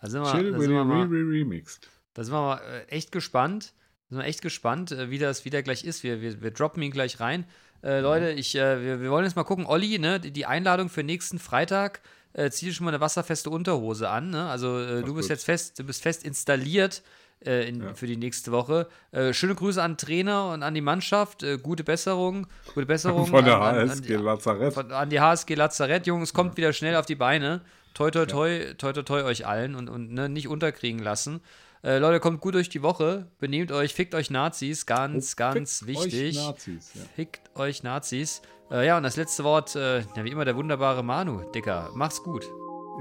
Da 0.01 0.09
sind 0.09 0.23
wir, 0.23 0.31
Chili 0.31 0.53
da 0.53 0.59
Willy 0.59 0.75
Re-Re-Remixed. 0.75 1.89
da 2.15 2.23
sind 2.25 2.33
wir 2.33 2.41
mal 2.41 2.61
äh, 2.61 2.85
echt 2.89 3.11
gespannt. 3.11 3.75
Da 4.09 4.15
sind 4.15 4.25
wir 4.25 4.29
echt 4.29 4.43
gespannt, 4.43 4.93
äh, 4.93 5.11
wie 5.11 5.19
das 5.19 5.45
wieder 5.45 5.63
gleich 5.63 5.85
ist. 5.85 6.05
Wir, 6.05 6.21
wir, 6.21 6.41
wir 6.41 6.53
droppen 6.53 6.81
ihn 6.83 6.93
gleich 6.93 7.19
rein. 7.19 7.47
Äh, 7.83 8.01
Leute, 8.01 8.31
ich, 8.31 8.55
äh, 8.55 8.83
wir, 8.83 9.01
wir 9.01 9.11
wollen 9.11 9.25
jetzt 9.25 9.35
mal 9.35 9.45
gucken. 9.45 9.67
Olli, 9.67 9.99
ne, 9.99 10.21
die, 10.21 10.31
die 10.31 10.47
Einladung 10.47 10.89
für 10.89 11.03
nächsten 11.03 11.41
Freitag. 11.41 12.01
Äh, 12.33 12.51
zieh 12.51 12.67
dir 12.67 12.73
schon 12.73 12.85
mal 12.85 12.91
eine 12.91 13.01
wasserfeste 13.01 13.51
Unterhose 13.51 14.09
an. 14.09 14.31
Ne? 14.31 14.49
Also 14.49 14.79
äh, 14.79 15.03
du 15.03 15.15
bist 15.15 15.29
gut. 15.29 15.31
jetzt 15.31 15.45
fest, 15.45 15.79
du 15.79 15.85
bist 15.85 16.03
fest 16.03 16.25
installiert 16.25 17.03
äh, 17.45 17.69
in, 17.69 17.83
Ja. 17.83 17.95
für 17.95 18.07
die 18.07 18.17
nächste 18.17 18.53
Woche. 18.53 18.87
Äh, 19.13 19.33
schöne 19.33 19.55
Grüße 19.55 19.83
an 19.83 19.97
Trainer 19.97 20.51
und 20.53 20.63
an 20.63 20.75
die 20.75 20.81
Mannschaft. 20.81 21.43
Äh, 21.43 21.59
gute 21.59 21.85
Besserung. 21.85 22.47
Gute 22.75 22.87
Besserung 22.87 23.27
Von 23.27 23.45
der 23.45 23.61
an, 23.61 23.77
an, 23.77 23.89
HSG 23.91 24.17
Lazarett. 24.17 24.73
von, 24.75 24.93
an 24.93 25.11
die 25.11 25.21
HSG 25.21 25.55
Lazarett, 25.55 26.07
Jungs, 26.07 26.33
kommt 26.33 26.57
wieder 26.57 26.73
schnell 26.73 26.97
auf 26.97 27.07
die 27.07 27.15
Beine. 27.15 27.61
Toi, 27.95 28.11
toi, 28.11 28.27
toi, 28.27 28.75
toi, 28.77 28.93
toi, 28.93 29.03
toi 29.03 29.23
euch 29.25 29.47
allen 29.47 29.75
und, 29.75 29.89
und 29.89 30.13
ne, 30.13 30.29
nicht 30.29 30.49
unterkriegen 30.49 31.01
lassen. 31.03 31.41
Äh, 31.83 31.99
Leute, 31.99 32.19
kommt 32.21 32.41
gut 32.41 32.55
durch 32.55 32.69
die 32.69 32.83
Woche. 32.83 33.27
Benehmt 33.39 33.71
euch, 33.73 33.95
fickt 33.95 34.15
euch 34.15 34.31
Nazis. 34.31 34.85
Ganz, 34.87 35.37
ganz 35.37 35.81
Oh, 35.83 35.87
Fickt 35.87 36.05
wichtig. 36.05 36.39
Euch 36.39 36.47
Nazis, 36.47 36.91
ja. 36.95 37.01
Fickt 37.15 37.57
euch 37.57 37.83
Nazis. 37.85 38.43
Äh, 38.71 38.87
ja, 38.87 38.97
und 38.97 39.05
das 39.05 39.17
letzte 39.17 39.45
Wort, 39.45 39.75
äh, 39.77 40.01
ja, 40.01 40.25
wie 40.25 40.31
immer, 40.31 40.45
der 40.45 40.57
wunderbare 40.57 41.03
Manu. 41.05 41.51
Dicker, 41.53 41.91
mach's 41.95 42.23
gut. 42.23 42.45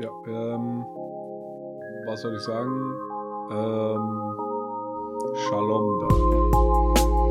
Ja, 0.02 0.10
ähm, 0.28 0.84
was 2.06 2.22
soll 2.22 2.36
ich 2.36 2.42
sagen? 2.44 2.94
Ähm, 3.50 4.36
Shalom 5.48 6.00
da. 6.00 7.27